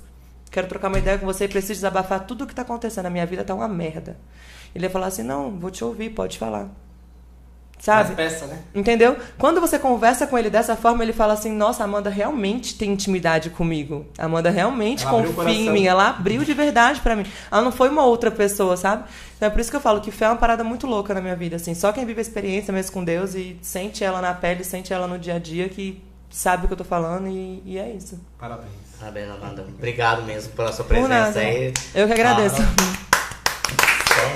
[0.51, 3.11] quero trocar uma ideia com você e preciso desabafar tudo o que está acontecendo na
[3.11, 4.19] minha vida, tá uma merda.
[4.75, 6.69] Ele ia falar assim: não, vou te ouvir, pode falar.
[7.79, 8.15] Sabe?
[8.15, 8.61] Mais peça, né?
[8.75, 9.15] Entendeu?
[9.37, 12.93] Quando você conversa com ele dessa forma, ele fala assim: Nossa, a Amanda realmente tem
[12.93, 14.07] intimidade comigo.
[14.17, 15.87] A Amanda realmente Ela confia em mim.
[15.87, 17.27] Ela abriu de verdade pra mim.
[17.53, 19.05] Ela não foi uma outra pessoa, sabe?
[19.37, 21.21] Então é por isso que eu falo que fé é uma parada muito louca na
[21.21, 21.57] minha vida.
[21.57, 21.75] Assim.
[21.75, 25.07] Só quem vive a experiência mesmo com Deus e sente ela na pele, sente ela
[25.07, 28.19] no dia a dia, que sabe o que eu tô falando e, e é isso.
[28.39, 28.73] Parabéns.
[28.99, 29.67] Parabéns, Amanda.
[29.77, 31.75] Obrigado mesmo pela sua presença aí.
[31.95, 32.63] Eu que agradeço.
[32.63, 33.14] Ah,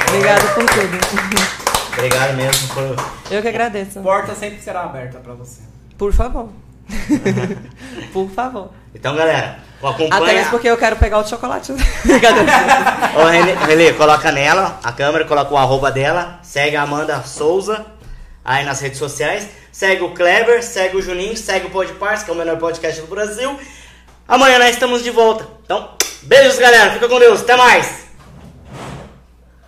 [0.08, 1.58] Obrigada por tudo.
[1.92, 2.96] Obrigado mesmo por.
[3.30, 4.00] Eu que agradeço.
[4.00, 5.62] Porta sempre será aberta pra você.
[5.96, 6.48] Por favor.
[8.12, 8.70] por favor.
[8.94, 10.34] Então, galera, Até acompanha.
[10.34, 11.72] mesmo porque eu quero pegar o chocolate.
[12.04, 12.52] Brincadeira.
[13.16, 17.84] Ô, Relê, Relê, coloca nela a câmera, coloca o arroba dela, segue a Amanda Souza
[18.44, 22.32] aí nas redes sociais, segue o Kleber, segue o Juninho, segue o Podpars, que é
[22.32, 23.58] o melhor podcast do Brasil.
[24.26, 25.46] Amanhã nós estamos de volta.
[25.64, 25.90] Então,
[26.22, 26.92] beijos, galera.
[26.92, 27.42] Fica com Deus.
[27.42, 28.07] Até mais.